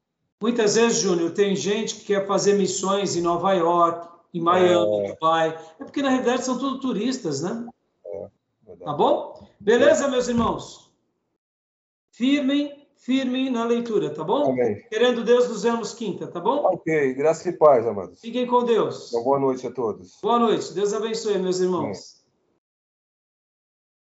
Muitas 0.40 0.74
vezes, 0.74 0.98
Júnior, 0.98 1.32
tem 1.32 1.54
gente 1.54 1.96
que 1.96 2.04
quer 2.06 2.26
fazer 2.26 2.54
missões 2.54 3.16
em 3.16 3.20
Nova 3.20 3.52
York, 3.52 4.08
em 4.34 4.40
Miami, 4.40 5.06
é. 5.06 5.12
Dubai. 5.12 5.58
É 5.78 5.84
porque, 5.84 6.02
na 6.02 6.08
realidade, 6.08 6.44
são 6.44 6.58
tudo 6.58 6.80
turistas, 6.80 7.42
né? 7.42 7.66
É, 8.04 8.28
tá 8.84 8.92
bom? 8.92 9.48
Beleza, 9.60 10.08
meus 10.08 10.28
irmãos? 10.28 10.90
Firmem 12.10 12.81
firme 13.04 13.50
na 13.50 13.64
leitura, 13.64 14.10
tá 14.10 14.22
bom? 14.22 14.52
Amém. 14.52 14.80
Querendo 14.88 15.24
Deus, 15.24 15.48
nos 15.48 15.64
vemos 15.64 15.92
quinta, 15.92 16.28
tá 16.28 16.38
bom? 16.38 16.64
Ok, 16.72 17.14
graça 17.14 17.48
e 17.48 17.52
paz, 17.52 17.86
amados. 17.86 18.20
Fiquem 18.20 18.46
com 18.46 18.64
Deus. 18.64 19.12
Uma 19.12 19.24
boa 19.24 19.38
noite 19.40 19.66
a 19.66 19.72
todos. 19.72 20.18
Boa 20.22 20.38
noite, 20.38 20.72
Deus 20.72 20.94
abençoe, 20.94 21.38
meus 21.38 21.58
irmãos. 21.58 21.82
Amém. 21.82 22.21